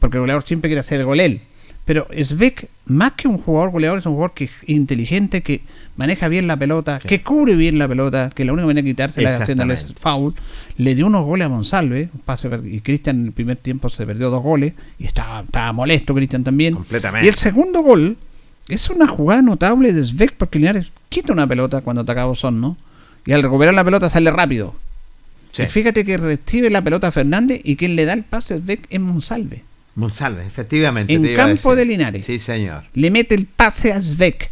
[0.00, 1.40] porque el goleador siempre quiere hacer el gol él.
[1.84, 5.60] Pero Svek, más que un jugador goleador, es un jugador que es inteligente, que
[5.96, 9.30] maneja bien la pelota, que cubre bien la pelota, que la única manera de quitársela
[9.30, 10.00] es haciéndole Exactamente.
[10.00, 10.34] foul.
[10.78, 14.06] Le dio unos goles a Monsalve, un pase y Cristian en el primer tiempo se
[14.06, 16.74] perdió dos goles, y estaba, estaba molesto Cristian también.
[16.74, 17.26] Completamente.
[17.26, 18.16] Y el segundo gol
[18.68, 22.62] es una jugada notable de Svek, porque Linares quita una pelota cuando ataca a Bosón,
[22.62, 22.78] ¿no?
[23.26, 24.74] Y al recuperar la pelota sale rápido.
[25.52, 25.62] Sí.
[25.62, 28.56] Y fíjate que recibe la pelota a Fernández y quien le da el pase a
[28.56, 29.62] Svek es Monsalve.
[29.96, 31.12] Monsalve, efectivamente.
[31.12, 32.24] En te campo de Linares.
[32.24, 32.84] Sí, señor.
[32.94, 34.50] Le mete el pase a Svek.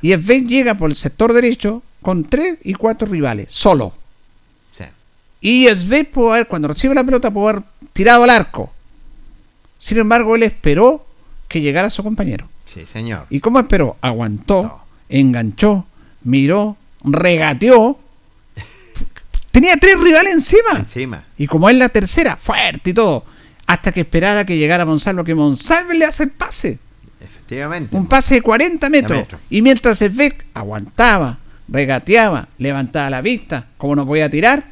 [0.00, 3.92] Y Svek llega por el sector derecho con tres y cuatro rivales, solo.
[4.72, 4.84] Sí.
[5.40, 7.62] Y Svek pudo haber, cuando recibe la pelota, pudo haber
[7.92, 8.72] tirado al arco.
[9.78, 11.06] Sin embargo, él esperó
[11.48, 12.48] que llegara su compañero.
[12.66, 13.26] Sí, señor.
[13.30, 13.96] ¿Y cómo esperó?
[14.00, 15.86] Aguantó, enganchó,
[16.22, 17.98] miró, regateó.
[19.50, 20.78] Tenía tres rivales encima.
[20.78, 21.24] Encima.
[21.36, 23.24] Y como es la tercera, fuerte y todo.
[23.68, 26.78] Hasta que esperara que llegara Monsalvo, que Monsalvo le hace el pase.
[27.20, 27.94] Efectivamente.
[27.94, 29.18] Un pase de 40 metros.
[29.18, 29.40] metros.
[29.50, 31.38] Y mientras Svek aguantaba,
[31.68, 34.64] regateaba, levantaba la vista, como no podía tirar,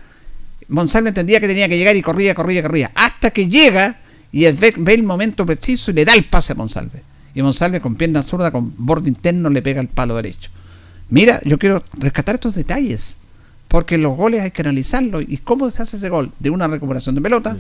[0.68, 2.90] Monsalve entendía que tenía que llegar y corría, corría, corría.
[2.94, 3.98] Hasta que llega
[4.32, 7.02] y Svek ve el momento preciso y le da el pase a Monsalve.
[7.34, 10.50] Y Monsalve con pierna zurda, con borde interno, le pega el palo derecho.
[11.10, 13.18] Mira, yo quiero rescatar estos detalles.
[13.68, 15.24] Porque los goles hay que analizarlos.
[15.26, 16.30] ¿Y cómo se hace ese gol?
[16.38, 17.56] De una recuperación de pelota,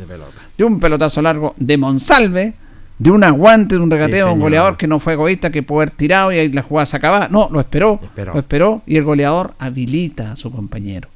[0.56, 2.54] de, un pelotazo largo de Monsalve,
[2.98, 5.80] de un aguante, de un regateo, Sí, un goleador que no fue egoísta, que pudo
[5.80, 7.28] haber tirado y ahí la jugada se acababa.
[7.28, 8.32] No, lo esperó, Esperó.
[8.34, 11.08] lo esperó y el goleador habilita a su compañero.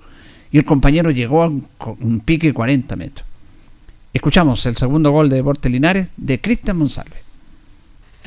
[0.50, 1.66] Y el compañero llegó a un,
[2.00, 3.24] un pique de 40 metros.
[4.12, 7.29] Escuchamos el segundo gol de Deportes Linares de Cristian Monsalve.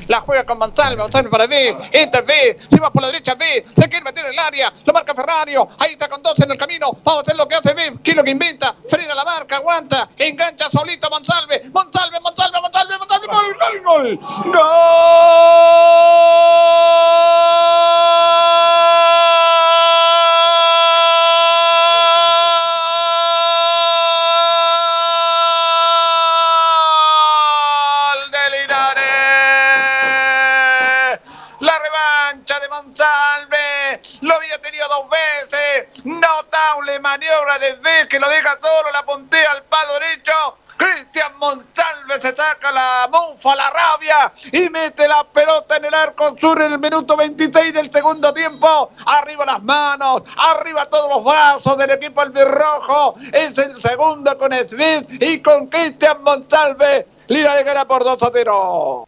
[0.07, 3.65] La juega con Monsalve, Monsalve para B, entra B, se va por la derecha B,
[3.67, 6.57] se quiere meter en el área, lo marca Ferrario, ahí está con dos en el
[6.57, 9.23] camino, vamos a ver lo que hace B, qué es lo que inventa, frena la
[9.23, 14.19] marca, aguanta, engancha solito Monsalve, Monsalve, Monsalve, Monsalve, Monsalve, gol, gol, gol,
[14.51, 14.63] gol
[38.13, 38.91] que lo deja solo.
[38.91, 40.31] La puntea al palo derecho.
[40.77, 46.35] Cristian Monsalve se saca la mufa, la rabia y mete la pelota en el arco
[46.39, 48.91] sur en el minuto 26 del segundo tiempo.
[49.05, 53.15] Arriba las manos, arriba todos los brazos del equipo albirrojo.
[53.31, 57.07] Es el segundo con Smith y con Cristian Monsalve.
[57.27, 59.07] Linares gana por 2 a 0.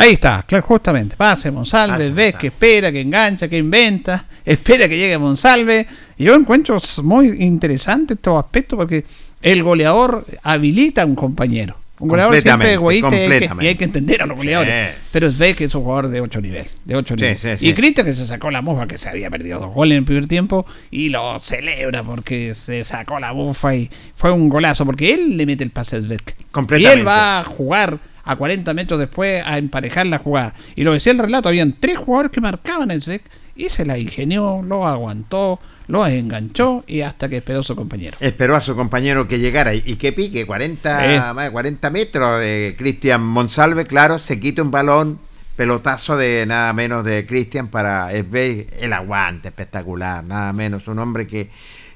[0.00, 1.16] Ahí está, claro, justamente.
[1.16, 5.86] Pase Monsalve, ves que espera, que engancha, que inventa, espera que llegue Monsalve.
[6.16, 9.04] Y yo encuentro muy interesante estos aspectos porque
[9.42, 11.76] el goleador habilita a un compañero.
[12.00, 14.94] Un goleador siempre es egoísta y hay, que, entender a los goleadores.
[14.94, 15.00] Sí.
[15.12, 17.38] Pero es ve que es un jugador de 8 nivel, de ocho Sí, nivel.
[17.38, 17.68] sí, sí.
[17.68, 20.04] Y Cristian que se sacó la mufa, que se había perdido dos goles en el
[20.06, 25.12] primer tiempo, y lo celebra porque se sacó la mufa y fue un golazo, porque
[25.12, 26.34] él le mete el pase a Svet.
[26.78, 30.54] Y él va a jugar a 40 metros después a emparejar la jugada.
[30.76, 33.22] Y lo decía el relato, habían tres jugadores que marcaban el SEC
[33.56, 38.16] y se la ingenió, lo aguantó, lo enganchó y hasta que esperó su compañero.
[38.20, 41.34] Esperó a su compañero que llegara y, y que pique 40, Sí.
[41.34, 42.40] más de 40 metros.
[42.40, 45.18] de Cristian Monsalve, claro, se quita un balón,
[45.56, 50.88] pelotazo de nada menos de Cristian para el aguante espectacular, nada menos.
[50.88, 51.50] Un hombre que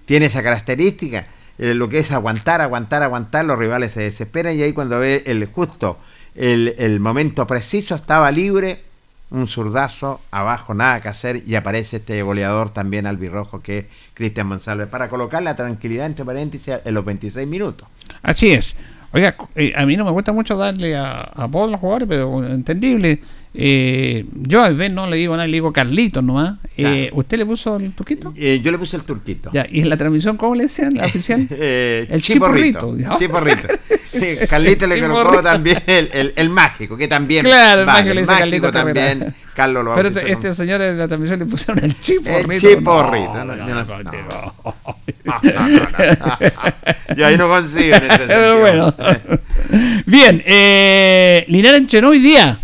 [0.04, 1.26] tiene esa característica,
[1.58, 5.22] eh, lo que es aguantar, aguantar, aguantar, los rivales se desesperan y ahí cuando ve
[5.26, 5.98] el justo,
[6.34, 8.82] el, el momento preciso, estaba libre,
[9.30, 13.84] un zurdazo, abajo nada que hacer y aparece este goleador también albirrojo que es
[14.14, 17.88] Cristian Monsalve para colocar la tranquilidad entre paréntesis en los 26 minutos.
[18.22, 18.76] Así es.
[19.12, 22.44] Oiga, eh, a mí no me gusta mucho darle a, a todos los jugadores, pero
[22.44, 23.20] entendible.
[23.56, 26.56] Eh, yo al ver no le digo nada, le digo Carlitos nomás.
[26.76, 28.32] Eh, ¿Usted le puso el turquito?
[28.36, 29.50] Eh, yo le puse el turquito.
[29.52, 31.46] Ya, ¿y en la transmisión cómo le decían la oficial?
[31.50, 32.96] El chiporrito.
[32.96, 33.16] chiporrito.
[33.18, 33.68] Chiporrito.
[34.16, 37.44] Eh, Carlito le colocó también el, el- el mágico, que también.
[37.44, 39.18] Claro, el mágico le dice Carlito también.
[39.18, 39.34] Carrera.
[39.54, 42.52] Carlos lo Pero este, este señor de la transmisión le pusieron el chiporrito.
[42.52, 43.44] El chiporrito.
[43.44, 43.84] No, No, no,
[47.16, 48.94] yo ahí no consigo en ese Pero bueno.
[50.06, 52.60] Bien, eh, Linares hoy día,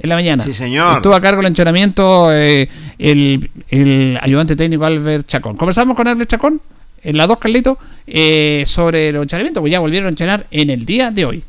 [0.00, 0.44] en la mañana.
[0.44, 0.96] Sí, señor.
[0.96, 2.68] Estuvo a cargo del entrenamiento eh,
[2.98, 5.56] el, el ayudante técnico Albert Chacón.
[5.56, 6.60] Conversamos con Albert Chacón,
[7.02, 10.84] en las dos, Carlitos, eh, sobre los entrenamientos, pues ya volvieron a entrenar en el
[10.84, 11.44] día de hoy.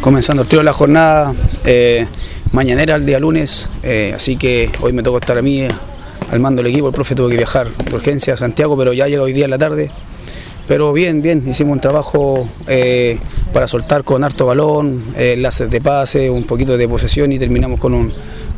[0.00, 1.34] comenzando el tiro de la jornada
[1.64, 2.06] eh,
[2.52, 5.68] mañanera el día lunes, eh, así que hoy me tocó estar a mí eh,
[6.30, 9.06] al mando del equipo, el profe tuvo que viajar de urgencia a Santiago, pero ya
[9.06, 9.90] llega hoy día en la tarde.
[10.66, 13.18] Pero bien, bien, hicimos un trabajo eh,
[13.52, 17.78] para soltar con harto balón, eh, enlaces de pase, un poquito de posesión y terminamos
[17.78, 18.12] con un,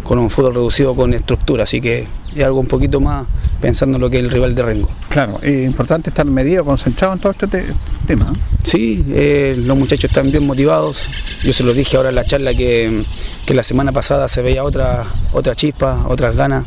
[0.06, 3.26] con un fútbol reducido con estructura, así que es algo un poquito más
[3.60, 4.88] pensando en lo que es el rival de Rengo.
[5.08, 7.64] Claro, es importante estar medido, concentrado en todo este te-
[8.06, 8.32] tema.
[8.34, 8.38] ¿eh?
[8.62, 11.08] Sí, eh, los muchachos están bien motivados.
[11.42, 13.02] Yo se lo dije ahora en la charla que,
[13.46, 16.66] que la semana pasada se veía otra, otra chispa, otras ganas.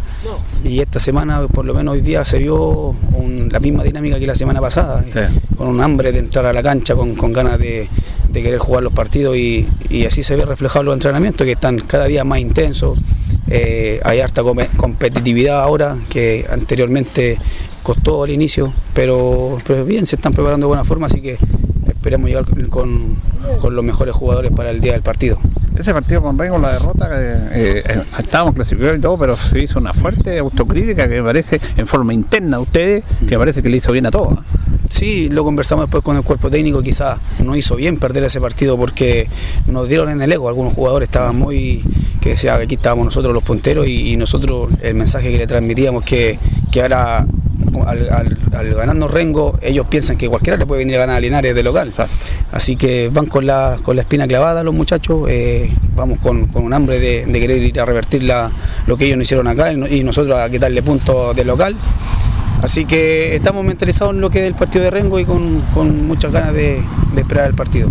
[0.63, 2.55] Y esta semana, por lo menos hoy día, se vio
[3.13, 5.05] un- la misma dinámica que la semana pasada.
[5.55, 7.87] Con un hambre de entrar a la cancha, con, con ganas de,
[8.31, 11.51] de querer jugar los partidos y, y así se ve reflejado en los entrenamientos que
[11.53, 12.97] están cada día más intensos.
[13.49, 14.43] Eh, hay harta
[14.77, 17.37] competitividad ahora que anteriormente
[17.83, 21.37] costó al inicio, pero, pero bien, se están preparando de buena forma, así que
[21.87, 23.15] esperemos llegar con-
[23.59, 25.39] con los mejores jugadores para el día del partido.
[25.79, 29.79] Ese partido con Rengo, la derrota, eh, eh, estábamos clasificados y todo, pero se hizo
[29.79, 33.77] una fuerte autocrítica que me parece, en forma interna a ustedes, que parece que le
[33.77, 34.39] hizo bien a todos.
[34.89, 38.77] Sí, lo conversamos después con el cuerpo técnico, quizás no hizo bien perder ese partido
[38.77, 39.29] porque
[39.67, 41.81] nos dieron en el ego, algunos jugadores estaban muy,
[42.19, 45.47] que decía que aquí estábamos nosotros los punteros y, y nosotros el mensaje que le
[45.47, 46.39] transmitíamos que,
[46.73, 47.25] que ahora
[47.85, 51.19] al, al- al ganarnos Rengo, ellos piensan que cualquiera le puede venir a ganar a
[51.19, 51.91] Linares de local.
[52.51, 56.63] Así que van con la, con la espina clavada los muchachos, eh, vamos con, con
[56.63, 58.51] un hambre de, de querer ir a revertir la-
[58.87, 61.75] lo que ellos no hicieron acá y nosotros a quitarle puntos de local.
[62.61, 66.05] Así que estamos mentalizados en lo que es el partido de Rengo y con, con
[66.05, 66.81] muchas ganas de,
[67.15, 67.89] de esperar el partido.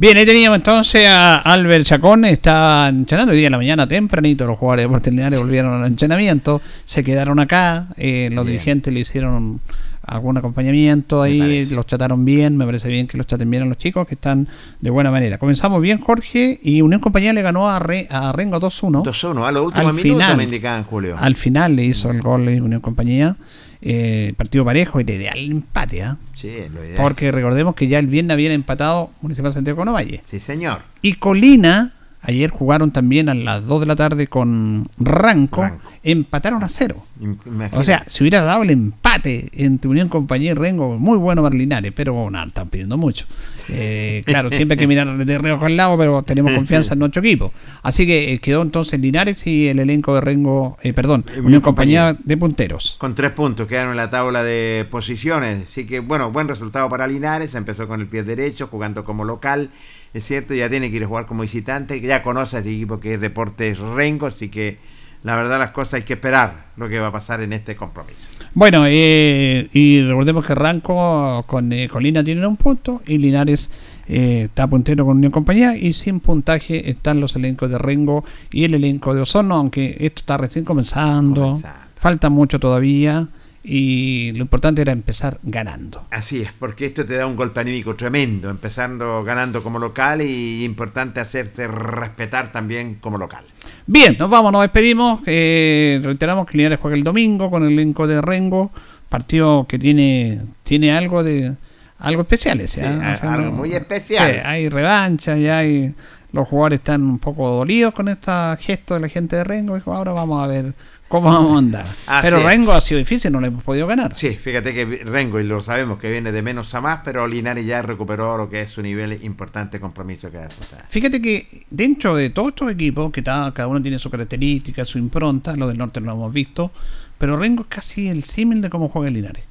[0.00, 4.46] Bien, ahí teníamos entonces a Albert Chacón, está entrenando hoy día en la mañana tempranito,
[4.46, 9.00] los jugadores de Deportes Linares volvieron al entrenamiento, se quedaron acá, eh, los dirigentes le
[9.00, 9.60] hicieron
[10.06, 13.76] algún acompañamiento ahí, los trataron bien, me parece bien que los traten bien a los
[13.76, 14.46] chicos, que están
[14.80, 15.36] de buena manera.
[15.36, 19.02] Comenzamos bien, Jorge, y Unión Compañía le ganó a, Re- a Rengo 2-1.
[19.02, 20.36] 2-1, a los últimos Al minutos final.
[20.36, 21.16] me indicaban Julio.
[21.18, 23.36] Al final le hizo el gol Unión Compañía,
[23.80, 26.16] eh, partido parejo y de ideal empate, ¿ah?
[26.34, 26.96] Sí, es lo ideal.
[27.00, 30.20] porque recordemos que ya el viernes habían empatado Municipal Santiago con Ovalle.
[30.24, 30.80] Sí, señor.
[31.02, 31.92] Y Colina,
[32.22, 35.70] ayer jugaron también a las 2 de la tarde con Ranco,
[36.02, 37.04] empataron a cero.
[37.20, 37.76] Imagínate.
[37.78, 41.54] O sea, si hubiera dado el empate entre Unión Compañía y Rengo, muy bueno para
[41.54, 43.26] Linares, pero nada, están pidiendo mucho.
[43.70, 47.20] Eh, claro, siempre hay que mirar de reojo al lado, pero tenemos confianza en nuestro
[47.20, 47.52] equipo.
[47.82, 52.16] Así que eh, quedó entonces Linares y el elenco de Rengo, eh, perdón, Unión, Compañía,
[52.18, 52.96] de punteros.
[52.98, 55.64] Con tres puntos quedaron en la tabla de posiciones.
[55.64, 57.54] Así que, bueno, buen resultado para Linares.
[57.54, 59.70] Empezó con el pie derecho, jugando como local.
[60.18, 62.00] Es cierto, ya tiene que ir a jugar como visitante.
[62.00, 64.26] Ya conoce a este equipo que es Deportes Rengo.
[64.26, 64.78] Así que,
[65.22, 68.28] la verdad, las cosas hay que esperar lo que va a pasar en este compromiso.
[68.52, 73.70] Bueno, eh, y recordemos que Ranco con eh, Colina tienen un punto y Linares
[74.08, 78.64] eh, está puntero con Unión Compañía y sin puntaje están los elencos de Rengo y
[78.64, 81.60] el elenco de Osorno, aunque esto está recién comenzando,
[81.94, 83.28] falta mucho todavía
[83.64, 86.04] y lo importante era empezar ganando.
[86.10, 90.64] Así es, porque esto te da un golpe anímico tremendo, empezando ganando como local y
[90.64, 93.44] importante hacerse respetar también como local.
[93.86, 95.20] Bien, nos vamos, nos despedimos.
[95.26, 98.70] eh, reiteramos que Linares juega el domingo con el elenco de Rengo,
[99.08, 101.54] partido que tiene, tiene algo de
[101.98, 103.12] algo especial ese, Sí, ¿ah?
[103.34, 104.32] algo muy especial.
[104.32, 105.94] sí, hay revancha, ya hay
[106.30, 108.30] los jugadores están un poco dolidos con este
[108.60, 109.74] gesto de la gente de Rengo.
[109.74, 110.74] Dijo, ahora vamos a ver
[111.08, 111.86] cómo vamos a andar.
[112.06, 112.44] Así Pero es.
[112.44, 114.16] Rengo ha sido difícil, no le hemos podido ganar.
[114.16, 117.66] Sí, fíjate que Rengo, y lo sabemos que viene de menos a más, pero Linares
[117.66, 120.84] ya recuperó lo que es su nivel importante compromiso que ha afrontar.
[120.88, 125.56] Fíjate que dentro de todos estos equipos, que cada uno tiene su característica, su impronta,
[125.56, 126.70] lo del norte no lo hemos visto,
[127.18, 129.44] pero Rengo es casi el símil de cómo juega Linares.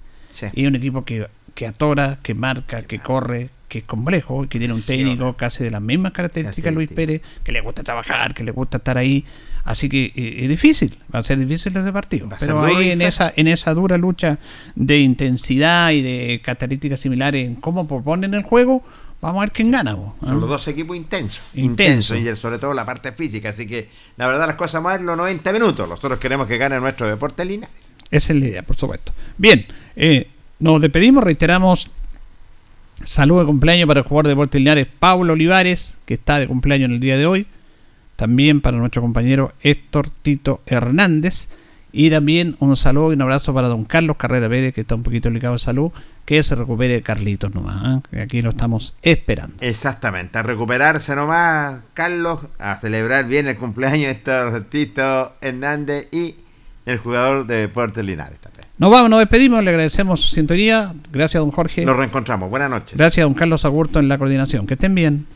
[0.54, 4.48] Y es un equipo que, que atora, que marca, que corre, que es complejo, y
[4.48, 8.34] que tiene un técnico casi de las mismas características, Luis Pérez, que le gusta trabajar,
[8.34, 9.26] que le gusta estar ahí.
[9.66, 12.30] Así que eh, es difícil, va a ser difícil desde partido.
[12.40, 14.40] Pero ahí en esa, en esa dura lucha
[14.76, 18.82] de intensidad y de características similares en cómo proponen el juego,
[19.20, 19.94] vamos a ver quién gana.
[19.96, 20.14] vos.
[20.24, 21.42] Son los dos equipos intensos.
[21.54, 22.16] Intenso.
[22.16, 23.50] Intensos, y sobre todo la parte física.
[23.50, 25.90] Así que la verdad las cosas más los 90 minutos.
[25.90, 27.76] Nosotros queremos que gane nuestro deporte Linares.
[28.10, 29.12] Esa es la idea, por supuesto.
[29.38, 29.66] Bien,
[29.98, 30.30] eh,
[30.60, 31.90] nos despedimos, reiteramos
[33.04, 36.90] saludo de cumpleaños para el jugador de Deportes Linares Pablo Olivares, que está de cumpleaños
[36.90, 37.48] en el día de hoy.
[38.16, 41.50] También para nuestro compañero Héctor Tito Hernández.
[41.92, 45.04] Y también un saludo y un abrazo para don Carlos Carrera Pérez, que está un
[45.04, 45.92] poquito delicado de salud.
[46.26, 49.56] Que se recupere Carlitos nomás, que aquí lo estamos esperando.
[49.62, 56.36] Exactamente, a recuperarse nomás, Carlos, a celebrar bien el cumpleaños de Héctor Tito Hernández y
[56.88, 58.66] el jugador de Deportes Linares también.
[58.78, 60.94] Nos vamos, nos despedimos, le agradecemos su sintonía.
[61.12, 61.86] Gracias, don Jorge.
[61.86, 62.50] Nos reencontramos.
[62.50, 62.98] Buenas noches.
[62.98, 64.66] Gracias, don Carlos Agurto, en la coordinación.
[64.66, 65.28] Que estén bien.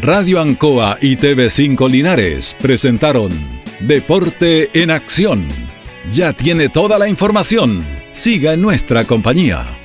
[0.00, 3.30] Radio Ancoa y TV5 Linares presentaron
[3.80, 5.46] Deporte en Acción.
[6.10, 7.84] Ya tiene toda la información.
[8.12, 9.79] Siga en nuestra compañía.